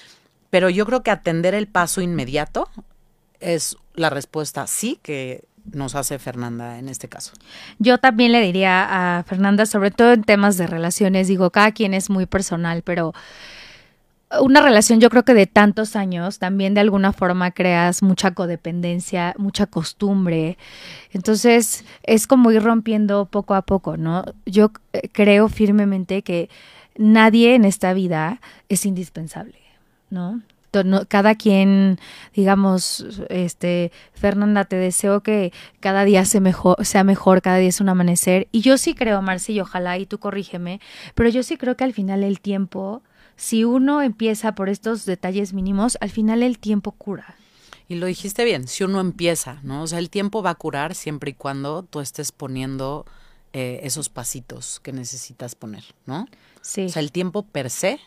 pero 0.50 0.70
yo 0.70 0.86
creo 0.86 1.02
que 1.02 1.12
atender 1.12 1.56
el 1.56 1.68
paso 1.68 2.02
inmediato 2.02 2.70
es 3.40 3.78
la 3.94 4.10
respuesta 4.10 4.68
sí 4.68 5.00
que 5.02 5.46
nos 5.72 5.96
hace 5.96 6.20
Fernanda 6.20 6.78
en 6.80 6.90
este 6.90 7.08
caso. 7.08 7.34
Yo 7.80 7.98
también 7.98 8.32
le 8.32 8.42
diría 8.42 9.20
a 9.20 9.24
Fernanda, 9.24 9.66
sobre 9.66 9.92
todo 9.92 10.14
en 10.14 10.24
temas 10.24 10.58
de 10.58 10.68
relaciones, 10.68 11.28
digo, 11.28 11.50
cada 11.52 11.72
quien 11.72 11.94
es 11.94 12.10
muy 12.10 12.26
personal, 12.26 12.82
pero 12.84 13.14
una 14.42 14.62
relación 14.62 15.00
yo 15.00 15.10
creo 15.10 15.24
que 15.24 15.34
de 15.34 15.48
tantos 15.48 15.96
años 15.96 16.40
también 16.40 16.74
de 16.74 16.82
alguna 16.82 17.14
forma 17.14 17.52
creas 17.52 18.02
mucha 18.02 18.32
codependencia, 18.32 19.36
mucha 19.38 19.68
costumbre. 19.68 20.58
Entonces 21.12 21.86
es 22.04 22.28
como 22.28 22.52
ir 22.52 22.64
rompiendo 22.64 23.26
poco 23.26 23.54
a 23.54 23.62
poco, 23.62 23.98
¿no? 23.98 24.26
Yo 24.46 24.72
eh, 24.94 25.10
creo 25.12 25.50
firmemente 25.50 26.24
que 26.24 26.50
nadie 26.98 27.56
en 27.56 27.66
esta 27.66 27.94
vida 27.94 28.40
es 28.70 28.86
indispensable, 28.86 29.60
¿no? 30.10 30.42
Cada 31.08 31.36
quien, 31.36 32.00
digamos, 32.34 33.06
este, 33.30 33.92
Fernanda, 34.14 34.66
te 34.66 34.76
deseo 34.76 35.22
que 35.22 35.54
cada 35.80 36.06
día 36.06 36.26
sea 36.26 36.42
mejor, 36.42 36.86
sea 36.86 37.04
mejor, 37.04 37.42
cada 37.42 37.58
día 37.58 37.70
es 37.70 37.82
un 37.82 37.90
amanecer. 37.90 38.48
Y 38.52 38.62
yo 38.62 38.78
sí 38.78 38.94
creo, 38.94 39.22
Marci, 39.22 39.54
y 39.54 39.60
ojalá, 39.60 39.98
y 39.98 40.06
tú 40.06 40.20
corrígeme, 40.20 40.82
pero 41.16 41.30
yo 41.30 41.44
sí 41.44 41.58
creo 41.58 41.78
que 41.78 41.84
al 41.84 41.94
final 41.94 42.24
el 42.24 42.40
tiempo 42.40 43.04
si 43.36 43.64
uno 43.64 44.02
empieza 44.02 44.56
por 44.56 44.70
estos 44.70 45.06
detalles 45.06 45.54
mínimos, 45.54 45.98
al 46.02 46.10
final 46.10 46.44
el 46.44 46.60
tiempo 46.60 46.92
cura. 46.92 47.36
Y 47.88 47.96
lo 47.96 48.06
dijiste 48.06 48.46
bien, 48.46 48.68
si 48.68 48.84
uno 48.84 49.00
empieza, 49.00 49.60
¿no? 49.64 49.84
O 49.84 49.88
sea, 49.88 50.00
el 50.00 50.10
tiempo 50.10 50.42
va 50.42 50.52
a 50.52 50.56
curar 50.56 50.96
siempre 50.96 51.32
y 51.32 51.34
cuando 51.34 51.84
tú 51.84 52.00
estés 52.00 52.32
poniendo 52.32 53.06
eh, 53.52 53.82
esos 53.84 54.10
pasitos 54.10 54.80
que 54.80 54.94
necesitas 54.94 55.56
poner, 55.56 55.84
¿no? 56.06 56.28
Sí. 56.62 56.86
O 56.86 56.90
sea, 56.90 57.02
el 57.02 57.12
tiempo 57.12 57.44
per 57.44 57.70
se 57.70 58.00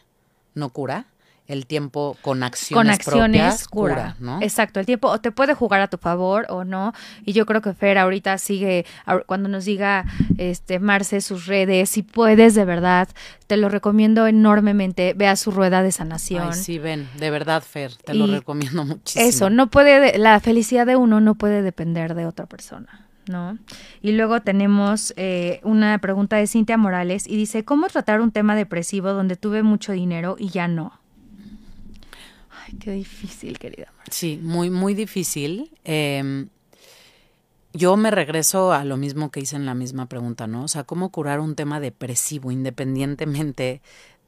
no 0.54 0.70
cura, 0.70 1.06
el 1.46 1.66
tiempo 1.66 2.16
con 2.22 2.42
acciones, 2.42 2.76
con 2.76 2.90
acciones 2.90 3.68
cura, 3.68 4.16
¿no? 4.18 4.40
Exacto, 4.42 4.80
el 4.80 4.86
tiempo 4.86 5.08
o 5.08 5.20
te 5.20 5.32
puede 5.32 5.54
jugar 5.54 5.80
a 5.80 5.88
tu 5.88 5.98
favor 5.98 6.46
o 6.48 6.64
no. 6.64 6.92
Y 7.24 7.32
yo 7.32 7.46
creo 7.46 7.62
que 7.62 7.72
Fer 7.74 7.98
ahorita 7.98 8.38
sigue, 8.38 8.84
cuando 9.26 9.48
nos 9.48 9.64
diga 9.64 10.04
este 10.38 10.78
Marce 10.78 11.20
sus 11.20 11.46
redes, 11.46 11.90
si 11.90 12.02
puedes 12.02 12.54
de 12.54 12.64
verdad, 12.64 13.08
te 13.46 13.56
lo 13.56 13.68
recomiendo 13.68 14.26
enormemente, 14.26 15.14
vea 15.16 15.36
su 15.36 15.50
rueda 15.50 15.82
de 15.82 15.92
sanación. 15.92 16.48
Ay, 16.52 16.54
sí, 16.54 16.78
ven, 16.78 17.08
de 17.18 17.30
verdad 17.30 17.62
Fer, 17.62 17.94
te 17.96 18.14
lo 18.14 18.26
recomiendo 18.26 18.84
muchísimo. 18.84 19.24
Eso, 19.24 19.50
no 19.50 19.68
puede, 19.68 20.18
la 20.18 20.38
felicidad 20.40 20.86
de 20.86 20.96
uno 20.96 21.20
no 21.20 21.34
puede 21.34 21.62
depender 21.62 22.14
de 22.14 22.26
otra 22.26 22.46
persona. 22.46 23.06
¿no? 23.28 23.58
Y 24.02 24.12
luego 24.12 24.40
tenemos 24.42 25.12
eh, 25.16 25.60
una 25.64 25.98
pregunta 25.98 26.36
de 26.36 26.46
Cintia 26.46 26.76
Morales 26.76 27.26
y 27.26 27.36
dice, 27.36 27.64
¿cómo 27.64 27.88
tratar 27.88 28.20
un 28.20 28.30
tema 28.30 28.54
depresivo 28.54 29.12
donde 29.12 29.36
tuve 29.36 29.62
mucho 29.62 29.92
dinero 29.92 30.36
y 30.38 30.50
ya 30.50 30.68
no? 30.68 31.00
Qué 32.80 32.92
difícil, 32.92 33.58
querida. 33.58 33.92
Sí, 34.10 34.38
muy, 34.42 34.70
muy 34.70 34.94
difícil. 34.94 35.70
Em, 35.84 36.48
yo 37.72 37.96
me 37.96 38.10
regreso 38.10 38.72
a 38.72 38.84
lo 38.84 38.96
mismo 38.96 39.30
que 39.30 39.40
hice 39.40 39.56
en 39.56 39.66
la 39.66 39.74
misma 39.74 40.06
pregunta, 40.06 40.46
¿no? 40.46 40.64
O 40.64 40.68
sea, 40.68 40.84
¿cómo 40.84 41.10
curar 41.10 41.40
un 41.40 41.54
tema 41.54 41.80
depresivo 41.80 42.50
independientemente? 42.50 43.82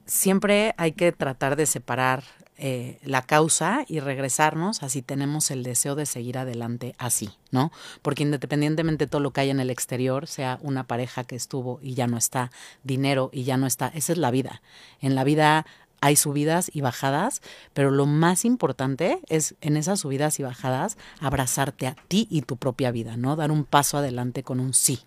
Siempre 0.06 0.74
hay 0.76 0.92
que 0.92 1.12
tratar 1.12 1.56
de 1.56 1.66
separar 1.66 2.24
eh, 2.60 2.98
la 3.04 3.22
causa 3.22 3.84
y 3.86 4.00
regresarnos 4.00 4.82
a 4.82 4.88
si 4.88 5.00
tenemos 5.00 5.52
el 5.52 5.62
deseo 5.62 5.94
de 5.94 6.06
seguir 6.06 6.38
adelante 6.38 6.96
así, 6.98 7.30
¿no? 7.52 7.70
Porque 8.02 8.24
independientemente 8.24 9.04
de 9.04 9.08
todo 9.08 9.20
lo 9.20 9.30
que 9.30 9.42
hay 9.42 9.50
en 9.50 9.60
el 9.60 9.70
exterior, 9.70 10.26
sea 10.26 10.58
una 10.60 10.84
pareja 10.84 11.22
que 11.22 11.36
estuvo 11.36 11.78
y 11.80 11.94
ya 11.94 12.08
no 12.08 12.16
está, 12.16 12.50
dinero 12.82 13.30
y 13.32 13.44
ya 13.44 13.56
no 13.56 13.68
está, 13.68 13.92
esa 13.94 14.12
es 14.12 14.18
la 14.18 14.32
vida. 14.32 14.60
En 15.00 15.14
la 15.14 15.22
vida 15.22 15.66
hay 16.00 16.16
subidas 16.16 16.70
y 16.72 16.80
bajadas, 16.80 17.42
pero 17.74 17.90
lo 17.90 18.06
más 18.06 18.44
importante 18.44 19.20
es 19.28 19.54
en 19.60 19.76
esas 19.76 20.00
subidas 20.00 20.38
y 20.38 20.42
bajadas 20.42 20.96
abrazarte 21.20 21.86
a 21.86 21.96
ti 22.08 22.26
y 22.30 22.42
tu 22.42 22.56
propia 22.56 22.90
vida, 22.90 23.16
¿no? 23.16 23.36
Dar 23.36 23.50
un 23.50 23.64
paso 23.64 23.98
adelante 23.98 24.42
con 24.42 24.60
un 24.60 24.74
sí. 24.74 25.00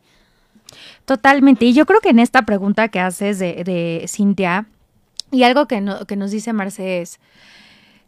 Totalmente. 1.06 1.66
Y 1.66 1.74
yo 1.74 1.86
creo 1.86 2.00
que 2.00 2.10
en 2.10 2.20
esta 2.20 2.44
pregunta 2.44 2.90
que 2.90 3.00
haces 3.00 3.40
de, 3.40 4.06
Cintia, 4.08 4.66
y 5.32 5.44
algo 5.44 5.68
que, 5.68 5.84
que 6.08 6.16
nos 6.16 6.32
dice 6.32 6.54
Marce 6.54 7.02
es, 7.02 7.20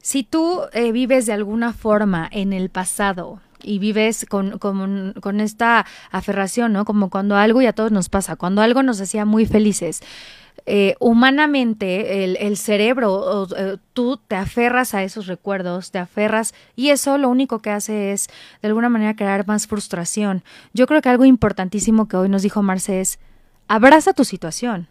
si 0.01 0.23
tú 0.23 0.61
eh, 0.73 0.91
vives 0.91 1.25
de 1.25 1.33
alguna 1.33 1.71
forma 1.71 2.27
en 2.31 2.51
el 2.51 2.69
pasado, 2.69 3.39
y 3.63 3.79
vives 3.79 4.25
con, 4.29 4.59
con, 4.59 5.39
esta 5.39 5.85
aferración, 6.11 6.73
¿no? 6.73 6.85
Como 6.85 7.09
cuando 7.09 7.35
algo 7.35 7.61
y 7.61 7.65
a 7.65 7.73
todos 7.73 7.91
nos 7.91 8.09
pasa, 8.09 8.35
cuando 8.35 8.61
algo 8.61 8.83
nos 8.83 8.99
hacía 9.01 9.25
muy 9.25 9.45
felices. 9.45 10.01
Eh, 10.65 10.95
humanamente 10.99 12.23
el, 12.23 12.57
cerebro, 12.57 13.47
eh, 13.57 13.77
tú 13.91 14.17
te 14.27 14.37
aferras 14.37 14.93
a 14.93 15.03
esos 15.03 15.27
recuerdos, 15.27 15.91
te 15.91 15.99
aferras 15.99 16.53
y 16.77 16.89
eso 16.89 17.17
lo 17.17 17.27
único 17.27 17.59
que 17.59 17.69
hace 17.69 18.13
es 18.13 18.27
de 18.61 18.69
alguna 18.69 18.87
manera 18.87 19.15
crear 19.15 19.45
más 19.45 19.67
frustración. 19.67 20.41
Yo 20.73 20.87
creo 20.87 21.01
que 21.01 21.09
algo 21.09 21.25
importantísimo 21.25 22.07
que 22.07 22.15
hoy 22.15 22.29
nos 22.29 22.43
dijo 22.43 22.63
Marce 22.63 23.01
es, 23.01 23.19
abraza 23.67 24.13
tu 24.13 24.23
situación, 24.23 24.87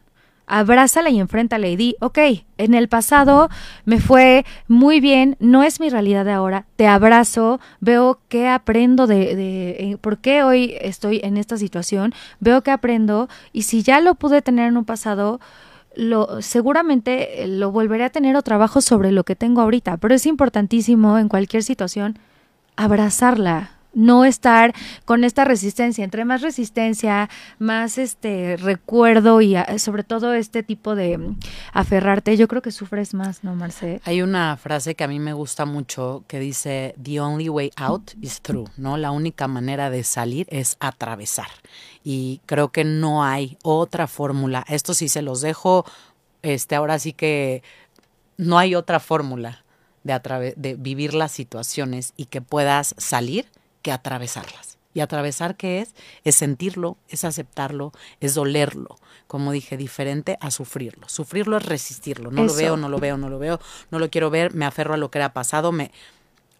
abrázala 0.46 1.11
y 1.11 1.20
enfréntala 1.20 1.66
y 1.68 1.76
di, 1.76 1.96
ok, 2.00 2.18
en 2.59 2.74
el 2.74 2.88
pasado 2.88 3.48
me 3.85 4.00
fue 4.00 4.44
muy 4.68 5.00
bien, 5.00 5.37
no 5.40 5.62
es 5.62 5.81
mi 5.81 5.88
realidad 5.88 6.24
de 6.24 6.33
ahora, 6.33 6.66
te 6.76 6.87
abrazo, 6.87 7.61
veo 7.81 8.20
qué 8.28 8.48
aprendo 8.48 9.07
de, 9.07 9.37
de 9.37 9.70
eh, 9.70 9.96
por 10.00 10.18
qué 10.18 10.42
hoy 10.42 10.76
estoy 10.81 11.20
en 11.22 11.37
esta 11.37 11.57
situación, 11.57 12.12
veo 12.40 12.62
qué 12.62 12.70
aprendo 12.70 13.28
y 13.52 13.62
si 13.62 13.83
ya 13.83 14.00
lo 14.00 14.14
pude 14.14 14.42
tener 14.42 14.68
en 14.68 14.76
un 14.76 14.85
pasado, 14.85 15.40
lo, 15.94 16.40
seguramente 16.42 17.44
lo 17.46 17.70
volveré 17.70 18.05
a 18.05 18.11
tener 18.11 18.37
o 18.37 18.42
trabajo 18.42 18.81
sobre 18.81 19.12
lo 19.12 19.24
que 19.24 19.37
tengo 19.37 19.61
ahorita, 19.61 19.96
pero 19.98 20.14
es 20.14 20.26
importantísimo 20.26 21.18
en 21.18 21.28
cualquier 21.28 21.62
situación 21.62 22.18
abrazarla, 22.76 23.72
no 23.94 24.24
estar 24.24 24.74
con 25.05 25.24
esta 25.24 25.44
resistencia. 25.44 26.05
Entre 26.05 26.24
más 26.24 26.42
resistencia, 26.42 27.28
más 27.59 27.98
este 27.98 28.57
recuerdo 28.57 29.40
y 29.40 29.57
ah, 29.57 29.78
sobre 29.78 30.05
todo 30.05 30.35
este 30.35 30.62
tipo 30.62 30.94
de 30.94 31.18
mm, 31.18 31.38
aferrarte, 31.72 32.37
yo 32.37 32.48
creo 32.48 32.62
que 32.62 32.70
sufres 32.70 33.14
más, 33.14 33.44
¿no, 33.44 33.55
Marce? 33.55 34.00
Hay 34.05 34.22
una 34.22 34.57
frase 34.57 34.94
que 34.94 35.05
a 35.05 35.09
mí 35.09 35.18
me 35.18 35.33
gusta 35.33 35.64
mucho 35.64 36.24
que 36.26 36.40
dice, 36.40 36.94
The 37.02 37.20
only 37.20 37.48
way 37.48 37.70
out 37.76 38.12
is 38.20 38.40
through, 38.40 38.68
¿no? 38.76 38.96
La 38.96 39.11
única 39.11 39.48
manera 39.48 39.90
de 39.90 40.05
salir 40.05 40.46
es 40.50 40.76
atravesar. 40.81 41.48
Y 42.05 42.40
creo 42.46 42.70
que 42.70 42.85
no 42.85 43.24
hay 43.24 43.59
otra 43.62 44.07
fórmula. 44.07 44.64
Esto 44.68 44.94
sí 44.94 45.09
se 45.09 45.22
los 45.22 45.40
dejo, 45.40 45.85
este, 46.42 46.74
ahora 46.74 46.98
sí 46.98 47.12
que 47.12 47.62
no 48.37 48.59
hay 48.59 48.74
otra 48.74 48.98
fórmula 48.98 49.64
de, 50.02 50.55
de 50.57 50.74
vivir 50.74 51.14
las 51.14 51.33
situaciones 51.33 52.12
y 52.16 52.26
que 52.26 52.40
puedas 52.40 52.94
salir 52.98 53.46
que 53.83 53.92
atravesarlas. 53.92 54.79
¿Y 54.95 55.01
atravesar 55.01 55.57
qué 55.57 55.81
es? 55.81 55.95
Es 56.25 56.37
sentirlo, 56.37 56.99
es 57.09 57.25
aceptarlo, 57.25 57.92
es 58.21 58.35
dolerlo. 58.35 58.97
Como 59.27 59.53
dije, 59.53 59.77
diferente 59.77 60.37
a 60.40 60.51
sufrirlo. 60.51 61.09
Sufrirlo 61.09 61.57
es 61.57 61.64
resistirlo. 61.64 62.31
No 62.31 62.45
lo 62.45 62.55
veo, 62.55 62.77
no 62.77 62.89
lo 62.89 62.99
veo, 62.99 63.16
no 63.16 63.30
lo 63.30 63.39
veo, 63.39 63.59
no 63.91 63.99
lo 63.99 64.11
quiero 64.11 64.28
ver, 64.30 64.55
me 64.55 64.66
aferro 64.66 64.95
a 64.95 64.99
lo 64.99 65.11
que 65.11 65.18
era 65.18 65.33
pasado. 65.33 65.72
Me... 65.72 65.91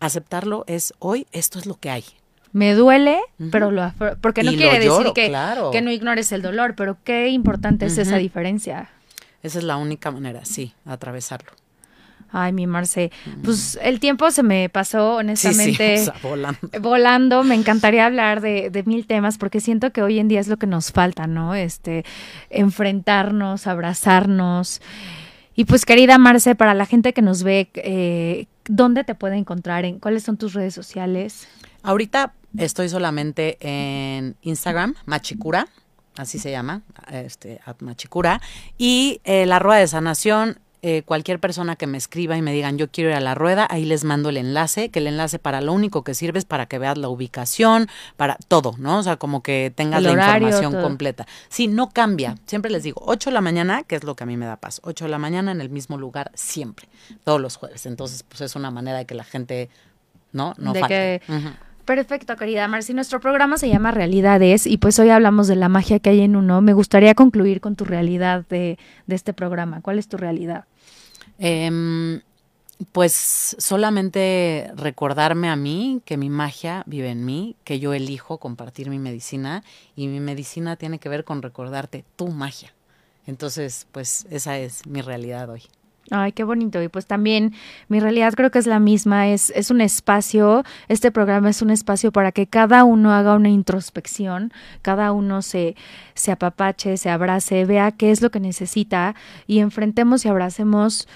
Aceptarlo 0.01 0.65
es 0.67 0.95
hoy, 0.99 1.27
esto 1.33 1.59
es 1.59 1.67
lo 1.67 1.77
que 1.79 1.91
hay. 1.91 2.05
Me 2.53 2.75
duele, 2.75 3.19
pero 3.51 3.71
lo 3.71 3.93
porque 4.21 4.43
no 4.43 4.53
quiere 4.53 4.79
decir 4.79 5.13
que, 5.15 5.33
que 5.73 5.81
no 5.81 5.91
ignores 5.91 6.33
el 6.33 6.43
dolor, 6.43 6.75
pero 6.77 6.99
qué 7.03 7.29
importante 7.29 7.87
es 7.87 7.97
esa 7.97 8.17
diferencia. 8.17 8.91
Esa 9.43 9.59
es 9.59 9.65
la 9.65 9.77
única 9.77 10.11
manera, 10.11 10.45
sí, 10.45 10.75
atravesarlo. 10.85 11.53
Ay, 12.33 12.53
mi 12.53 12.67
Marce. 12.67 13.13
Pues 13.45 13.79
el 13.83 14.01
tiempo 14.01 14.31
se 14.31 14.43
me 14.43 14.69
pasó, 14.69 15.17
honestamente. 15.17 16.11
volando. 16.23 16.59
volando. 16.81 17.45
Me 17.45 17.55
encantaría 17.55 18.07
hablar 18.07 18.41
de, 18.41 18.71
de, 18.71 18.83
mil 18.85 19.07
temas 19.07 19.39
porque 19.39 19.61
siento 19.61 19.93
que 19.93 20.03
hoy 20.03 20.19
en 20.19 20.29
día 20.29 20.41
es 20.41 20.49
lo 20.49 20.57
que 20.57 20.67
nos 20.67 20.93
falta, 20.93 21.27
¿no? 21.27 21.55
Este, 21.55 22.05
enfrentarnos, 22.51 23.67
abrazarnos. 23.67 24.81
Y 25.55 25.67
pues, 25.67 25.85
querida 25.85 26.19
Marce, 26.19 26.55
para 26.55 26.75
la 26.75 26.87
gente 26.87 27.13
que 27.13 27.23
nos 27.23 27.43
ve, 27.43 27.71
eh, 27.75 28.47
¿dónde 28.65 29.05
te 29.05 29.15
puede 29.15 29.37
encontrar? 29.37 29.85
¿En 29.85 29.99
cuáles 29.99 30.23
son 30.23 30.39
tus 30.39 30.55
redes 30.55 30.75
sociales? 30.75 31.47
Ahorita 31.83 32.33
Estoy 32.59 32.89
solamente 32.89 33.57
en 33.61 34.37
Instagram, 34.43 34.95
Machicura, 35.07 35.69
así 36.17 36.39
se 36.39 36.51
llama, 36.51 36.83
este, 37.11 37.61
Machicura. 37.81 38.43
Y 38.77 39.21
eh, 39.25 39.47
la 39.47 39.59
rueda 39.59 39.81
de 39.81 39.89
sanación 39.89 40.59
eh, 40.85 41.05
cualquier 41.05 41.39
persona 41.39 41.77
que 41.77 41.87
me 41.87 41.97
escriba 41.97 42.37
y 42.37 42.43
me 42.43 42.53
digan 42.53 42.77
yo 42.77 42.91
quiero 42.91 43.11
ir 43.11 43.17
a 43.17 43.21
la 43.21 43.37
rueda, 43.37 43.69
ahí 43.71 43.85
les 43.85 44.03
mando 44.03 44.31
el 44.31 44.37
enlace, 44.37 44.89
que 44.89 44.99
el 44.99 45.07
enlace 45.07 45.39
para 45.39 45.61
lo 45.61 45.73
único 45.73 46.03
que 46.03 46.13
sirve 46.13 46.41
es 46.41 46.45
para 46.45 46.67
que 46.67 46.81
veas 46.81 46.99
la 46.99 47.09
ubicación, 47.09 47.89
para 48.17 48.37
todo, 48.49 48.75
¿no? 48.79 48.99
O 48.99 49.03
sea, 49.05 49.17
como 49.17 49.45
que 49.45 49.73
tengas 49.73 50.03
la 50.03 50.11
información 50.11 50.73
completa. 50.73 51.25
Sí, 51.49 51.69
no 51.69 51.91
cambia. 51.91 52.37
Siempre 52.47 52.69
les 52.69 52.83
digo, 52.83 53.01
8 53.07 53.31
de 53.31 53.35
la 53.35 53.41
mañana, 53.41 53.85
que 53.85 53.95
es 53.95 54.03
lo 54.03 54.17
que 54.17 54.25
a 54.25 54.27
mí 54.27 54.37
me 54.37 54.45
da 54.45 54.57
paz, 54.57 54.81
8 54.83 55.05
de 55.05 55.11
la 55.13 55.19
mañana 55.19 55.53
en 55.53 55.61
el 55.61 55.71
mismo 55.71 55.99
lugar 55.99 56.33
siempre, 56.35 56.89
todos 57.23 57.41
los 57.41 57.55
jueves. 57.55 57.87
Entonces, 57.87 58.25
pues 58.25 58.41
es 58.41 58.57
una 58.57 58.73
manera 58.73 58.99
de 58.99 59.07
que 59.07 59.15
la 59.15 59.25
gente, 59.25 59.71
¿no? 60.33 60.53
No 60.59 60.75
falte. 60.75 61.23
Perfecto, 61.85 62.37
querida 62.37 62.67
Marci. 62.67 62.93
Nuestro 62.95 63.21
programa 63.21 63.57
se 63.57 63.69
llama 63.69 63.91
Realidades 63.91 64.67
y 64.67 64.79
pues 64.79 64.99
hoy 64.99 65.11
hablamos 65.11 65.49
de 65.49 65.57
la 65.57 65.69
magia 65.69 65.99
que 65.99 66.11
hay 66.11 66.21
en 66.21 66.35
uno. 66.37 66.61
Me 66.61 66.73
gustaría 66.73 67.15
concluir 67.15 67.61
con 67.61 67.75
tu 67.75 67.85
realidad 67.85 68.45
de, 68.49 68.79
de 69.07 69.15
este 69.15 69.33
programa. 69.33 69.81
¿Cuál 69.81 69.99
es 69.99 70.07
tu 70.09 70.17
realidad? 70.17 70.65
Em, 71.39 72.21
pues 72.93 73.57
solamente 73.59 74.71
recordarme 74.75 75.49
a 75.49 75.57
mí 75.57 76.03
que 76.05 76.17
mi 76.17 76.31
magia 76.31 76.83
vive 76.87 77.11
en 77.11 77.25
mí, 77.25 77.57
que 77.65 77.79
yo 77.79 77.95
elijo 77.95 78.39
compartir 78.39 78.91
mi 78.91 78.99
medicina 78.99 79.63
y 79.95 80.09
mi 80.09 80.21
medicina 80.21 80.77
tiene 80.77 80.99
que 80.99 81.09
ver 81.09 81.25
con 81.25 81.43
recordarte 81.43 82.05
tu 82.17 82.29
magia. 82.29 82.73
Entonces, 83.27 83.87
pues 83.93 84.27
esa 84.31 84.59
es 84.59 84.87
mi 84.87 85.01
realidad 85.01 85.49
hoy. 85.51 85.63
Ay, 86.11 86.33
qué 86.33 86.45
bonito. 86.45 86.83
Y 86.83 86.89
pues 86.89 87.07
también 87.07 87.55
mi 87.89 88.01
realidad 88.01 88.35
creo 88.35 88.51
que 88.51 88.59
es 88.59 88.67
la 88.67 88.81
misma, 88.81 89.29
es, 89.29 89.51
es 89.51 89.71
un 89.71 89.81
espacio, 89.81 90.65
este 90.89 91.11
programa 91.13 91.49
es 91.51 91.63
un 91.63 91.71
espacio 91.71 92.13
para 92.13 92.33
que 92.33 92.47
cada 92.47 92.85
uno 92.85 93.13
haga 93.13 93.35
una 93.35 93.49
introspección, 93.49 94.53
cada 94.83 95.13
uno 95.13 95.43
se, 95.43 95.77
se 96.15 96.33
apapache, 96.33 96.97
se 96.97 97.09
abrace, 97.09 97.65
vea 97.65 97.93
qué 97.93 98.11
es 98.11 98.21
lo 98.21 98.31
que 98.31 98.41
necesita 98.41 99.15
y 99.47 99.61
enfrentemos 99.61 100.25
y 100.25 100.29
abracemos 100.29 101.09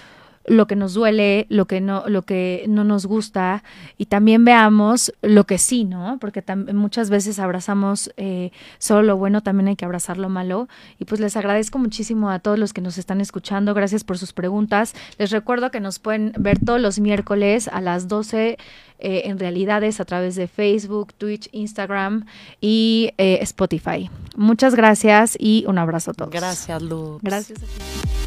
lo 0.47 0.65
que 0.65 0.75
nos 0.77 0.93
duele, 0.93 1.45
lo 1.49 1.65
que 1.65 1.81
no, 1.81 2.03
lo 2.07 2.23
que 2.23 2.65
no 2.67 2.85
nos 2.85 3.05
gusta 3.05 3.63
y 3.97 4.05
también 4.05 4.45
veamos 4.45 5.13
lo 5.21 5.43
que 5.43 5.57
sí, 5.57 5.83
¿no? 5.83 6.17
Porque 6.19 6.43
muchas 6.73 7.09
veces 7.09 7.37
abrazamos 7.37 8.11
eh, 8.17 8.51
solo 8.79 9.03
lo 9.03 9.17
bueno, 9.17 9.43
también 9.43 9.67
hay 9.67 9.75
que 9.75 9.85
abrazar 9.85 10.17
lo 10.17 10.29
malo. 10.29 10.69
Y 10.99 11.05
pues 11.05 11.19
les 11.19 11.35
agradezco 11.35 11.79
muchísimo 11.79 12.29
a 12.29 12.39
todos 12.39 12.57
los 12.57 12.73
que 12.73 12.81
nos 12.81 12.97
están 12.97 13.19
escuchando. 13.19 13.73
Gracias 13.73 14.05
por 14.05 14.17
sus 14.17 14.31
preguntas. 14.31 14.95
Les 15.17 15.31
recuerdo 15.31 15.69
que 15.69 15.81
nos 15.81 15.99
pueden 15.99 16.31
ver 16.37 16.59
todos 16.59 16.79
los 16.79 16.99
miércoles 16.99 17.67
a 17.67 17.81
las 17.81 18.07
12 18.07 18.57
eh, 18.99 19.21
en 19.25 19.37
realidades 19.37 19.99
a 19.99 20.05
través 20.05 20.35
de 20.35 20.47
Facebook, 20.47 21.13
Twitch, 21.13 21.49
Instagram 21.51 22.25
y 22.61 23.11
eh, 23.17 23.39
Spotify. 23.41 24.09
Muchas 24.35 24.75
gracias 24.75 25.35
y 25.39 25.65
un 25.67 25.77
abrazo 25.77 26.11
a 26.11 26.13
todos. 26.13 26.31
Gracias, 26.31 26.81
Luz. 26.81 27.19
Gracias 27.21 27.59
a 27.59 27.65
ti. 27.65 28.26